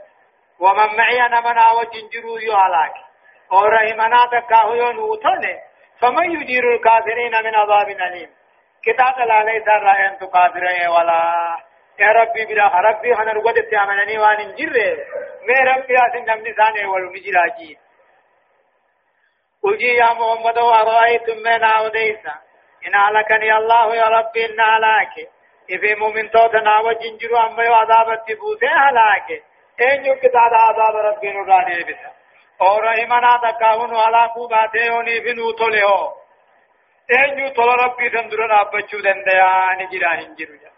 ومن 0.59 0.97
معي 0.97 1.26
أنا 1.26 1.39
من 1.39 1.57
أوجنجرو 1.57 2.38
يهلاك 2.38 2.93
ورحمنا 3.51 4.20
تكاه 4.32 4.76
ينوتني 4.76 5.59
فمن 6.01 6.32
يجير 6.32 6.76
الكافرين 6.76 7.32
من 7.43 7.55
عذاب 7.55 7.89
أليم. 7.89 8.38
كتاب 8.86 9.19
لا 9.19 9.43
ليس 9.43 9.67
رأي 9.67 10.07
أنت 10.07 10.23
كافرين 10.23 10.88
ولا. 10.88 11.19
يا 11.99 12.11
ربي 12.11 12.45
بلا 12.45 12.67
ربي 12.67 13.13
أنا 13.13 13.32
رقدت 13.34 13.73
أمنني 13.73 14.17
وأن 14.19 14.39
انجر 14.39 14.73
ما 15.47 15.71
ربي 15.71 15.97
أسن 15.97 16.25
نمني 16.30 16.53
ساني 16.53 16.86
والمجراجين 16.86 17.77
قل 19.63 19.82
يا 19.84 20.13
محمد 20.13 20.57
أرأيتم 20.57 21.38
من 21.38 21.63
أوديسا 21.63 22.36
إن 22.88 22.95
هلكني 22.95 23.57
الله 23.57 23.95
يا 23.95 24.03
ربي 24.03 24.45
إن 24.45 24.59
هلاك 24.59 25.15
إذا 25.69 25.95
مؤمن 25.95 26.32
توتنا 26.32 26.80
وجنجرو 26.80 27.38
أما 27.38 27.63
عذاب 27.75 28.09
التبوسي 28.09 28.67
هلاك 28.67 29.30
أين 29.82 30.05
يكتاد 30.05 30.53
عذاب 30.53 30.95
ربي 30.95 31.32
نراني 31.32 31.84
بسا. 31.84 32.11
اور 32.57 32.84
ایمانا 32.84 33.36
تکاون 33.43 33.93
والا 33.95 34.25
کو 34.34 34.47
باتے 34.47 34.88
ہونی 34.89 35.19
فنو 35.25 35.51
تولے 35.59 35.84
ہو 35.84 36.18
أين 37.12 37.39
يطلع 37.39 37.76
ربي 37.86 38.10
سندر 38.10 38.62
أبتشو 38.62 38.99
دنديا 38.99 39.74
نجرا 39.80 40.14
هنجرو 40.14 40.55
جا 40.62 40.72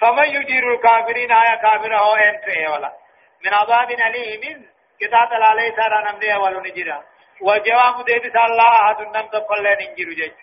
فمن 0.00 0.24
يجير 0.24 0.74
الكافرين 0.74 1.32
آية 1.32 1.56
كافر 1.62 1.96
هو 1.96 2.14
أنت 2.14 2.46
ولا 2.72 2.92
من 3.44 3.54
عذاب 3.54 3.90
أليم 3.90 4.68
كتاب 5.00 5.28
عليه 5.32 5.76
سارا 5.76 6.12
نمدي 6.12 6.34
ولو 6.34 6.60
نجرا 6.60 7.04
وجواب 7.40 8.04
ديبس 8.04 8.36
الله 8.36 8.72
أحد 8.82 9.00
نم 9.00 9.26
تقل 9.32 9.64
ننجر 9.80 10.10
جج 10.20 10.36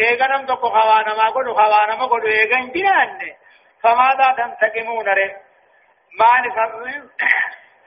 إيغا 0.00 0.26
نم 0.26 0.46
تقو 0.46 0.68
خوانا 0.70 1.14
ما 1.14 1.28
قلو 1.28 1.54
خوانا 1.54 1.94
ما 1.96 2.06
قلو 2.06 2.26
إيغا 2.26 2.60
فماذا 3.82 4.32
تنتقمون 4.32 5.08
ري 5.08 5.36
ما 6.18 6.40
نفرم 6.46 7.10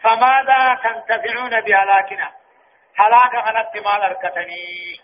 فماذا 0.01 0.79
تنتفعون 0.83 1.61
بهلاكنا 1.61 2.31
هلاك 2.95 3.45
خنت 3.45 3.85
مال 3.85 4.01
أركتني 4.03 5.01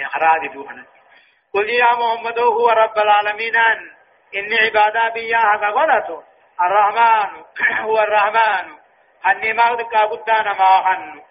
إخراج 0.00 0.52
دوهنا. 0.54 0.86
قل 1.54 1.70
يا 1.70 1.92
محمد 1.94 2.38
هو 2.38 2.68
رب 2.68 2.98
العالمين. 2.98 3.56
إن 4.36 4.54
عبادا 4.64 5.08
بياها 5.08 5.70
غلطوا 5.70 6.22
الرحمن 6.60 7.44
هو 7.86 7.98
الرحمن. 7.98 8.78
أني 9.26 9.52
ما 9.52 9.62
قدنا 9.72 10.52
ما 10.52 10.88
حنو 10.88 11.22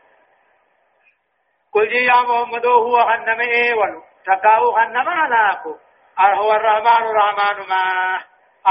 قل 1.73 1.93
يا 1.93 2.21
محمد 2.21 2.65
هو 2.65 2.97
هنم 2.97 3.39
إيول. 3.41 4.03
تقاو 4.25 4.77
هنم 4.77 5.09
علاكو 5.09 5.77
هو 6.19 6.51
الرحمن 6.51 7.07
الرحمن 7.09 7.69
ما. 7.69 7.83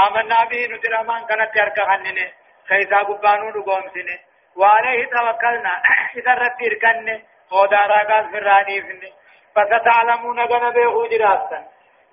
آمنا 0.07 0.43
به 0.43 0.67
نترمان 0.67 1.25
كانت 1.25 1.55
يرك 1.55 1.79
هننه 1.79 2.31
كيسا 2.67 2.97
قبانو 2.97 3.49
نقوم 3.49 3.89
سنه 3.93 4.19
وعليه 4.55 5.05
توكلنا. 5.05 5.81
إذا 6.17 6.33
رتير 6.33 6.79
كنه 6.81 7.21
ودارا 7.51 7.99
قاس 8.09 8.25
فراني 8.31 8.81
فنه 8.81 9.20
فستعلمون 9.55 10.39
غنبه 10.39 11.05
هجراسا 11.05 11.65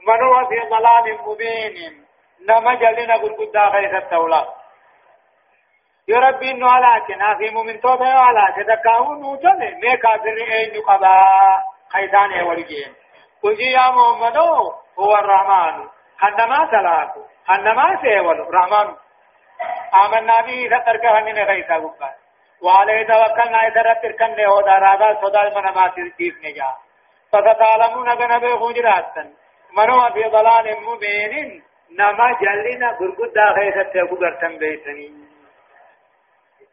من 0.07 0.23
هو 0.23 0.47
في 0.49 0.61
ضلال 0.69 1.19
مبين 1.27 2.05
نما 2.49 2.75
جلنا 2.75 3.15
قل 3.15 3.37
قد 3.37 3.73
خيس 3.73 3.95
التولا 3.95 4.59
يا 6.09 6.19
ربي 6.19 6.51
إنه 6.51 6.71
على 6.71 7.05
كنا 7.07 7.35
في 7.39 7.51
مؤمن 7.51 7.81
توبة 7.81 8.09
على 8.09 8.55
تدكاون 8.57 9.25
وجل 9.25 9.61
ما 9.83 9.95
كافر 9.95 10.37
اين 10.53 10.83
قبا. 10.83 11.25
خيزان 11.93 12.43
ولجين 12.43 12.95
قل 13.43 13.61
يا 13.61 13.91
محمد 13.91 14.39
هو 14.99 15.15
الرحمن. 15.15 15.89
حنما 16.19 16.71
سلاك 16.71 17.15
حنما 17.47 18.01
سيول 18.03 18.41
الرحمن 18.41 18.97
آمنا 20.05 20.41
به 20.47 20.69
سترك 20.73 21.07
هنين 21.07 21.39
غيثا 21.39 21.75
قبا. 21.75 22.11
وعليه 22.63 23.03
توكلنا 23.07 23.59
إذا 23.69 23.83
رتر 23.83 24.13
كن 24.13 24.35
له 24.35 24.63
دارادا 24.63 25.21
صدال 25.23 25.55
من 25.55 25.75
ما 25.75 25.89
تركيف 25.97 26.35
نجا. 26.45 26.71
فتتعلمون 27.33 28.09
غنبه 28.09 28.69
هجراتا 28.69 29.33
من 29.77 29.91
هو 29.91 30.13
في 30.13 30.23
ضلال 30.23 30.77
مبين. 30.87 31.63
نما 31.91 32.39
جلنا 32.41 32.97
برقود 33.01 33.35
خيثا 33.57 33.83
تيقو 33.83 34.17
قرتن 34.17 34.59
بيتنين 34.59 35.29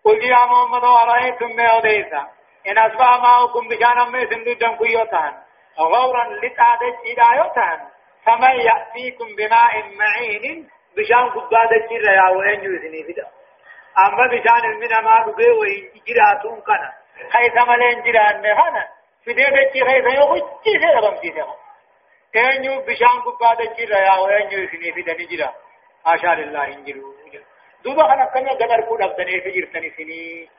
قل 0.06 0.24
يا 0.24 0.46
محمد 0.46 0.84
أرأيتم 0.84 1.56
ما 1.56 1.68
أوديسا 1.68 2.28
إن 2.68 2.78
أصبح 2.78 3.10
معكم 3.24 3.68
بجانا 3.68 4.06
ما 4.06 4.20
سندوجا 4.30 4.70
كيوتان 4.78 5.34
غورا 5.80 6.24
لتعدد 6.44 6.96
إدايوتان 7.12 7.80
فمن 8.26 8.56
يأتيكم 8.70 9.28
بماء 9.38 9.74
معين؟ 10.00 10.70
بشان 10.98 11.30
قدادة 11.30 11.88
جرى 11.90 12.14
يا 12.16 12.30
وين 12.30 12.64
يوزني 12.64 13.04
فدا 13.04 13.28
أما 14.06 14.28
بشان 14.32 14.72
المنا 14.72 15.02
ما 15.02 15.16
ربي 15.16 15.50
وين 15.50 15.92
جراتون 16.08 16.62
كنا. 16.62 16.94
خيث 17.34 17.68
ملين 17.68 18.04
جران 18.04 18.42
مهانا 18.42 18.88
فدي 19.26 19.46
بچي 19.56 19.80
خيث 19.86 20.06
يوخي 20.20 20.42
جيسي 20.66 20.86
ربم 20.96 21.20
جيسي 21.22 21.44
أين 22.36 22.80
بشان 22.80 23.22
قدادة 23.26 23.74
جرى 23.78 24.00
يا 24.00 24.16
وين 24.20 24.52
يوزني 24.52 24.92
فدا 24.92 25.14
نجرا 25.14 25.54
آشاء 26.06 26.34
الله 26.34 26.68
انجروا 26.68 27.14
دوبا 27.84 28.04
خنا 28.04 28.26
كنا 28.26 28.52
قدر 28.52 28.82
كود 28.82 29.02
أبدني 29.02 29.42
في 29.42 29.52
جرتني 29.52 29.90
سني 29.98 30.50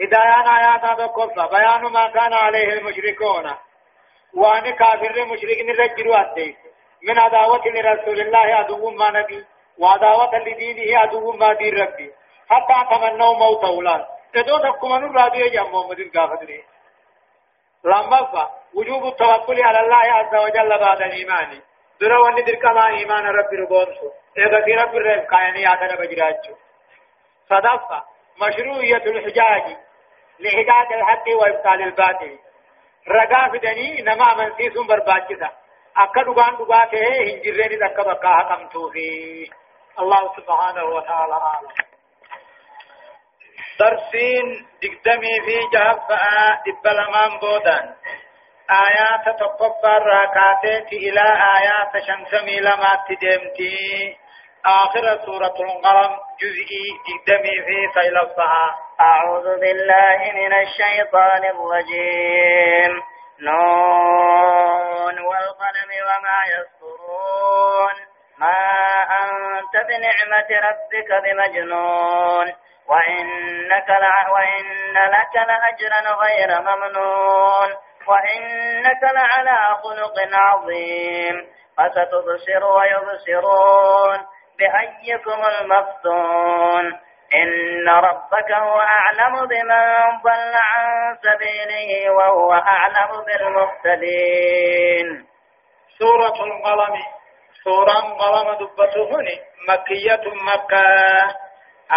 هدايان 0.00 0.46
آيات 0.46 0.84
هذا 0.84 1.06
كفا 1.06 1.46
بيان 1.46 1.82
ما 1.92 2.08
كان 2.08 2.32
عليه 2.32 2.72
المشركون 2.72 3.46
وان 4.34 4.70
كافر 4.70 5.24
مشرك 5.24 5.58
نرجلوا 5.68 6.20
الدين 6.20 6.56
من 7.02 7.18
عداوة 7.18 7.64
لرسول 7.66 8.20
الله 8.20 8.38
عدو 8.38 8.90
ما 8.90 9.10
نبي 9.10 9.44
وعداوة 9.78 10.38
لدينه 10.38 10.98
عدو 10.98 11.32
ما 11.32 11.52
دين 11.52 11.74
ربي 11.78 12.10
حتى 12.50 12.78
تمنوا 12.90 13.34
موت 13.34 13.64
أولاد 13.64 14.04
تدو 14.34 14.58
تكما 14.58 14.98
نرادي 14.98 15.38
يا 15.38 15.62
محمد 15.62 16.00
القافدري 16.00 16.64
لما 17.84 18.50
وجوب 18.74 19.06
التوكل 19.06 19.62
على 19.62 19.80
الله 19.80 19.96
عز 19.96 20.34
وجل 20.34 20.78
بعد 20.78 21.02
الإيمان. 21.02 21.60
درا 22.00 22.18
وان 22.18 22.44
دركما 22.44 22.86
إيمان 22.88 23.26
ربي 23.26 23.56
ربونسو 23.56 24.10
إذا 24.38 24.64
في 24.64 24.74
رب 24.74 24.96
الرب 24.96 25.24
كايني 25.26 25.72
آتنا 25.72 25.94
بجراجو 26.00 26.54
صدفة 27.50 28.02
مشروعية 28.42 29.04
الحجاج 29.06 29.76
لهداية 30.40 30.94
الحق 31.00 31.24
وإبطال 31.40 31.82
الباطل. 31.82 32.38
رقا 33.08 33.48
فدني 33.48 34.02
نما 34.02 34.34
من 34.34 34.52
سيسون 34.56 34.86
برباچتا 34.86 35.50
أكا 35.96 36.22
دقان 36.22 36.56
دقاته 36.56 37.06
هنجرين 37.20 37.78
دقا 37.78 38.02
بقاها 38.02 38.54
قمتو 38.54 38.90
في 38.90 39.06
الله 39.98 40.32
سبحانه 40.36 40.84
وتعالى 40.84 41.32
أعلم. 41.32 41.91
درسين 43.82 44.66
دقدمي 44.82 45.40
في 45.46 45.56
جهب 45.74 45.98
دبلمان 46.66 47.38
بودان 47.40 47.94
آيات 48.70 49.24
تقبر 49.40 50.02
راكاتي 50.06 50.96
إلى 50.96 51.20
آيات 51.58 52.04
شمسمي 52.06 52.60
لما 52.60 52.92
تدمتي 53.08 54.16
آخر 54.66 55.18
سورة 55.26 55.56
القلم 55.60 56.12
جزئي 56.40 56.86
دقدمي 57.08 57.56
في 57.66 57.78
سيلفها 58.00 58.78
أعوذ 59.00 59.60
بالله 59.60 60.18
من 60.34 60.52
الشيطان 60.62 61.42
الرجيم 61.44 63.02
نون 63.40 65.18
والقلم 65.28 65.90
وما 66.08 66.40
يسطرون 66.54 67.96
ما 68.42 68.58
أنت 69.22 69.74
بنعمة 69.88 70.50
ربك 70.68 71.10
بمجنون 71.24 72.52
وإنك 72.88 73.88
لع 73.88 74.30
وإن 74.30 74.92
لك 74.94 75.36
لأجرا 75.36 76.14
غير 76.14 76.60
ممنون 76.60 77.74
وإنك 78.08 79.02
لعلى 79.02 79.58
خلق 79.82 80.14
عظيم 80.32 81.46
فستبصر 81.78 82.64
ويبصرون 82.64 84.18
بأيكم 84.58 85.42
المفتون 85.60 86.98
إن 87.34 87.88
ربك 87.88 88.52
هو 88.52 88.80
أعلم 88.80 89.46
بمن 89.46 89.94
ضل 90.24 90.54
عن 90.54 91.16
سبيله 91.22 92.10
وهو 92.10 92.52
أعلم 92.52 93.24
بالمهتدين 93.26 95.26
سورة 95.98 96.44
القلم. 96.46 96.94
سورة 97.64 97.98
القلم 97.98 98.54
دبته 98.54 99.10
مكية 99.68 100.22
مكة 100.26 100.84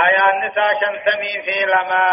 آيات 0.06 0.34
نساء 0.44 0.74
شنسمي 0.80 1.42
في 1.42 1.66
لما 1.66 2.06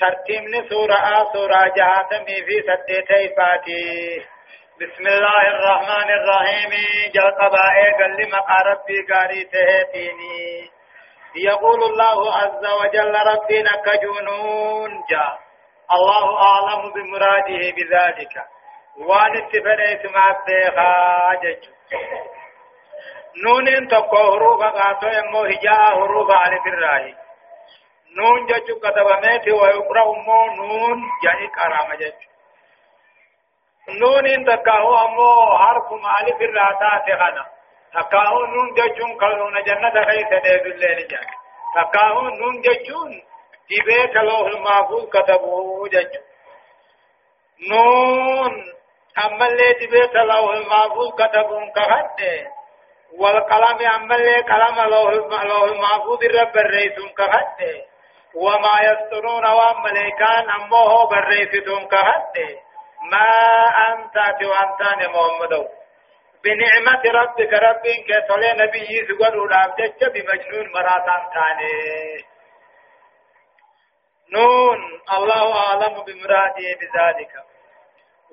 ترتيب 0.00 0.68
سورة 0.68 1.32
سورة 1.32 1.68
جهاتمي 1.76 2.36
في 2.46 2.62
ستة 2.62 3.34
فاتي 3.36 4.26
بسم 4.80 5.06
الله 5.06 5.42
الرحمن 5.48 6.10
الرحيم 6.10 6.70
جل 7.14 7.30
قبائل 7.40 7.94
قل 7.98 8.22
لما 8.22 8.38
ربي 8.66 9.02
قاري 9.12 9.44
تهتيني 9.44 10.70
يقول 11.36 11.82
الله 11.82 12.36
عز 12.36 12.64
وجل 12.80 13.14
ربنا 13.26 13.70
كجنون 13.86 14.90
جاء 15.10 15.38
الله 15.96 16.42
أعلم 16.42 16.92
بمراده 16.92 17.70
بذلك 17.76 18.34
وان 18.96 19.36
اتفنيت 19.36 20.06
مع 20.06 20.24
التخاجج 20.30 21.64
نون 23.44 23.88
تقو 23.88 24.16
حروف 24.32 24.62
قاتو 24.62 25.06
يمو 25.06 25.44
هجاء 25.44 25.94
حروف 25.94 26.30
على 26.30 26.56
الراهي 26.66 27.14
نون 28.16 28.46
جج 28.46 28.70
كتبميت 28.82 29.48
ويقرأ 29.48 30.04
مو 30.26 30.46
نون 30.56 31.02
يعني 31.24 31.48
كرامة 31.48 31.94
جج 31.94 32.20
نون 34.00 34.44
تقو 34.44 34.94
أمو 35.04 35.58
حرف 35.58 35.92
مالف 35.92 36.40
الراتات 36.40 37.10
غنم 37.20 37.54
تكاهو 37.94 38.46
نون 38.46 38.74
جچون 38.74 39.16
قالون 39.20 39.62
جنة 39.62 40.04
خيس 40.04 40.30
ديب 40.44 40.66
الليل 40.66 41.08
جان 41.08 41.26
تكاهو 41.74 42.28
نون 42.28 42.60
جچون 42.62 43.22
دبيت 43.70 44.16
لوح 44.16 44.46
المحفوظ 44.46 45.08
كتبه 45.08 45.88
جچون 45.88 46.22
نون 47.70 48.74
أما 49.18 49.46
اللي 49.46 49.72
دبيت 49.72 50.14
لوح 50.14 50.50
المحفوظ 50.54 51.14
كتبون 51.14 51.70
كهد 51.72 52.46
والقلم 53.18 53.78
أما 53.94 54.14
اللي 54.16 54.36
قلم 54.40 54.76
لوح 54.90 55.62
المحفوظ 55.62 56.24
رب 56.24 56.56
الرئيسون 56.56 57.08
كهد 57.08 57.84
وما 58.34 58.74
يسترون 58.82 59.44
وملائكان 59.46 60.50
أمه 60.50 61.08
بالرئيسون 61.08 61.86
كهد 61.88 62.58
ما 63.10 63.28
أنت 63.88 64.16
وأنتان 64.42 65.10
محمدو. 65.10 65.64
بنعمة 66.44 67.02
ربك 67.20 67.52
رب 67.52 67.82
كسولي 68.08 68.52
نبي 68.52 69.06
سقل 69.08 69.38
ولابدت 69.38 70.04
بمجنون 70.04 70.72
مراتان 70.74 71.22
تاني. 71.34 72.24
نون 74.32 74.78
الله 75.18 75.46
أعلم 75.68 75.94
بمراده 76.04 76.68
بذلك. 76.80 77.32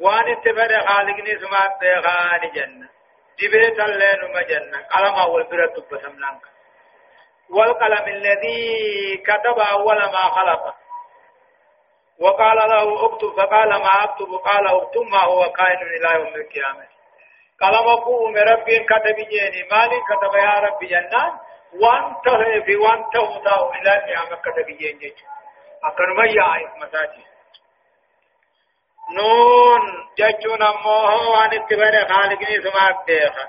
وان 0.01 0.31
اتبر 0.31 0.79
خالقني 0.87 1.39
سمات 1.39 1.71
بيغاني 1.81 2.49
جنة 2.55 2.89
دبيت 3.39 3.79
اللين 3.79 4.21
مجنة 4.35 4.87
قلم 4.87 5.13
أول 5.13 5.43
برد 5.43 5.85
بسمنانك 5.91 6.41
والقلم 7.49 8.07
الذي 8.07 9.17
كتب 9.17 9.59
أول 9.71 9.97
ما 9.97 10.23
خلق 10.37 10.75
وقال 12.19 12.57
له 12.57 13.05
اكتب 13.05 13.27
فقال 13.37 13.69
ما 13.69 14.03
اكتب 14.03 14.31
قال 14.33 14.67
اكتب 14.67 15.01
ما 15.01 15.23
هو 15.23 15.51
كائن 15.51 15.81
إلى 15.81 16.19
يوم 16.19 16.35
القيامه 16.35 16.87
قلم 17.61 17.95
قوم 17.95 18.37
ربي 18.37 18.79
كتب 18.79 19.15
جيني 19.15 19.67
مالي 19.71 19.99
كتب 20.09 20.35
يا 20.35 20.59
ربي 20.59 20.85
جنان 20.87 21.31
وانت 21.81 22.29
في 22.65 22.75
وانت 22.75 23.15
وتا 23.15 23.71
إلى 23.81 23.91
قيامة 24.05 24.35
كتب 24.41 24.65
جيني 24.77 25.13
أكن 25.83 26.09
ما 26.17 26.25
يعيف 26.25 26.69
مساجي 26.75 27.30
نون 29.17 29.81
ججون 30.17 30.61
أمه 30.63 31.15
وان 31.31 31.53
اتبار 31.53 32.13
خالقني 32.13 32.61
سماك 32.61 32.97
ديخا 33.07 33.45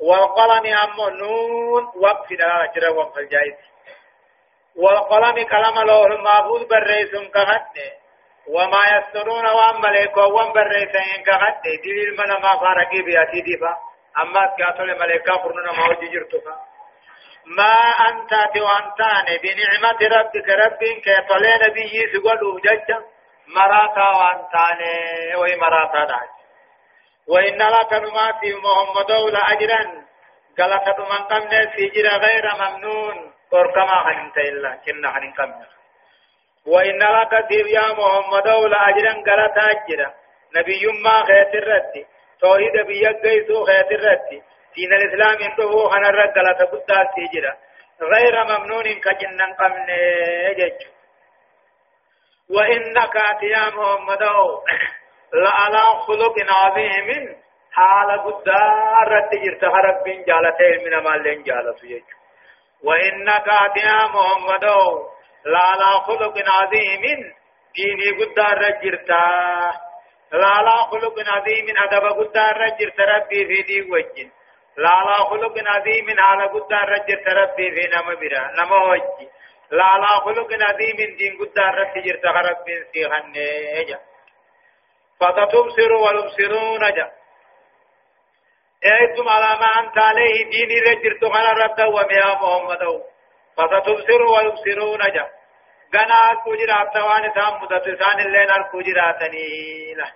والقلم 0.00 0.66
أمه 0.84 1.10
نون 1.10 1.82
وقف 1.96 2.28
دلالة 2.30 2.72
جرى 2.74 2.88
وقف 2.88 3.18
الجائز 3.18 3.54
والقلم 4.76 5.46
كلام 5.46 5.86
لوح 5.86 6.10
المحفوظ 6.10 6.62
بالرئيس 6.62 7.10
كهده 7.34 7.92
وما 8.46 8.82
يسترون 8.96 9.46
وان 9.46 9.80
ملائكة 9.80 10.26
وان 10.26 10.52
بريسين 10.52 11.24
كغد 11.26 11.62
دليل 11.84 12.10
من 12.18 12.32
ما 12.42 12.52
فارقي 12.60 13.02
بياتي 13.02 13.40
ديفا 13.40 13.76
أما 14.22 14.46
كاتل 14.58 14.98
ملائكة 14.98 15.32
فرننا 15.42 15.72
ما 15.72 15.88
وجي 15.88 16.06
جرتفا 16.08 16.56
ما 17.46 17.74
أنت 18.08 18.32
وأنتان 18.56 19.26
بنعمة 19.42 20.00
ربك 20.18 20.48
ربك 20.48 21.02
كطلع 21.04 21.56
نبي 21.66 22.12
سقلوا 22.12 22.60
ججا 22.60 23.04
مراتا 23.46 24.08
وأنتان 24.18 24.80
وهي 25.36 25.56
مراتا 25.56 26.04
داج 26.04 26.28
وإن 27.28 27.58
لك 27.58 27.92
نما 27.92 28.32
في 28.40 28.54
محمد 28.54 29.10
لأجرا 29.10 30.02
قلت 30.58 30.98
من 31.00 31.22
قمنا 31.30 31.70
في 31.70 31.86
جرى 31.86 32.08
غير 32.08 32.44
ممنون 32.60 33.32
وركما 33.52 33.96
خنمت 34.04 34.36
إلا 34.38 34.78
كنا 34.86 35.12
خنم 35.12 35.32
قمنا 35.32 35.66
وإن 36.66 36.98
لك 36.98 37.48
سير 37.48 37.66
يا 37.66 37.92
محمد 37.92 38.48
ولا 38.48 38.88
أجرا 38.88 39.12
قلتا 39.12 39.70
أجرا 39.70 40.14
نبي 40.56 40.86
ما 41.04 41.24
خيت 41.24 41.54
الرد 41.54 42.06
توحيد 42.40 42.86
بيك 42.86 43.16
قيسو 43.22 43.64
خيت 43.64 43.90
الرد 43.92 44.42
دين 44.76 44.92
الإسلام 44.92 45.36
انتهو 45.50 45.88
خنا 45.88 46.08
الرد 46.08 46.38
قلتا 46.38 46.98
قد 46.98 47.08
سيجرا 47.14 47.56
غير 48.02 48.44
ممنون 48.44 48.84
كجنن 49.04 49.52
قمن 49.60 49.86
جج 50.58 50.80
وإنك 52.56 53.14
يا 53.42 53.64
محمد 53.76 54.22
لعلى 55.34 55.84
خلق 56.06 56.36
عظيم. 56.50 57.08
حال 57.72 58.10
قد 58.24 58.48
رد 59.12 59.30
جرت 59.44 59.64
رب 59.64 60.04
جالته 60.28 60.70
من 60.84 60.94
مال 61.04 61.44
جالته 61.44 61.86
يج 61.86 62.08
وإنك 62.84 63.46
يا 63.76 63.98
محمد 64.14 64.64
لا 65.44 65.92
خلق 66.06 66.34
عظيم. 66.48 67.02
ديني 67.74 68.08
قدار 68.18 68.58
رجرتا 68.58 69.26
لا 70.32 70.54
لا 70.66 70.76
خلق 70.90 71.16
عظيم. 71.34 71.66
أدب 71.84 72.04
قدار 72.18 72.56
رجرت 72.56 73.00
ربي 73.00 73.46
في 73.46 73.62
دي 73.62 73.78
وجه. 73.92 74.30
لا 74.76 75.16
خلق 75.30 75.54
عظيم. 75.66 76.06
على 76.18 76.44
قدار 76.44 76.88
رجرت 76.88 77.28
ربي 77.28 77.70
في 77.74 77.88
نم 77.96 78.08
برا 78.20 78.42
لا 79.72 79.90
لا 80.02 80.06
خلق 80.24 80.48
عظيم 80.68 80.96
دين 81.18 81.38
قدار 81.40 81.74
رجرت 81.96 82.24
ربي 82.26 82.84
في 82.92 83.08
خنجا 83.10 84.00
فتتبصر 85.20 85.92
والمبصرون 85.92 86.92
جا 86.96 87.12
ايتم 88.84 89.28
على 89.28 89.58
ما 89.60 89.70
انت 89.80 89.98
عليه 89.98 90.44
ديني 90.50 90.80
رجرت 90.80 91.24
خنا 91.24 91.52
رب 91.52 91.78
وميا 91.94 92.34
محمد 92.42 92.82
فستبصر 93.56 94.22
ويبصرون 94.22 94.98
جا 95.14 95.26
غنا 95.94 96.40
كوجرات 96.44 96.96
وان 96.96 97.32
سام 97.34 97.62
مدتسان 97.62 98.20
اللين 98.20 98.50
الكوجراتني 98.50 99.94
لا 99.94 100.08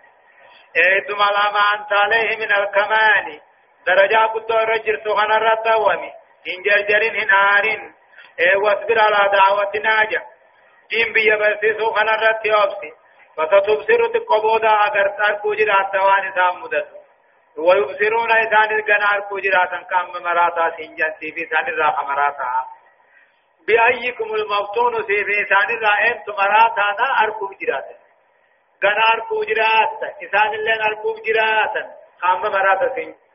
ايتم 0.76 1.22
على 1.22 1.52
ما 1.54 1.64
انت 1.80 1.92
عليه 1.92 2.36
من 2.36 2.50
الكمال 2.60 3.40
درجة 3.86 4.26
قد 4.26 4.52
رجر 4.52 5.00
سخنا 5.04 5.38
رتومي 5.38 6.12
إن 6.48 6.62
جرجر 6.62 7.02
هنارين 7.18 7.94
واصبر 8.56 8.98
على 9.00 9.30
دعوة 9.32 9.72
ناجا 9.84 10.22
دين 10.90 11.12
بيا 11.12 11.36
برسيسو 11.36 11.90
خنا 11.90 12.16
رتي 12.16 12.54
أوبسي 12.54 12.92
فستبصر 13.36 14.06
تقبودا 14.06 14.68
أغر 14.68 15.08
تاركو 15.18 15.54
جرات 15.54 15.92
دوان 15.92 16.28
إسان 16.28 16.60
مدد 16.62 16.86
ويبصرون 17.56 18.30
إسان 18.30 18.70
الغنار 18.78 19.20
كو 19.28 19.38
جراتا 19.38 19.82
كام 19.90 20.22
مراتا 20.22 20.76
سنجان 20.76 21.14
سيفي 21.20 21.46
إسان 21.46 21.68
الراح 21.68 22.04
مراتا 22.08 22.66
بأيكم 23.68 24.34
المفتون 24.34 25.02
سيفي 25.06 25.42
إسان 25.42 25.76
الرائم 25.76 26.22
تمراتا 26.26 26.86
نا 26.98 27.22
أركو 27.22 27.46
جراتا 27.60 27.96
غنار 28.84 29.20
كو 29.28 29.44
جراتا 29.44 30.08
إسان 30.24 30.54
اللين 30.54 30.82
أركو 30.82 31.14
جراتا 31.26 31.82
كام 32.20 32.40
مراتا 32.40 32.88
سنجان 32.94 33.25